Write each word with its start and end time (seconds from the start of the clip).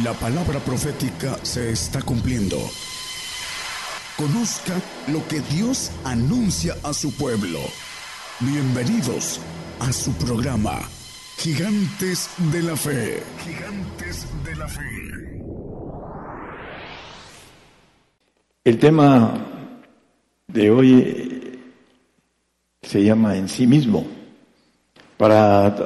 La 0.00 0.14
palabra 0.14 0.58
profética 0.58 1.38
se 1.42 1.70
está 1.70 2.00
cumpliendo. 2.00 2.56
Conozca 4.16 4.80
lo 5.08 5.28
que 5.28 5.40
Dios 5.40 5.92
anuncia 6.02 6.74
a 6.82 6.94
su 6.94 7.14
pueblo. 7.14 7.58
Bienvenidos 8.40 9.38
a 9.80 9.92
su 9.92 10.14
programa, 10.14 10.80
Gigantes 11.36 12.30
de 12.50 12.62
la 12.62 12.74
Fe. 12.74 13.22
Gigantes 13.44 14.26
de 14.42 14.56
la 14.56 14.66
Fe. 14.66 15.42
El 18.64 18.78
tema 18.78 19.46
de 20.46 20.70
hoy 20.70 21.60
se 22.80 23.04
llama 23.04 23.36
en 23.36 23.46
sí 23.46 23.66
mismo. 23.66 24.06
Para 25.18 25.76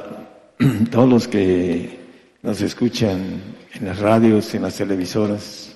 todos 0.91 1.09
los 1.09 1.27
que 1.27 2.06
nos 2.41 2.61
escuchan 2.61 3.41
en 3.73 3.85
las 3.85 3.99
radios, 3.99 4.53
en 4.55 4.63
las 4.63 4.75
televisoras 4.75 5.75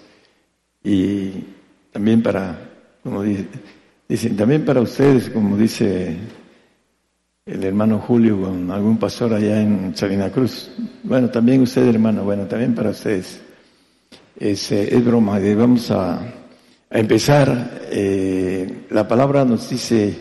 y 0.84 1.32
también 1.92 2.22
para, 2.24 2.70
como 3.04 3.24
dicen, 3.24 4.36
también 4.36 4.66
para 4.66 4.82
ustedes, 4.82 5.30
como 5.30 5.58
dice 5.58 6.18
el 7.46 7.64
hermano 7.64 8.00
Julio 8.00 8.42
con 8.42 8.70
algún 8.72 8.98
pastor 8.98 9.34
allá 9.34 9.62
en 9.62 9.96
Salina 9.96 10.32
Cruz. 10.32 10.72
Bueno, 11.04 11.30
también 11.30 11.62
usted, 11.62 11.88
hermano, 11.88 12.24
bueno, 12.24 12.46
también 12.46 12.76
para 12.76 12.92
ustedes. 12.92 13.42
Es, 14.38 14.72
eh, 14.72 14.96
es 14.96 15.06
broma, 15.06 15.40
vamos 15.56 15.92
a, 15.92 16.20
a 16.20 17.00
empezar. 17.00 17.82
Eh, 17.92 18.86
la 18.90 19.08
palabra 19.08 19.44
nos 19.46 19.70
dice 19.70 20.18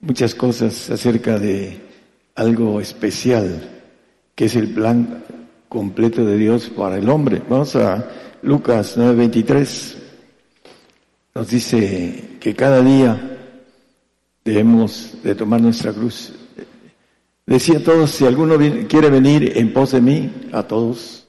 muchas 0.00 0.34
cosas 0.34 0.90
acerca 0.90 1.38
de 1.38 1.76
algo 2.34 2.80
especial, 2.80 3.82
que 4.34 4.44
es 4.44 4.54
el 4.54 4.68
plan 4.68 5.24
completo 5.68 6.24
de 6.24 6.36
Dios 6.36 6.70
para 6.70 6.98
el 6.98 7.08
hombre. 7.08 7.42
Vamos 7.48 7.76
a 7.76 8.08
Lucas 8.42 8.96
9:23. 8.96 9.96
Nos 11.34 11.48
dice 11.48 12.36
que 12.40 12.54
cada 12.54 12.82
día 12.82 13.38
debemos 14.44 15.14
de 15.22 15.34
tomar 15.34 15.60
nuestra 15.60 15.92
cruz. 15.92 16.32
Decía 17.46 17.78
a 17.78 17.82
todos, 17.82 18.10
si 18.10 18.26
alguno 18.26 18.58
quiere 18.88 19.08
venir 19.08 19.52
en 19.56 19.72
pos 19.72 19.92
de 19.92 20.00
mí, 20.00 20.30
a 20.52 20.62
todos, 20.62 21.26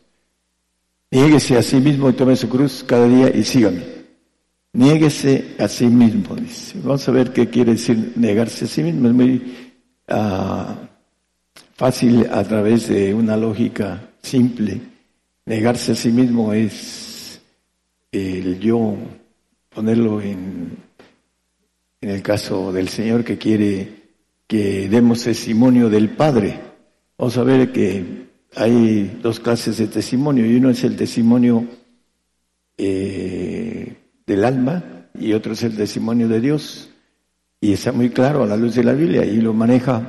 niéguese 1.11 1.57
a 1.57 1.61
sí 1.61 1.77
mismo 1.77 2.09
y 2.09 2.13
tome 2.13 2.35
su 2.35 2.49
cruz 2.49 2.83
cada 2.85 3.07
día 3.07 3.31
y 3.33 3.43
sígame. 3.43 3.99
Niéguese 4.73 5.55
a 5.57 5.67
sí 5.67 5.87
mismo, 5.87 6.35
dice. 6.35 6.77
Vamos 6.83 7.07
a 7.07 7.11
ver 7.11 7.31
qué 7.31 7.49
quiere 7.49 7.73
decir 7.73 8.13
negarse 8.15 8.65
a 8.65 8.67
sí 8.67 8.83
mismo. 8.83 9.07
Es 9.07 9.13
muy 9.13 9.73
ah, 10.09 10.75
fácil 11.75 12.27
a 12.31 12.43
través 12.43 12.89
de 12.89 13.13
una 13.13 13.37
lógica 13.37 14.08
simple. 14.21 14.79
Negarse 15.45 15.93
a 15.93 15.95
sí 15.95 16.11
mismo 16.11 16.53
es 16.53 17.41
el 18.11 18.59
yo, 18.59 18.95
ponerlo 19.69 20.21
en, 20.21 20.77
en 22.01 22.09
el 22.09 22.21
caso 22.21 22.71
del 22.71 22.89
Señor 22.89 23.23
que 23.23 23.37
quiere 23.37 23.99
que 24.47 24.89
demos 24.89 25.23
testimonio 25.23 25.89
del 25.89 26.09
Padre. 26.09 26.59
Vamos 27.17 27.37
a 27.37 27.43
ver 27.43 27.71
que 27.71 28.29
hay 28.55 29.19
dos 29.21 29.39
clases 29.39 29.77
de 29.77 29.87
testimonio 29.87 30.45
y 30.45 30.55
uno 30.55 30.71
es 30.71 30.83
el 30.83 30.95
testimonio 30.95 31.67
eh, 32.77 33.95
del 34.25 34.45
alma 34.45 35.09
y 35.19 35.33
otro 35.33 35.53
es 35.53 35.63
el 35.63 35.75
testimonio 35.75 36.27
de 36.27 36.41
Dios. 36.41 36.89
Y 37.61 37.73
está 37.73 37.91
muy 37.91 38.09
claro 38.09 38.43
a 38.43 38.47
la 38.47 38.57
luz 38.57 38.73
de 38.75 38.83
la 38.83 38.93
Biblia 38.93 39.25
y 39.25 39.41
lo 39.41 39.53
maneja 39.53 40.01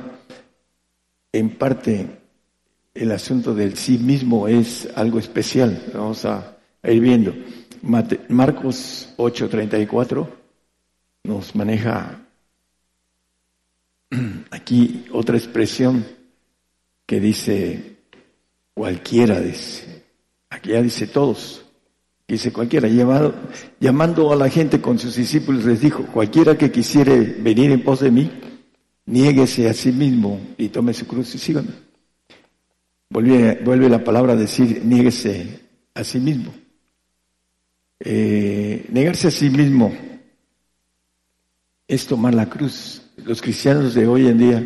en 1.31 1.49
parte 1.51 2.20
el 2.93 3.11
asunto 3.11 3.53
del 3.53 3.75
sí 3.77 3.97
mismo 3.97 4.47
es 4.47 4.89
algo 4.95 5.19
especial. 5.19 5.91
Vamos 5.93 6.25
a, 6.25 6.57
ir 6.83 6.99
viendo. 6.99 7.33
Marcos 7.81 9.13
8:34 9.17 10.27
nos 11.23 11.55
maneja 11.55 12.25
aquí 14.51 15.05
otra 15.11 15.37
expresión 15.37 16.05
que 17.05 17.19
dice 17.19 17.97
cualquiera, 18.73 19.39
dice. 19.39 20.03
Aquí 20.49 20.71
ya 20.71 20.81
dice 20.81 21.07
todos. 21.07 21.65
Dice 22.27 22.53
cualquiera, 22.53 22.87
llamando 23.77 24.31
a 24.31 24.37
la 24.37 24.47
gente 24.47 24.79
con 24.79 24.97
sus 24.97 25.17
discípulos 25.17 25.65
les 25.65 25.81
dijo, 25.81 26.05
cualquiera 26.05 26.57
que 26.57 26.71
quisiere 26.71 27.19
venir 27.19 27.71
en 27.71 27.83
pos 27.83 27.99
de 27.99 28.09
mí, 28.09 28.31
niéguese 29.05 29.69
a 29.69 29.73
sí 29.73 29.91
mismo 29.91 30.39
y 30.57 30.69
tome 30.69 30.93
su 30.93 31.05
cruz 31.05 31.35
y 31.35 31.37
síganme. 31.37 31.90
Vuelve, 33.11 33.89
la 33.89 34.05
palabra 34.05 34.33
a 34.33 34.37
decir, 34.37 34.81
niéguese 34.85 35.59
a 35.93 36.03
sí 36.05 36.17
mismo. 36.21 36.53
Eh, 37.99 38.85
negarse 38.89 39.27
a 39.27 39.31
sí 39.31 39.49
mismo 39.49 39.93
es 41.89 42.07
tomar 42.07 42.33
la 42.33 42.49
cruz. 42.49 43.01
Los 43.17 43.41
cristianos 43.41 43.93
de 43.95 44.07
hoy 44.07 44.27
en 44.27 44.37
día 44.37 44.65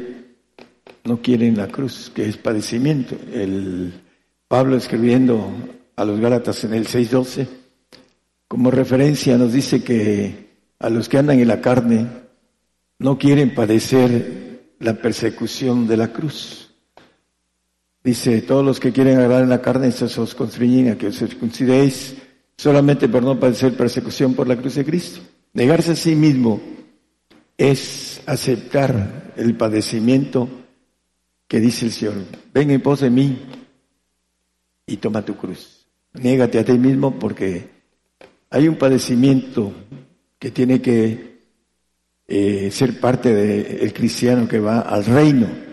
no 1.05 1.23
quieren 1.23 1.57
la 1.57 1.69
cruz, 1.69 2.11
que 2.13 2.29
es 2.29 2.37
padecimiento. 2.37 3.17
El 3.33 3.93
Pablo 4.47 4.77
escribiendo 4.77 5.51
a 5.95 6.05
los 6.05 6.19
Gálatas 6.19 6.63
en 6.65 6.75
el 6.75 6.85
6.12, 6.85 7.47
como 8.47 8.69
referencia 8.69 9.39
nos 9.39 9.53
dice 9.53 9.83
que 9.83 10.49
a 10.77 10.91
los 10.91 11.09
que 11.09 11.17
andan 11.17 11.39
en 11.39 11.47
la 11.47 11.61
carne 11.61 12.07
no 12.99 13.17
quieren 13.17 13.55
padecer 13.55 14.75
la 14.77 14.93
persecución 14.93 15.87
de 15.87 15.97
la 15.97 16.13
cruz. 16.13 16.64
Dice, 18.05 18.43
todos 18.43 18.63
los 18.63 18.79
que 18.79 18.91
quieren 18.91 19.17
agradar 19.17 19.41
en 19.41 19.49
la 19.49 19.63
carne, 19.63 19.87
estos 19.87 20.15
os 20.19 20.35
constriñen 20.35 20.89
a 20.89 20.95
que 20.95 21.07
os 21.07 21.17
circuncidéis 21.17 22.13
solamente 22.55 23.09
por 23.09 23.23
no 23.23 23.39
padecer 23.39 23.75
persecución 23.75 24.35
por 24.35 24.47
la 24.47 24.55
cruz 24.55 24.75
de 24.75 24.85
Cristo. 24.85 25.21
Negarse 25.53 25.93
a 25.93 25.95
sí 25.95 26.13
mismo 26.13 26.61
es 27.57 28.21
aceptar 28.27 29.33
el 29.37 29.57
padecimiento 29.57 30.47
que 31.47 31.59
dice 31.59 31.87
el 31.87 31.91
Señor. 31.91 32.13
Ven 32.53 32.69
en 32.69 32.81
pos 32.83 32.99
de 32.99 33.09
mí 33.09 33.41
y 34.85 34.97
toma 34.97 35.25
tu 35.25 35.35
cruz. 35.35 35.87
Négate 36.13 36.59
a 36.59 36.63
ti 36.63 36.73
mismo 36.73 37.17
porque 37.17 37.69
hay 38.51 38.67
un 38.67 38.75
padecimiento 38.75 39.73
que 40.37 40.51
tiene 40.51 40.79
que 40.79 41.39
eh, 42.27 42.69
ser 42.69 42.99
parte 42.99 43.33
del 43.33 43.91
cristiano 43.93 44.47
que 44.47 44.59
va 44.59 44.81
al 44.81 45.05
reino 45.05 45.65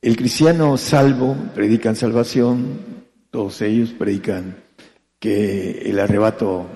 el 0.00 0.16
cristiano 0.16 0.76
salvo 0.76 1.36
predican 1.54 1.96
salvación, 1.96 3.04
todos 3.30 3.60
ellos 3.62 3.90
predican 3.90 4.56
que 5.18 5.82
el 5.82 5.98
arrebato 5.98 6.66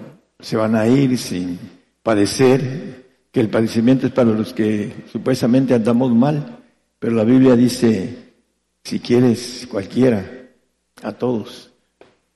se 0.41 0.57
van 0.57 0.75
a 0.75 0.87
ir 0.89 1.17
sin 1.17 1.59
padecer, 2.03 3.29
que 3.31 3.41
el 3.41 3.49
padecimiento 3.49 4.07
es 4.09 4.13
para 4.13 4.31
los 4.31 4.53
que 4.53 4.93
supuestamente 5.11 5.75
andamos 5.75 6.13
mal, 6.15 6.59
pero 6.99 7.15
la 7.15 7.25
Biblia 7.25 7.55
dice, 7.55 8.33
si 8.83 8.99
quieres 8.99 9.69
cualquiera, 9.71 10.49
a 11.03 11.13
todos, 11.13 11.73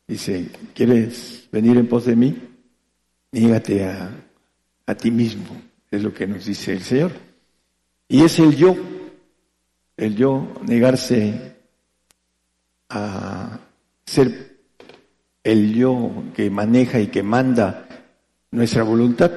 dice, 0.06 0.48
¿quieres 0.74 1.48
venir 1.50 1.76
en 1.76 1.88
pos 1.88 2.06
de 2.06 2.16
mí? 2.16 2.36
Nígate 3.32 3.84
a, 3.84 4.10
a 4.86 4.94
ti 4.94 5.10
mismo, 5.10 5.60
es 5.91 6.03
lo 6.03 6.14
que 6.14 6.26
nos 6.26 6.47
dice 6.47 6.72
el 6.72 6.82
Señor. 6.82 7.12
Y 8.08 8.22
es 8.22 8.38
el 8.38 8.54
yo 8.56 8.76
el 9.96 10.16
yo 10.16 10.54
negarse 10.66 11.56
a 12.88 13.58
ser 14.04 14.58
el 15.42 15.74
yo 15.74 16.24
que 16.34 16.50
maneja 16.50 17.00
y 17.00 17.06
que 17.08 17.22
manda 17.22 17.86
nuestra 18.50 18.82
voluntad, 18.82 19.30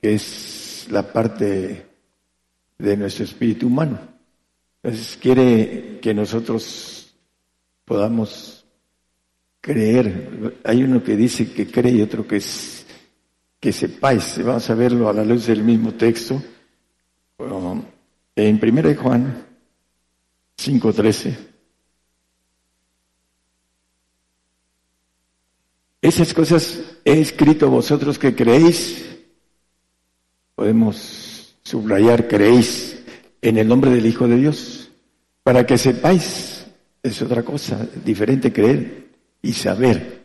que 0.00 0.14
es 0.14 0.86
la 0.90 1.02
parte 1.02 1.86
de 2.78 2.96
nuestro 2.96 3.24
espíritu 3.24 3.66
humano. 3.66 3.98
Entonces 4.82 5.18
quiere 5.20 5.98
que 6.00 6.14
nosotros 6.14 7.14
podamos 7.84 8.64
creer. 9.60 10.58
Hay 10.64 10.84
uno 10.84 11.02
que 11.02 11.16
dice 11.16 11.52
que 11.52 11.66
cree 11.66 11.92
y 11.92 12.02
otro 12.02 12.26
que 12.26 12.36
es 12.36 12.86
que 13.58 13.72
sepáis. 13.72 14.42
Vamos 14.44 14.68
a 14.70 14.74
verlo 14.74 15.08
a 15.08 15.12
la 15.12 15.24
luz 15.24 15.46
del 15.46 15.64
mismo 15.64 15.92
texto. 15.94 16.40
En 18.36 18.60
1 18.62 18.94
Juan 19.02 19.45
5.13. 20.58 21.36
Esas 26.00 26.32
cosas 26.34 26.80
he 27.04 27.20
escrito 27.20 27.68
vosotros 27.68 28.18
que 28.18 28.34
creéis. 28.34 29.04
Podemos 30.54 31.56
subrayar, 31.62 32.28
creéis 32.28 33.02
en 33.42 33.58
el 33.58 33.68
nombre 33.68 33.90
del 33.90 34.06
Hijo 34.06 34.28
de 34.28 34.36
Dios. 34.36 34.90
Para 35.42 35.66
que 35.66 35.78
sepáis, 35.78 36.66
es 37.02 37.22
otra 37.22 37.42
cosa, 37.42 37.86
diferente 38.04 38.52
creer 38.52 39.08
y 39.42 39.52
saber 39.52 40.22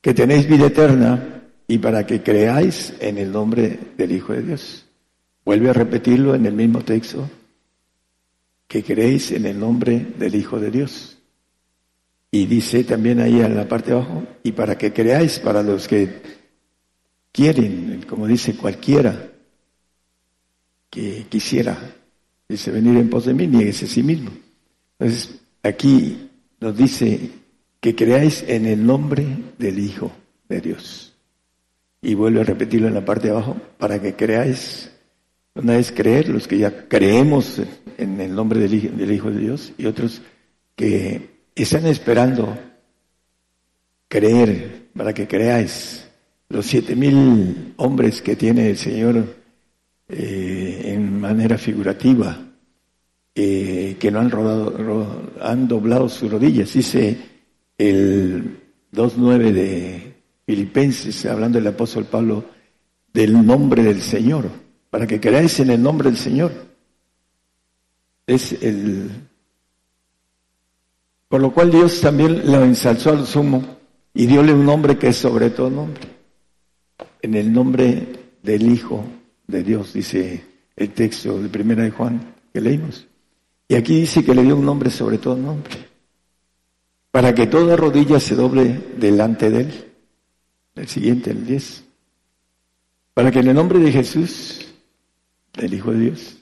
que 0.00 0.14
tenéis 0.14 0.48
vida 0.48 0.66
eterna 0.66 1.42
y 1.66 1.78
para 1.78 2.06
que 2.06 2.22
creáis 2.22 2.94
en 3.00 3.18
el 3.18 3.32
nombre 3.32 3.78
del 3.96 4.12
Hijo 4.12 4.32
de 4.32 4.42
Dios. 4.42 4.86
Vuelve 5.44 5.70
a 5.70 5.72
repetirlo 5.72 6.34
en 6.34 6.46
el 6.46 6.54
mismo 6.54 6.80
texto 6.80 7.28
que 8.66 8.82
creéis 8.82 9.32
en 9.32 9.46
el 9.46 9.58
nombre 9.58 10.14
del 10.18 10.34
Hijo 10.34 10.58
de 10.58 10.70
Dios. 10.70 11.18
Y 12.30 12.46
dice 12.46 12.84
también 12.84 13.20
ahí 13.20 13.40
en 13.40 13.56
la 13.56 13.68
parte 13.68 13.90
de 13.90 13.96
abajo, 13.96 14.24
y 14.42 14.52
para 14.52 14.76
que 14.76 14.92
creáis, 14.92 15.38
para 15.38 15.62
los 15.62 15.86
que 15.88 16.20
quieren, 17.32 18.04
como 18.08 18.26
dice 18.26 18.56
cualquiera 18.56 19.30
que 20.90 21.26
quisiera, 21.28 21.78
dice 22.48 22.70
venir 22.70 22.96
en 22.96 23.10
pos 23.10 23.26
de 23.26 23.34
mí, 23.34 23.46
nieguese 23.46 23.86
a 23.86 23.88
sí 23.88 24.02
mismo. 24.02 24.30
Entonces, 24.98 25.40
aquí 25.62 26.30
nos 26.60 26.76
dice 26.76 27.30
que 27.80 27.94
creáis 27.94 28.44
en 28.46 28.66
el 28.66 28.84
nombre 28.84 29.26
del 29.58 29.78
Hijo 29.78 30.10
de 30.48 30.60
Dios. 30.60 31.14
Y 32.02 32.14
vuelve 32.14 32.40
a 32.40 32.44
repetirlo 32.44 32.88
en 32.88 32.94
la 32.94 33.04
parte 33.04 33.28
de 33.28 33.34
abajo, 33.34 33.56
para 33.78 34.00
que 34.00 34.14
creáis. 34.14 34.90
Una 35.56 35.78
es 35.78 35.90
creer, 35.90 36.28
los 36.28 36.46
que 36.46 36.58
ya 36.58 36.86
creemos 36.86 37.62
en 37.96 38.20
el 38.20 38.34
nombre 38.34 38.60
del 38.60 38.74
Hijo, 39.12 39.30
de 39.30 39.40
Dios, 39.40 39.72
y 39.78 39.86
otros 39.86 40.20
que 40.74 41.30
están 41.54 41.86
esperando 41.86 42.58
creer, 44.06 44.88
para 44.94 45.14
que 45.14 45.26
creáis. 45.26 46.06
Los 46.50 46.66
siete 46.66 46.94
mil 46.94 47.72
hombres 47.76 48.20
que 48.20 48.36
tiene 48.36 48.68
el 48.68 48.76
Señor 48.76 49.34
eh, 50.08 50.82
en 50.94 51.18
manera 51.18 51.56
figurativa, 51.56 52.38
eh, 53.34 53.96
que 53.98 54.10
no 54.10 54.20
han, 54.20 54.30
rodado, 54.30 55.32
han 55.40 55.66
doblado 55.66 56.10
sus 56.10 56.30
rodillas. 56.30 56.74
Dice 56.74 57.16
el 57.78 58.58
2.9 58.92 59.52
de 59.52 60.14
Filipenses, 60.44 61.24
hablando 61.24 61.58
del 61.58 61.68
apóstol 61.68 62.04
Pablo, 62.04 62.44
del 63.10 63.44
nombre 63.44 63.82
del 63.82 64.02
Señor, 64.02 64.65
para 64.96 65.06
que 65.06 65.20
creáis 65.20 65.60
en 65.60 65.68
el 65.68 65.82
nombre 65.82 66.08
del 66.08 66.18
Señor. 66.18 66.50
Es 68.26 68.52
el... 68.62 69.10
Por 71.28 71.42
lo 71.42 71.52
cual 71.52 71.70
Dios 71.70 72.00
también 72.00 72.50
lo 72.50 72.64
ensalzó 72.64 73.10
al 73.10 73.26
sumo 73.26 73.76
y 74.14 74.24
diole 74.24 74.54
un 74.54 74.64
nombre 74.64 74.96
que 74.96 75.08
es 75.08 75.18
sobre 75.18 75.50
todo 75.50 75.68
nombre. 75.68 76.00
En 77.20 77.34
el 77.34 77.52
nombre 77.52 78.06
del 78.42 78.72
Hijo 78.72 79.04
de 79.46 79.62
Dios, 79.62 79.92
dice 79.92 80.42
el 80.74 80.90
texto 80.94 81.42
de 81.42 81.50
Primera 81.50 81.82
de 81.82 81.90
Juan 81.90 82.34
que 82.54 82.62
leímos. 82.62 83.06
Y 83.68 83.74
aquí 83.74 84.00
dice 84.00 84.24
que 84.24 84.34
le 84.34 84.44
dio 84.44 84.56
un 84.56 84.64
nombre 84.64 84.88
sobre 84.88 85.18
todo 85.18 85.36
nombre, 85.36 85.74
para 87.10 87.34
que 87.34 87.46
toda 87.48 87.76
rodilla 87.76 88.18
se 88.18 88.34
doble 88.34 88.80
delante 88.96 89.50
de 89.50 89.60
él. 89.60 89.92
El 90.74 90.88
siguiente, 90.88 91.32
el 91.32 91.44
10. 91.44 91.84
Para 93.12 93.30
que 93.30 93.40
en 93.40 93.48
el 93.48 93.54
nombre 93.54 93.78
de 93.78 93.92
Jesús, 93.92 94.65
el 95.58 95.74
Hijo 95.74 95.92
de 95.92 96.00
Dios, 96.00 96.36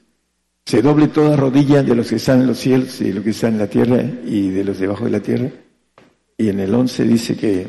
se 0.65 0.81
doble 0.81 1.09
toda 1.09 1.37
rodilla 1.37 1.83
de 1.83 1.95
los 1.95 2.09
que 2.09 2.17
están 2.17 2.41
en 2.41 2.47
los 2.47 2.59
cielos 2.59 3.01
y 3.01 3.09
de 3.09 3.15
los 3.15 3.25
que 3.25 3.31
están 3.31 3.55
en 3.55 3.59
la 3.59 3.67
tierra 3.67 4.03
y 4.25 4.49
de 4.49 4.65
los 4.65 4.79
debajo 4.79 5.05
de 5.05 5.11
la 5.11 5.21
tierra. 5.21 5.51
Y 6.39 6.49
en 6.49 6.61
el 6.61 6.75
11 6.75 7.05
dice 7.05 7.37
que 7.37 7.67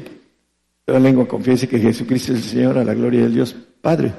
toda 0.85 0.99
lengua 0.99 1.27
confiese 1.27 1.67
que 1.67 1.79
Jesucristo 1.79 2.33
es 2.33 2.39
el 2.39 2.45
Señor 2.45 2.77
a 2.77 2.85
la 2.85 2.93
gloria 2.93 3.23
del 3.23 3.33
Dios 3.33 3.55
Padre. 3.81 4.13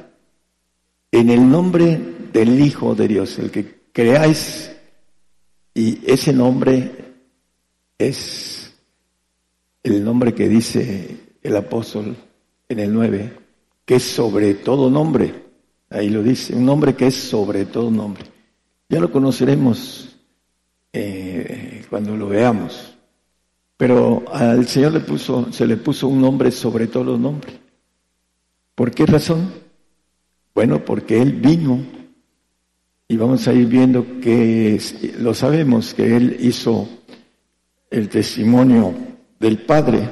En 1.11 1.31
el 1.31 1.49
nombre 1.49 1.99
del 2.33 2.61
Hijo 2.61 2.95
de 2.95 3.09
Dios, 3.09 3.39
el 3.39 3.51
que 3.51 3.87
creáis, 3.93 4.71
y 5.73 6.01
ese 6.07 6.33
nombre 6.33 6.93
es 7.99 8.75
el 9.83 10.05
nombre 10.05 10.35
que 10.35 10.49
dice 10.49 11.17
el 11.43 11.57
apóstol 11.57 12.17
en 12.69 12.79
el 12.79 12.93
9, 12.93 13.33
que 13.85 13.95
es 13.97 14.03
sobre 14.03 14.55
todo 14.55 14.91
nombre, 14.91 15.46
ahí 15.91 16.09
lo 16.09 16.23
dice, 16.23 16.55
un 16.55 16.65
nombre 16.65 16.95
que 16.95 17.09
es 17.09 17.15
sobre 17.15 17.67
todo 17.67 17.91
nombre. 17.91 18.25
Ya 18.89 19.01
lo 19.01 19.11
conoceremos 19.11 20.17
eh, 20.93 21.85
cuando 21.91 22.17
lo 22.17 22.29
veamos, 22.29 22.97
pero 23.77 24.25
al 24.33 24.67
Señor 24.67 24.93
le 24.93 25.01
puso, 25.01 25.53
se 25.53 25.67
le 25.67 25.77
puso 25.77 26.09
un 26.09 26.21
nombre 26.21 26.51
sobre 26.51 26.87
todo 26.87 27.05
los 27.05 27.21
nombres. 27.21 27.55
¿Por 28.75 28.91
qué 28.91 29.07
razón? 29.07 29.51
Bueno, 30.55 30.85
porque 30.85 31.21
Él 31.21 31.33
vino 31.33 31.85
y 33.09 33.17
vamos 33.17 33.47
a 33.47 33.53
ir 33.53 33.67
viendo 33.67 34.21
que 34.21 34.81
lo 35.19 35.35
sabemos, 35.35 35.95
que 35.95 36.17
Él 36.17 36.37
hizo 36.41 36.89
el 37.91 38.09
testimonio 38.09 38.95
del 39.39 39.59
Padre 39.63 40.09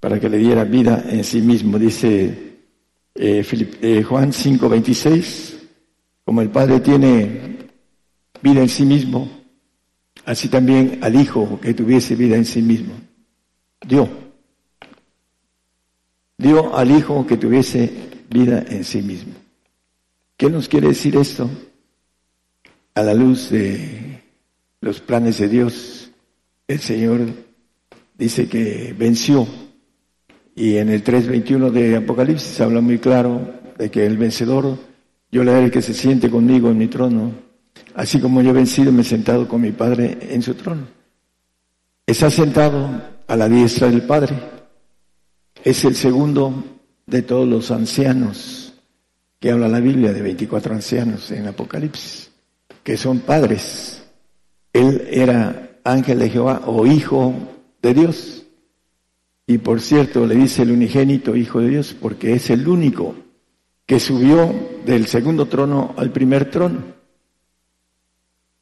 para 0.00 0.18
que 0.18 0.28
le 0.28 0.38
diera 0.38 0.64
vida 0.64 1.04
en 1.08 1.24
sí 1.24 1.40
mismo. 1.40 1.78
Dice 1.78 2.51
eh, 3.14 3.44
eh, 3.82 4.02
Juan 4.02 4.32
5:26, 4.32 5.54
como 6.24 6.40
el 6.40 6.50
Padre 6.50 6.80
tiene 6.80 7.58
vida 8.42 8.60
en 8.60 8.68
sí 8.68 8.84
mismo, 8.84 9.30
así 10.24 10.48
también 10.48 10.98
al 11.02 11.14
Hijo 11.14 11.60
que 11.60 11.74
tuviese 11.74 12.14
vida 12.16 12.36
en 12.36 12.44
sí 12.44 12.62
mismo. 12.62 12.94
Dio. 13.86 14.08
Dio 16.38 16.76
al 16.76 16.90
Hijo 16.90 17.26
que 17.26 17.36
tuviese 17.36 17.90
vida 18.30 18.64
en 18.68 18.84
sí 18.84 19.02
mismo. 19.02 19.34
¿Qué 20.36 20.50
nos 20.50 20.68
quiere 20.68 20.88
decir 20.88 21.16
esto? 21.16 21.48
A 22.94 23.02
la 23.02 23.14
luz 23.14 23.50
de 23.50 24.22
los 24.80 25.00
planes 25.00 25.38
de 25.38 25.48
Dios, 25.48 26.10
el 26.66 26.80
Señor 26.80 27.20
dice 28.16 28.48
que 28.48 28.94
venció. 28.98 29.46
Y 30.54 30.76
en 30.76 30.90
el 30.90 31.02
3.21 31.02 31.70
de 31.70 31.96
Apocalipsis 31.96 32.60
habla 32.60 32.80
muy 32.80 32.98
claro 32.98 33.40
de 33.78 33.90
que 33.90 34.04
el 34.04 34.18
vencedor, 34.18 34.76
yo 35.30 35.44
le 35.44 35.52
haré 35.52 35.70
que 35.70 35.82
se 35.82 35.94
siente 35.94 36.30
conmigo 36.30 36.70
en 36.70 36.78
mi 36.78 36.88
trono, 36.88 37.32
así 37.94 38.20
como 38.20 38.42
yo 38.42 38.50
he 38.50 38.54
vencido, 38.54 38.92
me 38.92 39.02
he 39.02 39.04
sentado 39.04 39.48
con 39.48 39.60
mi 39.60 39.72
Padre 39.72 40.18
en 40.30 40.42
su 40.42 40.54
trono. 40.54 40.82
Está 42.06 42.30
sentado 42.30 42.90
a 43.26 43.36
la 43.36 43.48
diestra 43.48 43.88
del 43.88 44.02
Padre. 44.02 44.36
Es 45.64 45.84
el 45.84 45.94
segundo 45.94 46.64
de 47.06 47.22
todos 47.22 47.48
los 47.48 47.70
ancianos 47.70 48.74
que 49.42 49.50
habla 49.50 49.68
la 49.68 49.80
Biblia, 49.80 50.12
de 50.12 50.22
24 50.22 50.74
ancianos 50.74 51.30
en 51.32 51.48
Apocalipsis, 51.48 52.30
que 52.84 52.96
son 52.96 53.20
padres. 53.20 54.04
Él 54.72 55.08
era 55.10 55.78
ángel 55.82 56.20
de 56.20 56.30
Jehová 56.30 56.62
o 56.66 56.86
hijo 56.86 57.34
de 57.82 57.92
Dios. 57.92 58.41
Y 59.52 59.58
por 59.58 59.82
cierto, 59.82 60.26
le 60.26 60.34
dice 60.34 60.62
el 60.62 60.70
unigénito 60.70 61.36
hijo 61.36 61.60
de 61.60 61.68
Dios, 61.68 61.94
porque 62.00 62.32
es 62.32 62.48
el 62.48 62.66
único 62.66 63.14
que 63.84 64.00
subió 64.00 64.50
del 64.86 65.06
segundo 65.06 65.44
trono 65.44 65.94
al 65.98 66.10
primer 66.10 66.50
trono. 66.50 66.82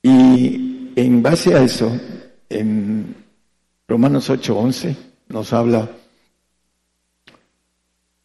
Y 0.03 0.91
en 0.97 1.23
base 1.23 1.55
a 1.55 1.63
eso, 1.63 1.97
en 2.49 3.15
Romanos 3.87 4.31
8:11 4.31 4.97
nos 5.29 5.53
habla 5.53 5.89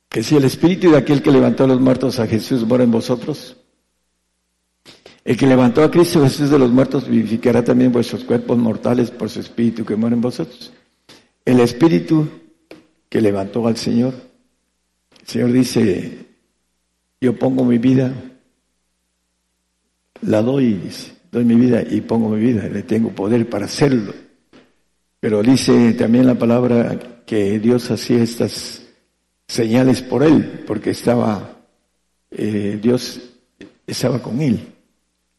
que 0.10 0.24
si 0.24 0.36
el 0.36 0.45
espíritu 0.45 0.89
de 0.89 0.98
aquel 0.98 1.22
que 1.22 1.29
levantó 1.29 1.65
a 1.65 1.67
los 1.67 1.79
muertos 1.79 2.17
a 2.19 2.25
Jesús 2.25 2.65
mora 2.65 2.84
en 2.84 2.89
vosotros, 2.89 3.57
el 5.24 5.38
que 5.38 5.45
levantó 5.45 5.84
a 5.84 5.91
Cristo 5.91 6.24
Jesús 6.24 6.50
de 6.50 6.57
los 6.57 6.72
muertos 6.72 7.07
vivificará 7.07 7.63
también 7.63 7.91
vuestros 7.91 8.24
cuerpos 8.24 8.57
mortales 8.57 9.12
por 9.12 9.29
su 9.29 9.39
espíritu 9.39 9.86
que 9.86 9.95
mora 9.95 10.15
en 10.15 10.22
vosotros. 10.22 10.74
El 11.45 11.60
espíritu 11.60 12.27
que 13.15 13.22
levantó 13.22 13.65
al 13.65 13.77
Señor, 13.77 14.13
el 15.22 15.25
Señor 15.25 15.53
dice, 15.53 16.25
yo 17.22 17.34
pongo 17.39 17.63
mi 17.63 17.77
vida, 17.77 18.13
la 20.24 20.41
doy, 20.41 20.81
doy 21.31 21.45
mi 21.45 21.55
vida 21.55 21.81
y 21.81 22.01
pongo 22.01 22.27
mi 22.27 22.41
vida, 22.41 22.67
le 22.67 22.84
tengo 22.84 23.12
poder 23.12 23.50
para 23.50 23.67
hacerlo. 23.67 24.13
Pero 25.22 25.41
dice 25.41 25.93
también 25.93 26.27
la 26.27 26.36
palabra 26.36 27.22
que 27.25 27.57
Dios 27.57 27.89
hacía 27.89 28.22
estas 28.22 28.84
señales 29.48 30.01
por 30.01 30.22
él, 30.22 30.65
porque 30.67 30.89
estaba, 30.89 31.62
eh, 32.31 32.77
Dios 32.81 33.22
estaba 33.88 34.22
con 34.22 34.41
él. 34.41 34.60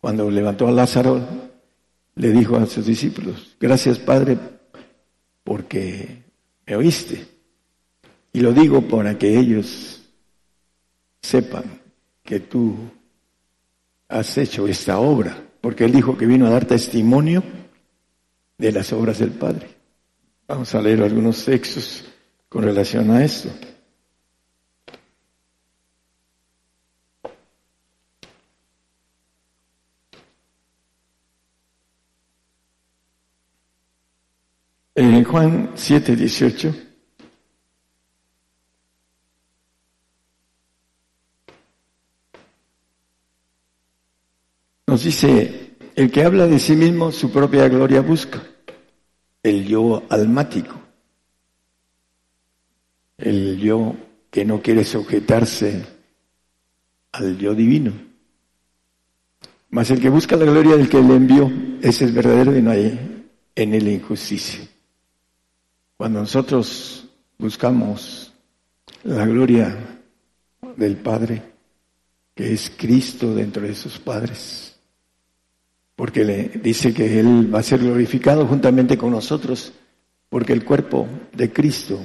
Cuando 0.01 0.31
levantó 0.31 0.67
a 0.67 0.73
Lázaro, 0.73 1.29
le 2.15 2.33
dijo 2.33 2.57
a 2.57 2.65
sus 2.65 2.87
discípulos, 2.87 3.55
gracias 3.61 3.99
Padre, 3.99 4.39
porque 5.45 6.23
me 6.67 6.75
oíste. 6.75 7.36
Y 8.37 8.41
lo 8.41 8.53
digo 8.53 8.83
para 8.83 9.17
que 9.17 9.39
ellos 9.39 10.03
sepan 11.23 11.81
que 12.23 12.41
tú 12.41 12.77
has 14.11 14.37
hecho 14.37 14.69
esta 14.69 14.99
obra, 14.99 15.43
porque 15.63 15.87
él 15.87 15.93
dijo 15.93 16.19
que 16.19 16.27
vino 16.27 16.47
a 16.47 16.51
dar 16.51 16.67
testimonio 16.67 17.43
de 18.59 18.73
las 18.73 18.93
obras 18.93 19.21
del 19.21 19.31
Padre. 19.31 19.71
Vamos 20.47 20.75
a 20.75 20.83
leer 20.83 21.01
algunos 21.01 21.47
textos 21.47 22.05
con 22.51 22.63
relación 22.63 23.11
a 23.11 23.25
esto. 23.25 23.49
En 34.95 35.25
Juan 35.25 35.71
7, 35.75 36.17
18. 36.17 36.86
Nos 44.97 45.05
dice, 45.05 45.77
el 45.95 46.11
que 46.11 46.25
habla 46.25 46.47
de 46.47 46.59
sí 46.59 46.75
mismo 46.75 47.13
su 47.13 47.31
propia 47.31 47.69
gloria 47.69 48.01
busca. 48.01 48.43
el 49.43 49.67
yo 49.67 50.03
almático, 50.09 50.75
el 53.19 53.59
yo 53.59 53.95
que 54.31 54.47
no 54.47 54.63
quiere 54.63 54.87
sujetarse 54.87 55.85
al 57.13 57.37
yo 57.37 57.55
divino. 57.55 57.93
Mas 59.69 59.91
el 59.91 60.01
que 60.01 60.09
busca 60.09 60.35
la 60.35 60.47
gloria 60.47 60.79
del 60.79 60.89
que 60.89 61.03
le 61.03 61.15
envió, 61.15 61.53
ese 61.83 62.07
es 62.07 62.15
verdadero 62.15 62.57
y 62.57 62.63
no 62.63 62.71
hay 62.71 63.27
en 63.55 63.75
él 63.75 63.89
injusticia. 63.89 64.67
Cuando 65.99 66.21
nosotros 66.21 67.07
buscamos 67.37 68.33
la 69.03 69.27
gloria 69.27 69.77
del 70.75 70.97
Padre, 70.97 71.43
que 72.35 72.51
es 72.55 72.73
Cristo 72.75 73.35
dentro 73.35 73.61
de 73.61 73.75
sus 73.75 73.99
padres, 73.99 74.66
porque 75.97 76.25
le 76.25 76.51
dice 76.63 76.93
que 76.93 77.19
Él 77.19 77.53
va 77.53 77.61
a 77.61 77.63
ser 77.63 77.81
glorificado 77.81 78.47
juntamente 78.47 78.99
con 78.99 79.11
nosotros, 79.11 79.73
porque 80.29 80.53
el 80.53 80.65
cuerpo 80.65 81.09
de 81.33 81.51
Cristo, 81.51 81.99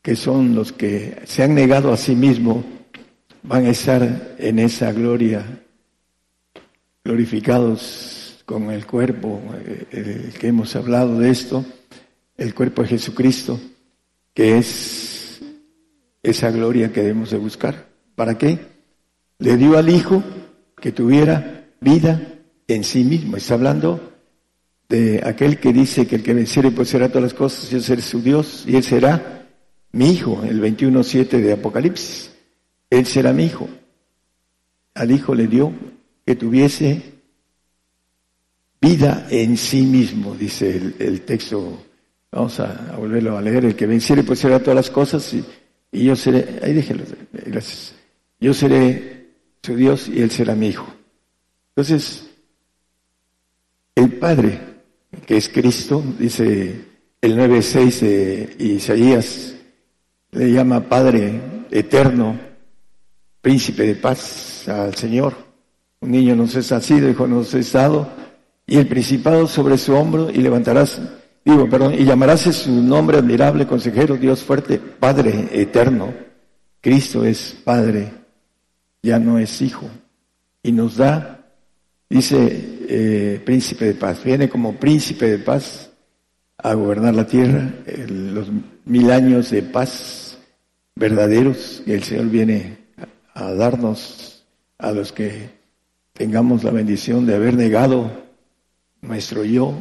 que 0.00 0.14
son 0.14 0.54
los 0.54 0.72
que 0.72 1.20
se 1.24 1.42
han 1.42 1.54
negado 1.54 1.92
a 1.92 1.96
sí 1.96 2.14
mismo, 2.14 2.64
van 3.42 3.66
a 3.66 3.70
estar 3.70 4.36
en 4.38 4.60
esa 4.60 4.92
gloria, 4.92 5.44
glorificados 7.04 8.42
con 8.46 8.70
el 8.70 8.86
cuerpo, 8.86 9.42
eh, 9.54 9.86
el 9.90 10.38
que 10.38 10.46
hemos 10.46 10.76
hablado 10.76 11.18
de 11.18 11.30
esto, 11.30 11.64
el 12.36 12.54
cuerpo 12.54 12.82
de 12.82 12.88
Jesucristo, 12.88 13.58
que 14.32 14.58
es 14.58 15.40
esa 16.22 16.50
gloria 16.52 16.92
que 16.92 17.00
debemos 17.00 17.30
de 17.30 17.38
buscar. 17.38 17.88
¿Para 18.14 18.38
qué? 18.38 18.58
Le 19.38 19.56
dio 19.56 19.76
al 19.76 19.88
Hijo 19.88 20.22
que 20.80 20.92
tuviera 20.92 21.66
vida 21.80 22.35
en 22.68 22.84
sí 22.84 23.04
mismo. 23.04 23.36
Está 23.36 23.54
hablando 23.54 24.12
de 24.88 25.22
aquel 25.24 25.58
que 25.58 25.72
dice 25.72 26.06
que 26.06 26.16
el 26.16 26.22
que 26.22 26.34
venciere 26.34 26.70
pues 26.70 26.88
será 26.88 27.08
todas 27.08 27.24
las 27.24 27.34
cosas, 27.34 27.70
yo 27.70 27.80
seré 27.80 28.02
su 28.02 28.22
Dios 28.22 28.64
y 28.66 28.76
él 28.76 28.82
será 28.82 29.46
mi 29.92 30.10
hijo, 30.10 30.42
el 30.44 30.60
21.7 30.60 31.40
de 31.40 31.52
Apocalipsis. 31.52 32.30
Él 32.90 33.06
será 33.06 33.32
mi 33.32 33.44
hijo. 33.44 33.68
Al 34.94 35.10
hijo 35.10 35.34
le 35.34 35.46
dio 35.46 35.72
que 36.24 36.36
tuviese 36.36 37.02
vida 38.80 39.26
en 39.30 39.56
sí 39.56 39.82
mismo, 39.82 40.34
dice 40.34 40.94
el 40.98 41.22
texto 41.22 41.86
Vamos 42.36 42.60
a, 42.60 42.94
volverlo 42.98 43.38
a 43.38 43.40
leer. 43.40 43.64
El 43.64 43.76
que 43.76 43.86
venciere 43.86 44.22
pues 44.22 44.40
será 44.40 44.60
todas 44.60 44.76
las 44.76 44.90
cosas 44.90 45.32
y, 45.32 45.42
yo 45.90 46.14
seré, 46.14 46.60
ahí 46.62 46.74
déjenlo, 46.74 47.04
gracias. 47.32 47.94
Yo 48.38 48.52
seré 48.52 49.30
su 49.62 49.74
Dios 49.74 50.08
y 50.08 50.20
él 50.20 50.30
será 50.30 50.54
mi 50.54 50.68
hijo. 50.68 50.86
Entonces, 51.70 52.25
el 53.96 54.12
Padre, 54.12 54.60
que 55.26 55.38
es 55.38 55.48
Cristo, 55.48 56.02
dice 56.18 56.84
el 57.20 57.36
9.6 57.36 58.00
de 58.00 58.56
Isaías, 58.58 59.56
le 60.30 60.52
llama 60.52 60.88
Padre 60.88 61.40
eterno, 61.70 62.38
príncipe 63.40 63.84
de 63.84 63.94
paz 63.96 64.68
al 64.68 64.94
Señor. 64.94 65.34
Un 66.00 66.10
niño 66.12 66.36
nos 66.36 66.54
es 66.54 66.70
nacido, 66.70 67.08
hijo 67.08 67.26
nos 67.26 67.52
es 67.54 67.72
dado, 67.72 68.08
y 68.66 68.76
el 68.76 68.86
principado 68.86 69.48
sobre 69.48 69.78
su 69.78 69.94
hombro, 69.94 70.30
y 70.30 70.36
levantarás 70.36 71.00
digo, 71.46 71.68
perdón, 71.70 71.94
y 71.94 72.04
llamarás 72.04 72.40
su 72.40 72.70
nombre 72.70 73.18
admirable, 73.18 73.66
consejero, 73.66 74.16
Dios 74.16 74.42
fuerte, 74.42 74.78
Padre 74.78 75.48
eterno. 75.52 76.12
Cristo 76.80 77.24
es 77.24 77.56
Padre, 77.64 78.12
ya 79.02 79.18
no 79.18 79.38
es 79.38 79.62
Hijo. 79.62 79.88
Y 80.62 80.72
nos 80.72 80.96
da, 80.96 81.35
dice, 82.08 82.76
eh, 82.88 83.40
príncipe 83.44 83.86
de 83.86 83.94
paz. 83.94 84.22
Viene 84.24 84.48
como 84.48 84.76
príncipe 84.76 85.26
de 85.26 85.38
paz 85.38 85.90
a 86.58 86.74
gobernar 86.74 87.14
la 87.14 87.26
tierra, 87.26 87.74
los 88.08 88.48
mil 88.84 89.10
años 89.10 89.50
de 89.50 89.62
paz 89.62 90.38
verdaderos 90.94 91.82
que 91.84 91.94
el 91.94 92.02
Señor 92.02 92.26
viene 92.30 92.78
a 93.34 93.52
darnos 93.52 94.44
a 94.78 94.92
los 94.92 95.12
que 95.12 95.50
tengamos 96.12 96.64
la 96.64 96.70
bendición 96.70 97.26
de 97.26 97.34
haber 97.34 97.54
negado 97.54 98.10
nuestro 99.02 99.44
yo, 99.44 99.74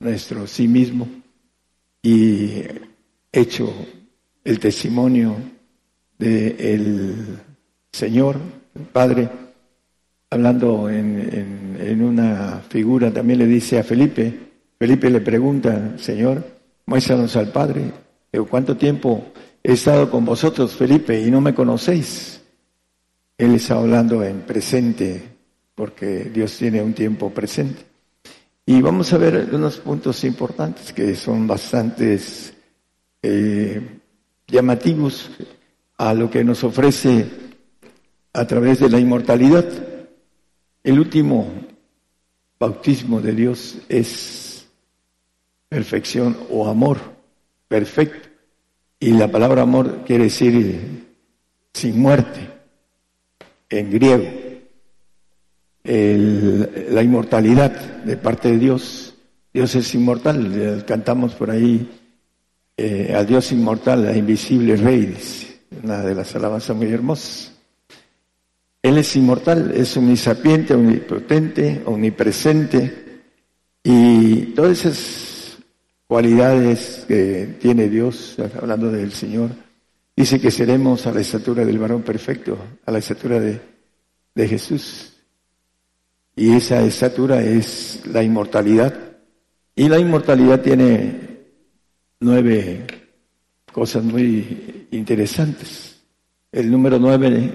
nuestro 0.00 0.46
sí 0.46 0.66
mismo 0.66 1.08
y 2.02 2.62
hecho 3.30 3.72
el 4.44 4.58
testimonio 4.58 5.36
del 6.18 7.38
Señor, 7.92 8.38
el 8.74 8.82
Padre, 8.86 9.28
hablando 10.32 10.88
en, 10.88 12.02
una 12.02 12.62
figura, 12.66 13.12
también 13.12 13.38
le 13.40 13.46
dice 13.46 13.78
a 13.78 13.84
Felipe, 13.84 14.32
Felipe 14.78 15.10
le 15.10 15.20
pregunta, 15.20 15.92
Señor, 15.98 16.42
muéstranos 16.86 17.36
al 17.36 17.48
Padre, 17.48 17.92
¿cuánto 18.48 18.74
tiempo 18.74 19.26
he 19.62 19.72
estado 19.72 20.10
con 20.10 20.24
vosotros, 20.24 20.74
Felipe, 20.74 21.20
y 21.20 21.30
no 21.30 21.42
me 21.42 21.52
conocéis? 21.52 22.40
Él 23.36 23.54
está 23.56 23.74
hablando 23.74 24.24
en 24.24 24.40
presente, 24.40 25.22
porque 25.74 26.30
Dios 26.32 26.56
tiene 26.56 26.82
un 26.82 26.94
tiempo 26.94 27.28
presente. 27.30 27.82
Y 28.64 28.80
vamos 28.80 29.12
a 29.12 29.18
ver 29.18 29.50
unos 29.52 29.76
puntos 29.78 30.24
importantes 30.24 30.94
que 30.94 31.14
son 31.14 31.46
bastantes 31.46 32.54
eh, 33.22 34.00
llamativos 34.46 35.30
a 35.98 36.14
lo 36.14 36.30
que 36.30 36.42
nos 36.42 36.64
ofrece 36.64 37.26
a 38.32 38.46
través 38.46 38.80
de 38.80 38.88
la 38.88 38.98
inmortalidad. 38.98 39.91
El 40.84 40.98
último 40.98 41.48
bautismo 42.58 43.20
de 43.20 43.32
Dios 43.32 43.78
es 43.88 44.66
perfección 45.68 46.36
o 46.50 46.68
amor 46.68 46.98
perfecto. 47.68 48.28
Y 48.98 49.12
la 49.12 49.28
palabra 49.28 49.62
amor 49.62 50.04
quiere 50.06 50.24
decir 50.24 51.14
sin 51.72 52.00
muerte 52.00 52.48
en 53.68 53.90
griego 53.90 54.42
la 55.84 57.02
inmortalidad 57.02 57.70
de 58.04 58.16
parte 58.16 58.52
de 58.52 58.58
Dios. 58.58 59.14
Dios 59.52 59.74
es 59.74 59.94
inmortal, 59.94 60.84
cantamos 60.86 61.34
por 61.34 61.50
ahí 61.50 61.88
eh, 62.76 63.12
al 63.14 63.26
Dios 63.26 63.52
inmortal, 63.52 64.06
a 64.06 64.16
invisible 64.16 64.76
Rey, 64.76 65.16
una 65.82 66.02
de 66.02 66.14
las 66.14 66.34
alabanzas 66.34 66.76
muy 66.76 66.86
hermosas. 66.86 67.51
Él 68.82 68.98
es 68.98 69.14
inmortal, 69.14 69.72
es 69.74 69.96
omnisapiente, 69.96 70.74
omnipotente, 70.74 71.82
omnipresente 71.84 73.22
y 73.84 74.46
todas 74.54 74.84
esas 74.84 75.58
cualidades 76.06 77.04
que 77.06 77.56
tiene 77.60 77.88
Dios, 77.88 78.36
hablando 78.60 78.90
del 78.90 79.12
Señor, 79.12 79.50
dice 80.16 80.40
que 80.40 80.50
seremos 80.50 81.06
a 81.06 81.12
la 81.12 81.20
estatura 81.20 81.64
del 81.64 81.78
varón 81.78 82.02
perfecto, 82.02 82.58
a 82.84 82.90
la 82.90 82.98
estatura 82.98 83.40
de, 83.40 83.60
de 84.34 84.48
Jesús. 84.48 85.12
Y 86.34 86.52
esa 86.52 86.82
estatura 86.82 87.42
es 87.42 88.00
la 88.06 88.22
inmortalidad. 88.22 88.94
Y 89.74 89.88
la 89.88 89.98
inmortalidad 89.98 90.60
tiene 90.60 91.40
nueve 92.20 92.86
cosas 93.72 94.02
muy 94.02 94.86
interesantes. 94.90 95.91
El 96.52 96.70
número 96.70 96.98
nueve 96.98 97.54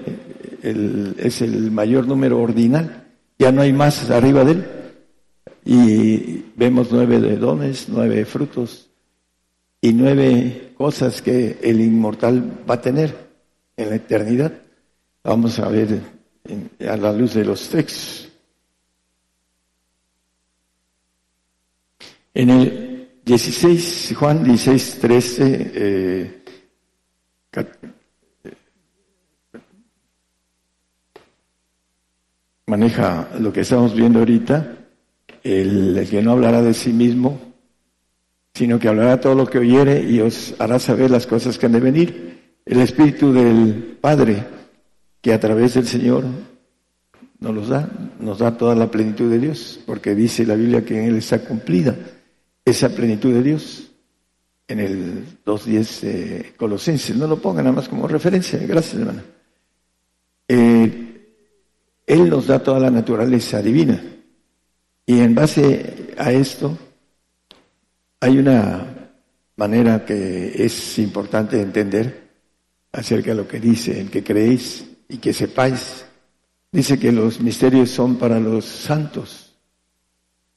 es 0.62 1.40
el 1.40 1.70
mayor 1.70 2.06
número 2.08 2.40
ordinal. 2.40 3.06
Ya 3.38 3.52
no 3.52 3.62
hay 3.62 3.72
más 3.72 4.10
arriba 4.10 4.44
de 4.44 4.52
él. 4.52 4.66
Y 5.64 6.44
vemos 6.56 6.88
nueve 6.90 7.20
de 7.20 7.36
dones, 7.36 7.88
nueve 7.88 8.24
frutos 8.24 8.90
y 9.80 9.92
nueve 9.92 10.72
cosas 10.76 11.22
que 11.22 11.58
el 11.62 11.80
inmortal 11.80 12.64
va 12.68 12.74
a 12.74 12.80
tener 12.80 13.14
en 13.76 13.90
la 13.90 13.96
eternidad. 13.96 14.52
Vamos 15.22 15.58
a 15.60 15.68
ver 15.68 16.00
a 16.88 16.96
la 16.96 17.12
luz 17.12 17.34
de 17.34 17.44
los 17.44 17.68
textos. 17.68 18.28
En 22.34 22.50
el 22.50 23.10
16, 23.24 24.14
Juan 24.16 24.42
16, 24.42 24.98
13, 25.00 25.72
eh, 25.74 26.42
maneja 32.68 33.30
lo 33.40 33.52
que 33.52 33.62
estamos 33.62 33.94
viendo 33.94 34.18
ahorita, 34.18 34.76
el, 35.42 36.06
que 36.08 36.22
no 36.22 36.32
hablará 36.32 36.60
de 36.62 36.74
sí 36.74 36.92
mismo, 36.92 37.40
sino 38.52 38.78
que 38.78 38.88
hablará 38.88 39.20
todo 39.20 39.34
lo 39.34 39.46
que 39.46 39.58
oyere 39.58 40.02
y 40.02 40.20
os 40.20 40.54
hará 40.58 40.78
saber 40.78 41.10
las 41.10 41.26
cosas 41.26 41.56
que 41.56 41.66
han 41.66 41.72
de 41.72 41.80
venir. 41.80 42.58
El 42.66 42.80
Espíritu 42.80 43.32
del 43.32 43.96
Padre, 44.00 44.44
que 45.22 45.32
a 45.32 45.40
través 45.40 45.74
del 45.74 45.86
Señor 45.86 46.24
nos 47.40 47.54
los 47.54 47.68
da, 47.68 47.88
nos 48.20 48.38
da 48.38 48.56
toda 48.56 48.74
la 48.74 48.90
plenitud 48.90 49.30
de 49.30 49.38
Dios, 49.38 49.80
porque 49.86 50.14
dice 50.14 50.44
la 50.44 50.54
Biblia 50.54 50.84
que 50.84 50.98
en 50.98 51.08
Él 51.08 51.16
está 51.16 51.38
cumplida 51.38 51.96
esa 52.64 52.90
plenitud 52.90 53.32
de 53.32 53.42
Dios 53.42 53.90
en 54.66 54.80
el 54.80 55.24
2.10 55.46 56.00
de 56.00 56.54
Colosenses. 56.58 57.16
No 57.16 57.26
lo 57.26 57.38
pongan 57.38 57.64
nada 57.64 57.76
más 57.76 57.88
como 57.88 58.06
referencia. 58.06 58.58
Gracias, 58.66 59.00
hermana. 59.00 59.24
Eh, 60.48 61.07
él 62.08 62.30
nos 62.30 62.46
da 62.46 62.58
toda 62.62 62.80
la 62.80 62.90
naturaleza 62.90 63.60
divina. 63.60 64.02
Y 65.04 65.20
en 65.20 65.34
base 65.34 66.14
a 66.16 66.32
esto 66.32 66.76
hay 68.18 68.38
una 68.38 69.12
manera 69.56 70.06
que 70.06 70.64
es 70.64 70.98
importante 70.98 71.60
entender 71.60 72.28
acerca 72.92 73.30
de 73.32 73.36
lo 73.36 73.46
que 73.46 73.60
dice, 73.60 74.00
el 74.00 74.10
que 74.10 74.24
creéis 74.24 74.86
y 75.06 75.18
que 75.18 75.34
sepáis. 75.34 76.06
Dice 76.72 76.98
que 76.98 77.12
los 77.12 77.40
misterios 77.40 77.90
son 77.90 78.16
para 78.16 78.40
los 78.40 78.64
santos. 78.64 79.54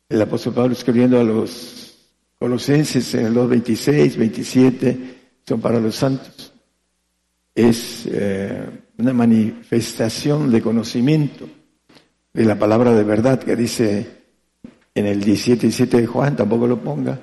El 0.07 0.21
apóstol 0.21 0.53
Pablo 0.53 0.73
escribiendo 0.73 1.19
a 1.19 1.23
los 1.23 1.97
colosenses 2.39 3.13
en 3.15 3.33
los 3.33 3.49
26, 3.49 4.17
27, 4.17 5.15
son 5.45 5.59
para 5.59 5.81
los 5.81 5.95
santos. 5.95 6.53
Es 7.53 8.05
eh, 8.09 8.80
una 8.97 9.13
manifestación 9.13 10.51
de 10.51 10.61
conocimiento 10.61 11.47
de 12.33 12.45
la 12.45 12.57
palabra 12.57 12.93
de 12.93 13.03
verdad 13.03 13.39
que 13.39 13.55
dice 13.55 14.21
en 14.93 15.05
el 15.05 15.21
17 15.21 15.67
y 15.67 15.71
7 15.71 16.01
de 16.01 16.07
Juan, 16.07 16.35
tampoco 16.35 16.67
lo 16.67 16.81
ponga, 16.81 17.19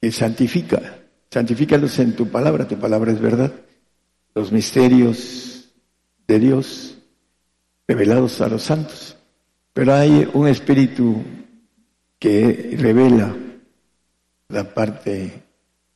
que 0.00 0.12
santifica, 0.12 0.80
santifícalos 1.30 1.98
en 1.98 2.14
tu 2.14 2.28
palabra, 2.28 2.68
tu 2.68 2.78
palabra 2.78 3.12
es 3.12 3.20
verdad. 3.20 3.52
Los 4.34 4.52
misterios 4.52 5.70
de 6.26 6.38
Dios 6.38 6.98
revelados 7.88 8.40
a 8.40 8.48
los 8.48 8.62
santos. 8.62 9.16
Pero 9.72 9.94
hay 9.94 10.28
un 10.34 10.46
espíritu 10.46 11.22
que 12.18 12.76
revela 12.78 13.34
la 14.48 14.74
parte 14.74 15.42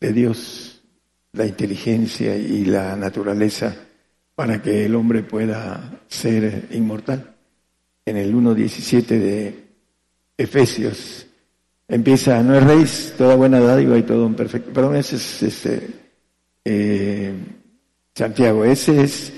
de 0.00 0.12
Dios, 0.12 0.82
la 1.32 1.46
inteligencia 1.46 2.36
y 2.36 2.64
la 2.64 2.96
naturaleza 2.96 3.76
para 4.34 4.60
que 4.60 4.86
el 4.86 4.94
hombre 4.94 5.22
pueda 5.22 6.00
ser 6.08 6.68
inmortal. 6.72 7.34
En 8.06 8.16
el 8.16 8.34
1.17 8.34 9.06
de 9.06 9.64
Efesios 10.36 11.26
empieza, 11.88 12.42
no 12.42 12.54
es 12.54 12.64
rey, 12.64 12.84
toda 13.16 13.36
buena 13.36 13.60
dádiva 13.60 13.96
y 13.96 14.02
todo 14.02 14.26
un 14.26 14.34
perfecto. 14.34 14.72
Perdón, 14.72 14.96
ese 14.96 15.16
es 15.16 15.42
este, 15.42 15.88
eh, 16.64 17.32
Santiago, 18.14 18.64
ese 18.64 19.02
es 19.02 19.32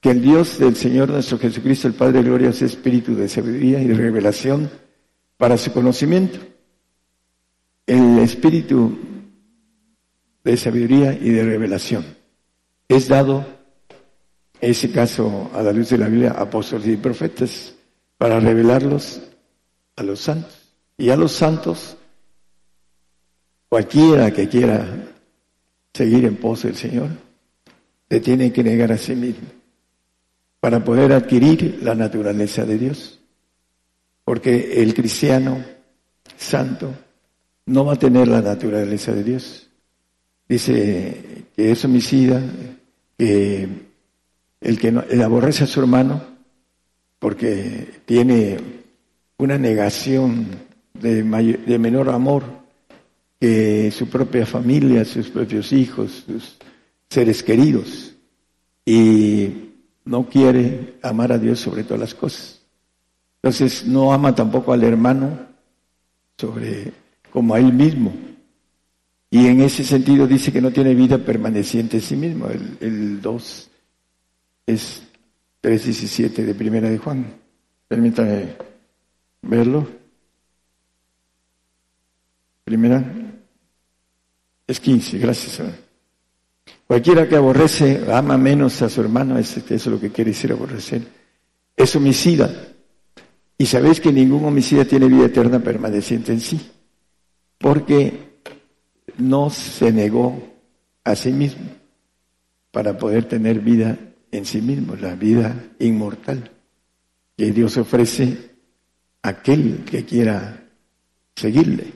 que 0.00 0.10
el 0.10 0.22
Dios 0.22 0.58
del 0.58 0.76
Señor 0.76 1.10
nuestro 1.10 1.38
Jesucristo, 1.38 1.88
el 1.88 1.94
Padre 1.94 2.18
de 2.18 2.28
Gloria, 2.28 2.50
es 2.50 2.62
espíritu 2.62 3.14
de 3.14 3.28
sabiduría 3.28 3.80
y 3.82 3.88
de 3.88 3.94
revelación 3.94 4.70
para 5.36 5.56
su 5.56 5.72
conocimiento. 5.72 6.38
El 7.86 8.18
espíritu 8.18 8.98
de 10.44 10.56
sabiduría 10.56 11.14
y 11.14 11.30
de 11.30 11.44
revelación 11.44 12.04
es 12.88 13.08
dado, 13.08 13.46
ese 14.60 14.90
caso, 14.90 15.50
a 15.54 15.62
la 15.62 15.72
luz 15.72 15.90
de 15.90 15.98
la 15.98 16.08
Biblia, 16.08 16.32
apóstoles 16.32 16.86
y 16.88 16.96
profetas, 16.96 17.74
para 18.16 18.40
revelarlos 18.40 19.20
a 19.96 20.02
los 20.02 20.20
santos. 20.20 20.54
Y 20.96 21.10
a 21.10 21.16
los 21.16 21.32
santos, 21.32 21.96
cualquiera 23.68 24.32
que 24.32 24.48
quiera 24.48 24.84
seguir 25.94 26.24
en 26.24 26.36
pos 26.36 26.64
del 26.64 26.74
Señor, 26.74 27.08
se 28.10 28.20
tiene 28.20 28.52
que 28.52 28.64
negar 28.64 28.90
a 28.90 28.98
sí 28.98 29.14
mismo 29.14 29.46
para 30.60 30.82
poder 30.82 31.12
adquirir 31.12 31.80
la 31.82 31.94
naturaleza 31.94 32.64
de 32.64 32.78
Dios. 32.78 33.20
Porque 34.24 34.82
el 34.82 34.92
cristiano 34.92 35.64
santo 36.36 36.94
no 37.66 37.84
va 37.84 37.94
a 37.94 37.98
tener 37.98 38.28
la 38.28 38.42
naturaleza 38.42 39.12
de 39.12 39.24
Dios. 39.24 39.70
Dice 40.48 41.46
que 41.54 41.70
es 41.70 41.84
homicida, 41.84 42.42
que 43.16 43.87
el 44.60 44.78
que 44.78 44.92
no, 44.92 45.04
aborrece 45.24 45.64
a 45.64 45.66
su 45.66 45.80
hermano 45.80 46.22
porque 47.18 48.00
tiene 48.04 48.58
una 49.38 49.58
negación 49.58 50.46
de, 50.94 51.22
de 51.22 51.78
menor 51.78 52.08
amor 52.10 52.44
que 53.40 53.90
su 53.90 54.08
propia 54.08 54.46
familia, 54.46 55.04
sus 55.04 55.28
propios 55.28 55.72
hijos, 55.72 56.24
sus 56.26 56.56
seres 57.08 57.42
queridos, 57.42 58.14
y 58.84 59.70
no 60.04 60.28
quiere 60.28 60.94
amar 61.02 61.32
a 61.32 61.38
Dios 61.38 61.60
sobre 61.60 61.84
todas 61.84 62.00
las 62.00 62.14
cosas. 62.14 62.60
Entonces 63.42 63.86
no 63.86 64.12
ama 64.12 64.34
tampoco 64.34 64.72
al 64.72 64.82
hermano 64.82 65.38
sobre 66.36 66.92
como 67.30 67.54
a 67.54 67.60
él 67.60 67.72
mismo. 67.72 68.12
Y 69.30 69.46
en 69.46 69.60
ese 69.60 69.84
sentido 69.84 70.26
dice 70.26 70.50
que 70.50 70.60
no 70.60 70.72
tiene 70.72 70.94
vida 70.94 71.18
permaneciente 71.18 71.98
en 71.98 72.02
sí 72.02 72.16
mismo. 72.16 72.48
El 72.80 73.20
2 73.20 73.67
es 74.68 75.02
3.17 75.62 76.44
de 76.44 76.54
Primera 76.54 76.90
de 76.90 76.98
Juan. 76.98 77.24
Permítame 77.88 78.54
verlo. 79.40 79.88
Primera 82.64 83.02
es 84.66 84.78
15, 84.78 85.18
gracias. 85.18 85.62
Cualquiera 86.86 87.26
que 87.26 87.36
aborrece, 87.36 88.04
ama 88.12 88.36
menos 88.36 88.82
a 88.82 88.90
su 88.90 89.00
hermano, 89.00 89.38
eso 89.38 89.62
es 89.66 89.86
lo 89.86 89.98
que 89.98 90.10
quiere 90.10 90.32
decir 90.32 90.52
aborrecer. 90.52 91.02
Es 91.74 91.96
homicida. 91.96 92.50
Y 93.56 93.64
sabéis 93.64 94.00
que 94.00 94.12
ningún 94.12 94.44
homicida 94.44 94.84
tiene 94.84 95.08
vida 95.08 95.26
eterna 95.26 95.60
permaneciente 95.60 96.32
en 96.32 96.40
sí, 96.40 96.60
porque 97.56 98.42
no 99.16 99.48
se 99.48 99.90
negó 99.92 100.38
a 101.04 101.16
sí 101.16 101.32
mismo 101.32 101.64
para 102.70 102.98
poder 102.98 103.24
tener 103.24 103.60
vida 103.60 103.98
en 104.30 104.44
sí 104.44 104.60
mismo, 104.60 104.96
la 104.96 105.14
vida 105.14 105.72
inmortal 105.78 106.50
que 107.36 107.52
Dios 107.52 107.76
ofrece 107.76 108.50
a 109.22 109.28
aquel 109.28 109.84
que 109.84 110.04
quiera 110.04 110.68
seguirle. 111.36 111.92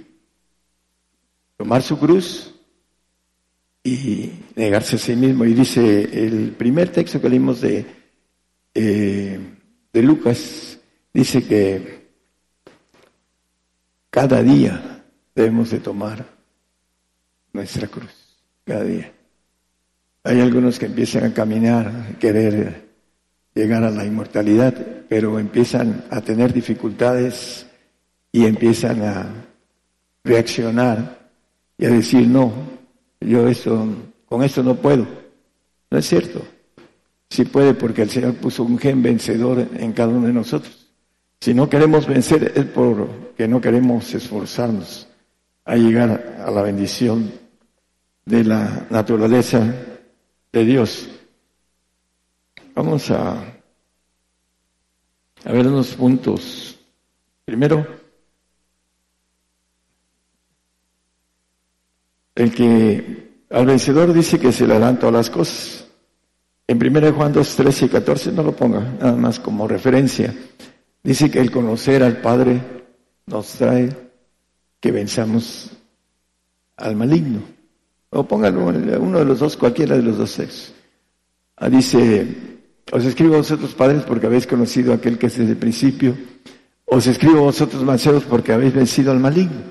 Tomar 1.56 1.82
su 1.82 1.98
cruz 1.98 2.54
y 3.82 4.30
negarse 4.54 4.96
a 4.96 4.98
sí 5.00 5.16
mismo. 5.16 5.44
Y 5.44 5.54
dice 5.54 6.02
el 6.26 6.52
primer 6.52 6.90
texto 6.90 7.20
que 7.20 7.28
leímos 7.28 7.60
de, 7.60 7.84
eh, 8.72 9.40
de 9.92 10.02
Lucas, 10.02 10.78
dice 11.12 11.44
que 11.44 12.02
cada 14.10 14.42
día 14.42 15.04
debemos 15.34 15.70
de 15.70 15.80
tomar 15.80 16.24
nuestra 17.52 17.88
cruz, 17.88 18.38
cada 18.64 18.84
día. 18.84 19.12
Hay 20.24 20.40
algunos 20.40 20.78
que 20.78 20.86
empiezan 20.86 21.24
a 21.24 21.34
caminar, 21.34 22.16
querer 22.20 22.88
llegar 23.54 23.82
a 23.82 23.90
la 23.90 24.04
inmortalidad, 24.04 24.74
pero 25.08 25.38
empiezan 25.38 26.04
a 26.10 26.20
tener 26.20 26.52
dificultades 26.52 27.66
y 28.30 28.46
empiezan 28.46 29.02
a 29.02 29.26
reaccionar 30.22 31.28
y 31.76 31.86
a 31.86 31.90
decir, 31.90 32.28
no, 32.28 32.52
yo 33.20 33.48
esto, 33.48 33.86
con 34.26 34.42
esto 34.44 34.62
no 34.62 34.76
puedo. 34.76 35.06
No 35.90 35.98
es 35.98 36.06
cierto. 36.06 36.40
Sí 37.28 37.44
puede 37.44 37.74
porque 37.74 38.02
el 38.02 38.10
Señor 38.10 38.34
puso 38.34 38.62
un 38.62 38.78
gen 38.78 39.02
vencedor 39.02 39.66
en 39.76 39.92
cada 39.92 40.10
uno 40.10 40.28
de 40.28 40.32
nosotros. 40.32 40.90
Si 41.40 41.52
no 41.52 41.68
queremos 41.68 42.06
vencer 42.06 42.52
es 42.54 42.64
porque 42.66 43.48
no 43.48 43.60
queremos 43.60 44.14
esforzarnos 44.14 45.08
a 45.64 45.74
llegar 45.74 46.36
a 46.46 46.50
la 46.50 46.62
bendición 46.62 47.32
de 48.24 48.44
la 48.44 48.86
naturaleza 48.90 49.74
de 50.52 50.64
Dios. 50.64 51.08
Vamos 52.74 53.10
a, 53.10 53.42
ver 55.44 55.66
unos 55.66 55.94
puntos. 55.94 56.78
Primero, 57.44 57.86
el 62.34 62.54
que 62.54 63.44
al 63.50 63.66
vencedor 63.66 64.12
dice 64.12 64.38
que 64.38 64.52
se 64.52 64.66
le 64.66 64.78
dan 64.78 64.98
todas 64.98 65.14
las 65.14 65.30
cosas. 65.30 65.86
En 66.66 66.78
1 66.78 67.12
Juan 67.12 67.32
2, 67.32 67.56
13 67.56 67.86
y 67.86 67.88
14, 67.88 68.32
no 68.32 68.42
lo 68.42 68.54
ponga, 68.54 68.80
nada 68.80 69.16
más 69.16 69.40
como 69.40 69.66
referencia. 69.66 70.34
Dice 71.02 71.30
que 71.30 71.40
el 71.40 71.50
conocer 71.50 72.02
al 72.02 72.18
Padre 72.18 72.60
nos 73.26 73.48
trae 73.54 73.88
que 74.80 74.92
venzamos 74.92 75.70
al 76.76 76.96
maligno. 76.96 77.61
O 78.14 78.24
póngalo 78.24 78.66
uno 79.00 79.18
de 79.18 79.24
los 79.24 79.40
dos, 79.40 79.56
cualquiera 79.56 79.96
de 79.96 80.02
los 80.02 80.18
dos 80.18 80.30
sexos. 80.30 80.74
Ah, 81.56 81.70
dice, 81.70 82.26
os 82.92 83.04
escribo 83.04 83.34
a 83.34 83.38
vosotros 83.38 83.72
padres 83.72 84.02
porque 84.02 84.26
habéis 84.26 84.46
conocido 84.46 84.92
a 84.92 84.96
aquel 84.96 85.16
que 85.16 85.28
es 85.28 85.38
desde 85.38 85.52
el 85.52 85.56
principio. 85.56 86.14
Os 86.84 87.06
escribo 87.06 87.38
a 87.38 87.42
vosotros 87.42 87.82
mancebos 87.82 88.24
porque 88.24 88.52
habéis 88.52 88.74
vencido 88.74 89.12
al 89.12 89.18
maligno. 89.18 89.62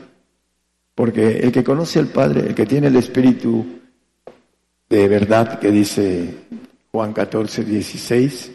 Porque 0.95 1.37
el 1.37 1.51
que 1.51 1.63
conoce 1.63 1.99
al 1.99 2.07
Padre, 2.07 2.47
el 2.47 2.55
que 2.55 2.65
tiene 2.65 2.87
el 2.87 2.95
Espíritu 2.95 3.65
de 4.89 5.07
verdad 5.07 5.59
que 5.59 5.71
dice 5.71 6.33
Juan 6.91 7.13
14, 7.13 7.63
16, 7.63 8.51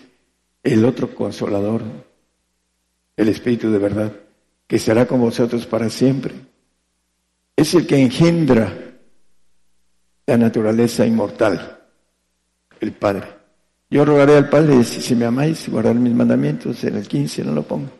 el 0.65 0.85
otro 0.85 1.15
consolador, 1.15 1.83
el 3.17 3.29
Espíritu 3.29 3.71
de 3.71 3.79
verdad, 3.79 4.13
que 4.67 4.81
será 4.81 5.07
con 5.07 5.21
vosotros 5.21 5.65
para 5.65 5.89
siempre, 5.89 6.35
es 7.55 7.73
el 7.75 7.87
que 7.87 7.99
engendra 8.03 8.86
la 10.27 10.37
naturaleza 10.37 11.07
inmortal, 11.07 11.79
el 12.81 12.93
Padre. 12.93 13.27
Yo 13.89 14.05
rogaré 14.05 14.37
al 14.37 14.49
Padre, 14.51 14.83
si, 14.83 15.15
me 15.15 15.25
amáis, 15.25 15.69
guardar 15.69 15.95
mis 15.95 16.13
mandamientos, 16.13 16.83
en 16.85 16.97
el 16.97 17.07
15 17.07 17.45
no 17.45 17.53
lo 17.53 17.63
pongo. 17.63 17.91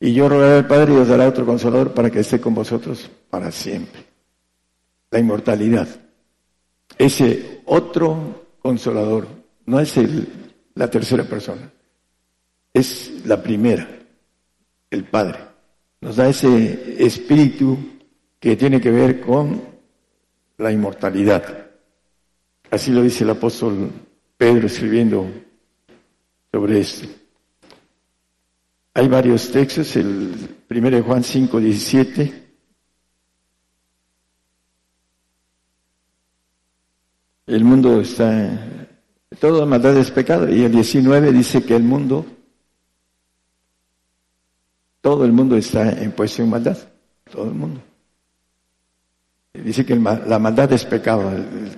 Y 0.00 0.14
yo 0.14 0.28
rogaré 0.28 0.56
al 0.56 0.66
Padre 0.66 0.94
y 0.94 0.96
os 0.96 1.08
dará 1.08 1.28
otro 1.28 1.44
consolador 1.44 1.92
para 1.92 2.10
que 2.10 2.20
esté 2.20 2.40
con 2.40 2.54
vosotros 2.54 3.10
para 3.28 3.50
siempre. 3.52 4.04
La 5.10 5.18
inmortalidad. 5.18 5.88
ese 6.96 7.60
otro 7.66 8.46
consolador, 8.60 9.26
no 9.66 9.78
es 9.78 9.96
el, 9.98 10.26
la 10.74 10.88
tercera 10.88 11.24
persona, 11.24 11.70
es 12.72 13.26
la 13.26 13.42
primera, 13.42 13.86
el 14.90 15.04
Padre. 15.04 15.38
Nos 16.00 16.16
da 16.16 16.28
ese 16.28 16.96
espíritu 17.04 17.76
que 18.40 18.56
tiene 18.56 18.80
que 18.80 18.90
ver 18.90 19.20
con 19.20 19.77
la 20.58 20.72
inmortalidad. 20.72 21.70
Así 22.70 22.90
lo 22.90 23.02
dice 23.02 23.24
el 23.24 23.30
apóstol 23.30 23.90
Pedro 24.36 24.66
escribiendo 24.66 25.26
sobre 26.52 26.80
esto. 26.80 27.08
Hay 28.94 29.08
varios 29.08 29.50
textos, 29.50 29.94
el 29.96 30.56
primero 30.66 30.96
de 30.96 31.02
Juan 31.02 31.22
5, 31.22 31.60
17. 31.60 32.48
El 37.46 37.64
mundo 37.64 38.00
está, 38.00 38.66
toda 39.38 39.64
maldad 39.64 39.96
es 39.96 40.10
pecado. 40.10 40.52
Y 40.52 40.64
el 40.64 40.72
19 40.72 41.32
dice 41.32 41.64
que 41.64 41.76
el 41.76 41.84
mundo, 41.84 42.26
todo 45.00 45.24
el 45.24 45.32
mundo 45.32 45.56
está 45.56 46.02
impuesto 46.02 46.42
en 46.42 46.50
maldad. 46.50 46.76
Todo 47.30 47.44
el 47.44 47.54
mundo. 47.54 47.80
Dice 49.64 49.84
que 49.84 49.96
la 49.96 50.38
maldad 50.38 50.72
es 50.72 50.84
pecado, 50.84 51.30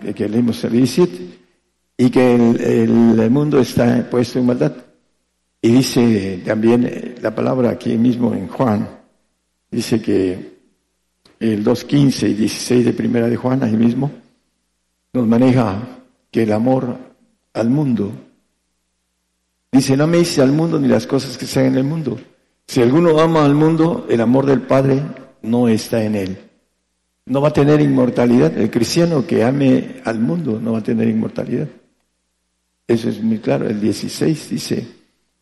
el 0.04 0.14
que 0.14 0.28
leímos 0.28 0.62
el 0.64 0.72
17, 0.72 1.40
y 1.96 2.10
que 2.10 2.34
el, 2.34 3.30
mundo 3.30 3.60
está 3.60 4.08
puesto 4.10 4.38
en 4.38 4.46
maldad. 4.46 4.72
Y 5.62 5.70
dice 5.70 6.42
también 6.44 6.86
eh, 6.86 7.16
la 7.20 7.34
palabra 7.34 7.70
aquí 7.70 7.98
mismo 7.98 8.34
en 8.34 8.48
Juan, 8.48 8.88
dice 9.70 10.00
que 10.00 10.58
el 11.38 11.64
2.15 11.64 12.30
y 12.30 12.34
16 12.34 12.84
de 12.86 12.92
primera 12.94 13.28
de 13.28 13.36
Juan, 13.36 13.62
ahí 13.62 13.76
mismo, 13.76 14.10
nos 15.12 15.26
maneja 15.26 16.00
que 16.30 16.44
el 16.44 16.52
amor 16.52 16.96
al 17.52 17.68
mundo, 17.68 18.12
dice, 19.70 19.96
no 19.96 20.06
me 20.06 20.18
dice 20.18 20.40
al 20.40 20.52
mundo 20.52 20.80
ni 20.80 20.88
las 20.88 21.06
cosas 21.06 21.36
que 21.36 21.46
sean 21.46 21.66
en 21.66 21.76
el 21.76 21.84
mundo. 21.84 22.18
Si 22.66 22.80
alguno 22.80 23.20
ama 23.20 23.44
al 23.44 23.54
mundo, 23.54 24.06
el 24.08 24.20
amor 24.20 24.46
del 24.46 24.62
Padre 24.62 25.02
no 25.42 25.68
está 25.68 26.02
en 26.02 26.14
él 26.14 26.49
no 27.30 27.40
va 27.40 27.48
a 27.48 27.52
tener 27.52 27.80
inmortalidad. 27.80 28.58
El 28.58 28.70
cristiano 28.70 29.24
que 29.24 29.44
ame 29.44 30.00
al 30.04 30.18
mundo 30.18 30.58
no 30.60 30.72
va 30.72 30.78
a 30.78 30.82
tener 30.82 31.06
inmortalidad. 31.06 31.68
Eso 32.88 33.08
es 33.08 33.22
muy 33.22 33.38
claro. 33.38 33.68
El 33.68 33.80
16 33.80 34.50
dice, 34.50 34.84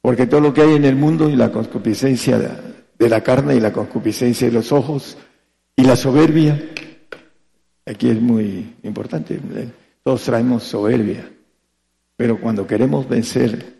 porque 0.03 0.27
todo 0.27 0.43
lo 0.43 0.53
que 0.53 0.61
hay 0.61 0.75
en 0.75 0.85
el 0.85 0.97
mundo 0.97 1.31
y 1.31 1.35
la 1.35 1.51
concupiscencia 1.51 2.39
de 2.99 3.09
la 3.09 3.23
carne 3.23 3.57
y 3.57 3.61
la 3.61 3.73
concupiscencia 3.73 4.49
de 4.49 4.53
los 4.53 4.71
ojos 4.71 5.17
y 5.77 5.83
la 5.83 5.97
soberbia, 5.97 6.63
aquí 7.87 8.11
es 8.11 8.21
muy 8.21 8.75
importante, 8.83 9.41
todos 10.03 10.23
traemos 10.25 10.65
soberbia, 10.65 11.27
pero 12.17 12.39
cuando 12.39 12.67
queremos 12.67 13.09
vencer 13.09 13.79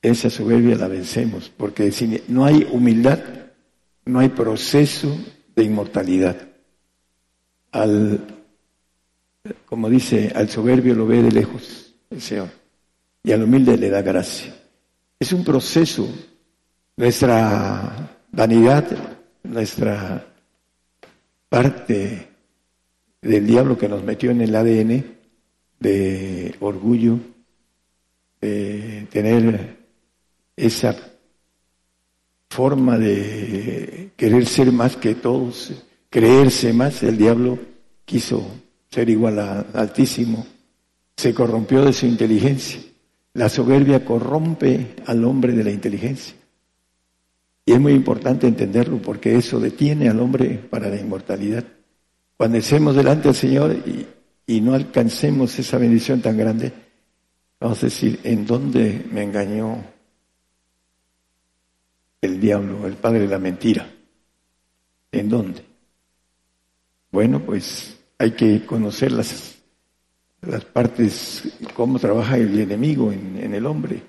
esa 0.00 0.30
soberbia 0.30 0.76
la 0.76 0.86
vencemos, 0.86 1.50
porque 1.56 1.90
si 1.90 2.22
no 2.28 2.44
hay 2.44 2.64
humildad, 2.70 3.18
no 4.04 4.20
hay 4.20 4.28
proceso 4.28 5.18
de 5.56 5.64
inmortalidad 5.64 6.49
al, 7.72 8.20
como 9.66 9.88
dice, 9.88 10.32
al 10.34 10.48
soberbio 10.48 10.94
lo 10.94 11.06
ve 11.06 11.22
de 11.22 11.30
lejos 11.30 11.94
el 12.10 12.20
Señor 12.20 12.48
y 13.22 13.32
al 13.32 13.42
humilde 13.42 13.76
le 13.76 13.90
da 13.90 14.02
gracia. 14.02 14.54
Es 15.18 15.32
un 15.32 15.44
proceso. 15.44 16.08
Nuestra 16.96 18.10
vanidad, 18.32 18.86
nuestra 19.42 20.26
parte 21.48 22.28
del 23.22 23.46
diablo 23.46 23.76
que 23.78 23.88
nos 23.88 24.02
metió 24.02 24.30
en 24.30 24.40
el 24.42 24.54
ADN 24.54 25.04
de 25.78 26.54
orgullo, 26.60 27.18
de 28.40 29.06
tener 29.10 29.76
esa 30.56 30.96
forma 32.50 32.98
de 32.98 34.10
querer 34.16 34.46
ser 34.46 34.72
más 34.72 34.96
que 34.96 35.14
todos, 35.14 35.72
creerse 36.10 36.72
más, 36.72 37.02
el 37.02 37.16
diablo 37.16 37.58
quiso 38.04 38.44
ser 38.90 39.08
igual 39.08 39.38
a 39.38 39.60
Altísimo, 39.72 40.44
se 41.16 41.32
corrompió 41.32 41.84
de 41.84 41.92
su 41.92 42.06
inteligencia. 42.06 42.80
La 43.34 43.48
soberbia 43.48 44.04
corrompe 44.04 44.96
al 45.06 45.24
hombre 45.24 45.52
de 45.52 45.62
la 45.62 45.70
inteligencia. 45.70 46.34
Y 47.64 47.72
es 47.72 47.80
muy 47.80 47.92
importante 47.92 48.48
entenderlo 48.48 49.00
porque 49.00 49.36
eso 49.36 49.60
detiene 49.60 50.08
al 50.08 50.18
hombre 50.18 50.58
para 50.68 50.88
la 50.88 50.96
inmortalidad. 50.96 51.64
Cuando 52.36 52.58
estemos 52.58 52.96
delante 52.96 53.28
del 53.28 53.36
Señor 53.36 53.76
y, 53.86 54.06
y 54.46 54.60
no 54.60 54.74
alcancemos 54.74 55.56
esa 55.58 55.78
bendición 55.78 56.20
tan 56.20 56.36
grande, 56.36 56.72
vamos 57.60 57.80
a 57.82 57.86
decir, 57.86 58.18
¿en 58.24 58.44
dónde 58.44 59.06
me 59.12 59.22
engañó 59.22 59.84
el 62.20 62.40
diablo, 62.40 62.86
el 62.86 62.94
padre 62.94 63.20
de 63.20 63.28
la 63.28 63.38
mentira? 63.38 63.88
¿En 65.12 65.28
dónde? 65.28 65.69
Bueno, 67.12 67.40
pues 67.40 67.98
hay 68.18 68.32
que 68.32 68.64
conocer 68.64 69.10
las, 69.12 69.56
las 70.42 70.64
partes, 70.64 71.42
cómo 71.74 71.98
trabaja 71.98 72.36
el 72.36 72.58
enemigo 72.58 73.10
en, 73.10 73.38
en 73.38 73.54
el 73.54 73.66
hombre. 73.66 74.02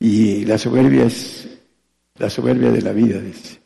Y 0.00 0.44
la 0.44 0.58
soberbia 0.58 1.04
es 1.04 1.48
la 2.16 2.28
soberbia 2.28 2.72
de 2.72 2.82
la 2.82 2.92
vida, 2.92 3.20
dice. 3.20 3.60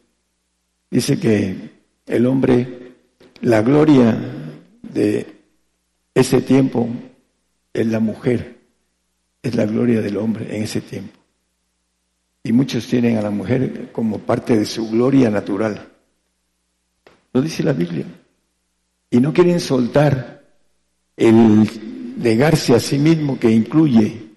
Dice 0.91 1.19
que 1.19 1.71
el 2.07 2.27
hombre, 2.27 2.93
la 3.41 3.63
gloria 3.63 4.17
de 4.83 5.27
ese 6.15 6.43
tiempo 6.43 6.89
es 7.73 7.87
la 7.87 8.01
mujer, 8.01 8.59
es 9.43 9.55
la 9.55 9.65
gloria 9.65 10.03
del 10.03 10.19
hombre 10.19 10.55
en 10.55 10.63
ese 10.65 10.83
tiempo. 10.83 11.19
Y 12.43 12.53
muchos 12.53 12.87
tienen 12.87 13.17
a 13.17 13.23
la 13.23 13.31
mujer 13.31 13.91
como 13.91 14.19
parte 14.19 14.57
de 14.57 14.67
su 14.67 14.89
gloria 14.91 15.31
natural. 15.31 15.93
Lo 17.33 17.43
dice 17.43 17.63
la 17.63 17.73
Biblia 17.73 18.07
y 19.17 19.21
no 19.21 19.33
quieren 19.33 19.61
soltar 19.61 20.45
el 21.17 21.67
negarse 22.19 22.75
a 22.75 22.81
sí 22.81 22.99
mismo 22.99 23.39
que 23.39 23.51
incluye 23.51 24.35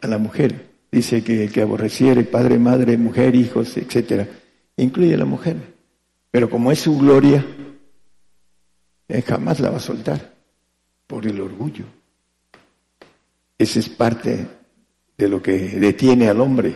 a 0.00 0.08
la 0.08 0.18
mujer. 0.18 0.70
Dice 0.90 1.22
que 1.22 1.44
el 1.44 1.52
que 1.52 1.62
aborreciere 1.62 2.24
padre, 2.24 2.58
madre, 2.58 2.98
mujer, 2.98 3.36
hijos, 3.36 3.76
etcétera, 3.76 4.26
incluye 4.76 5.14
a 5.14 5.18
la 5.18 5.26
mujer. 5.26 5.58
Pero 6.28 6.50
como 6.50 6.72
es 6.72 6.80
su 6.80 6.98
gloria, 6.98 7.46
él 9.06 9.22
jamás 9.22 9.60
la 9.60 9.70
va 9.70 9.76
a 9.76 9.80
soltar 9.80 10.34
por 11.06 11.24
el 11.24 11.40
orgullo. 11.40 11.84
Esa 13.56 13.78
es 13.78 13.88
parte 13.90 14.44
de 15.16 15.28
lo 15.28 15.40
que 15.40 15.52
detiene 15.52 16.28
al 16.28 16.40
hombre. 16.40 16.74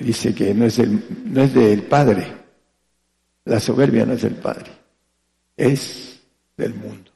Dice 0.00 0.32
que 0.32 0.54
no 0.54 0.66
es, 0.66 0.76
del, 0.76 1.02
no 1.24 1.42
es 1.42 1.52
del 1.52 1.82
Padre. 1.82 2.24
La 3.46 3.58
soberbia 3.58 4.06
no 4.06 4.12
es 4.12 4.22
del 4.22 4.36
Padre 4.36 4.83
es 5.56 6.20
del 6.56 6.74
mundo. 6.74 7.10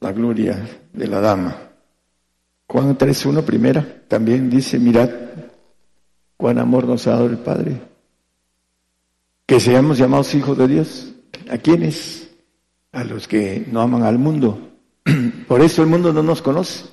La 0.00 0.12
gloria 0.12 0.68
de 0.92 1.06
la 1.06 1.20
dama. 1.20 1.56
Juan 2.66 2.96
3.1 2.96 3.44
primera 3.44 4.02
también 4.08 4.50
dice, 4.50 4.78
mirad 4.78 5.10
cuán 6.36 6.58
amor 6.58 6.86
nos 6.86 7.06
ha 7.06 7.12
dado 7.12 7.26
el 7.26 7.38
Padre. 7.38 7.80
Que 9.46 9.60
seamos 9.60 9.98
llamados 9.98 10.34
hijos 10.34 10.56
de 10.56 10.68
Dios. 10.68 11.12
¿A 11.50 11.58
quiénes? 11.58 12.30
A 12.92 13.04
los 13.04 13.28
que 13.28 13.66
no 13.70 13.80
aman 13.80 14.02
al 14.02 14.18
mundo. 14.18 14.70
Por 15.48 15.60
eso 15.60 15.82
el 15.82 15.88
mundo 15.88 16.12
no 16.12 16.22
nos 16.22 16.42
conoce. 16.42 16.86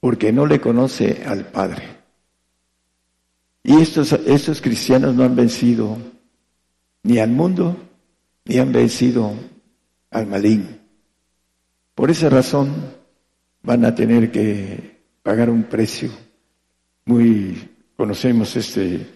Porque 0.00 0.32
no 0.32 0.46
le 0.46 0.60
conoce 0.60 1.24
al 1.26 1.46
Padre. 1.46 2.00
Y 3.62 3.80
estos, 3.80 4.12
estos 4.12 4.60
cristianos 4.60 5.14
no 5.14 5.24
han 5.24 5.36
vencido 5.36 5.98
ni 7.02 7.18
al 7.18 7.30
mundo 7.30 7.76
y 8.44 8.58
han 8.58 8.72
vencido 8.72 9.32
al 10.10 10.26
maligno. 10.26 10.68
Por 11.94 12.10
esa 12.10 12.28
razón 12.28 12.72
van 13.62 13.84
a 13.84 13.94
tener 13.94 14.30
que 14.32 14.98
pagar 15.22 15.50
un 15.50 15.64
precio 15.64 16.10
muy 17.04 17.68
conocemos 17.96 18.56
este 18.56 19.06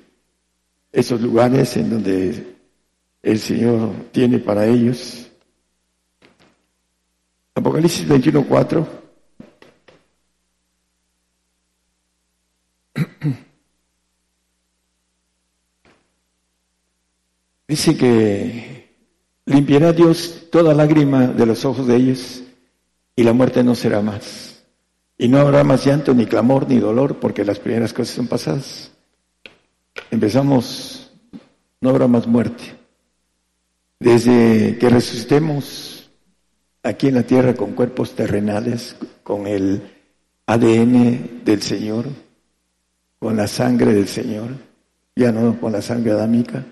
esos 0.93 1.21
lugares 1.21 1.77
en 1.77 1.91
donde 1.91 2.55
el 3.23 3.39
Señor 3.39 3.93
tiene 4.13 4.39
para 4.39 4.67
ellos. 4.67 5.29
Apocalipsis 7.55 8.07
21:4 8.07 8.87
Dice 17.67 17.97
que 17.97 18.84
Limpiará 19.47 19.93
Dios 19.93 20.49
toda 20.51 20.73
lágrima 20.75 21.27
de 21.27 21.47
los 21.47 21.65
ojos 21.65 21.87
de 21.87 21.97
ellos 21.97 22.43
y 23.15 23.23
la 23.23 23.33
muerte 23.33 23.63
no 23.63 23.75
será 23.75 24.01
más. 24.01 24.65
Y 25.17 25.29
no 25.29 25.39
habrá 25.39 25.63
más 25.63 25.85
llanto, 25.85 26.15
ni 26.15 26.27
clamor, 26.27 26.69
ni 26.69 26.79
dolor, 26.79 27.21
porque 27.21 27.45
las 27.45 27.59
primeras 27.61 27.93
cosas 27.93 28.17
son 28.17 28.27
pasadas. 28.27 28.91
Empezamos, 30.11 31.13
no 31.81 31.91
habrá 31.91 32.09
más 32.09 32.27
muerte. 32.27 32.75
Desde 34.01 34.77
que 34.79 34.89
resucitemos, 34.89 36.11
aquí 36.83 37.09
en 37.09 37.15
la 37.15 37.23
tierra 37.23 37.55
con 37.55 37.73
cuerpos 37.73 38.15
terrenales, 38.15 38.97
con 39.23 39.47
el 39.47 39.83
ADN 40.47 41.45
del 41.45 41.63
Señor, 41.63 42.07
con 43.19 43.37
la 43.37 43.47
sangre 43.47 43.95
del 43.95 44.09
Señor, 44.09 44.51
ya 45.15 45.31
no 45.31 45.61
con 45.61 45.73
la 45.73 45.81
sangre 45.81 46.13
adámica, 46.13 46.65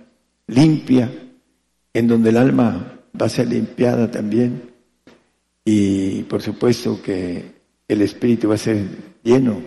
limpia, 0.48 1.10
en 1.94 2.08
donde 2.08 2.30
el 2.30 2.36
alma 2.36 3.00
va 3.20 3.26
a 3.26 3.30
ser 3.30 3.48
limpiada 3.48 4.10
también. 4.10 4.70
Y 5.64 6.22
por 6.24 6.42
supuesto 6.42 7.00
que 7.02 7.62
el 7.88 8.02
espíritu 8.02 8.48
va 8.48 8.54
a 8.54 8.58
ser 8.58 8.86
lleno 9.22 9.62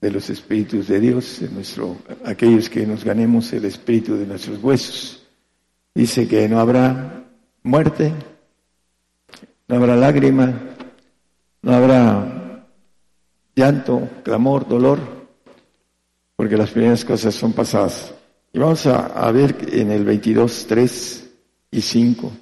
de 0.00 0.10
los 0.10 0.30
espíritus 0.30 0.88
de 0.88 1.00
Dios, 1.00 1.40
de 1.40 1.48
nuestro, 1.50 1.96
aquellos 2.24 2.68
que 2.70 2.86
nos 2.86 3.04
ganemos 3.04 3.52
el 3.52 3.64
espíritu 3.66 4.16
de 4.16 4.26
nuestros 4.26 4.62
huesos. 4.62 5.26
Dice 5.94 6.26
que 6.26 6.48
no 6.48 6.58
habrá 6.58 7.24
muerte, 7.62 8.12
no 9.68 9.76
habrá 9.76 9.96
lágrima, 9.96 10.52
no 11.62 11.72
habrá 11.72 12.66
llanto, 13.54 14.08
clamor, 14.24 14.66
dolor, 14.66 14.98
porque 16.36 16.56
las 16.56 16.70
primeras 16.70 17.04
cosas 17.04 17.34
son 17.34 17.52
pasadas. 17.52 18.14
Y 18.52 18.58
vamos 18.58 18.84
a, 18.86 19.30
ver 19.30 19.68
en 19.72 19.92
el 19.92 20.04
22, 20.04 20.66
3 20.66 21.30
y 21.70 21.80
5, 21.80 22.32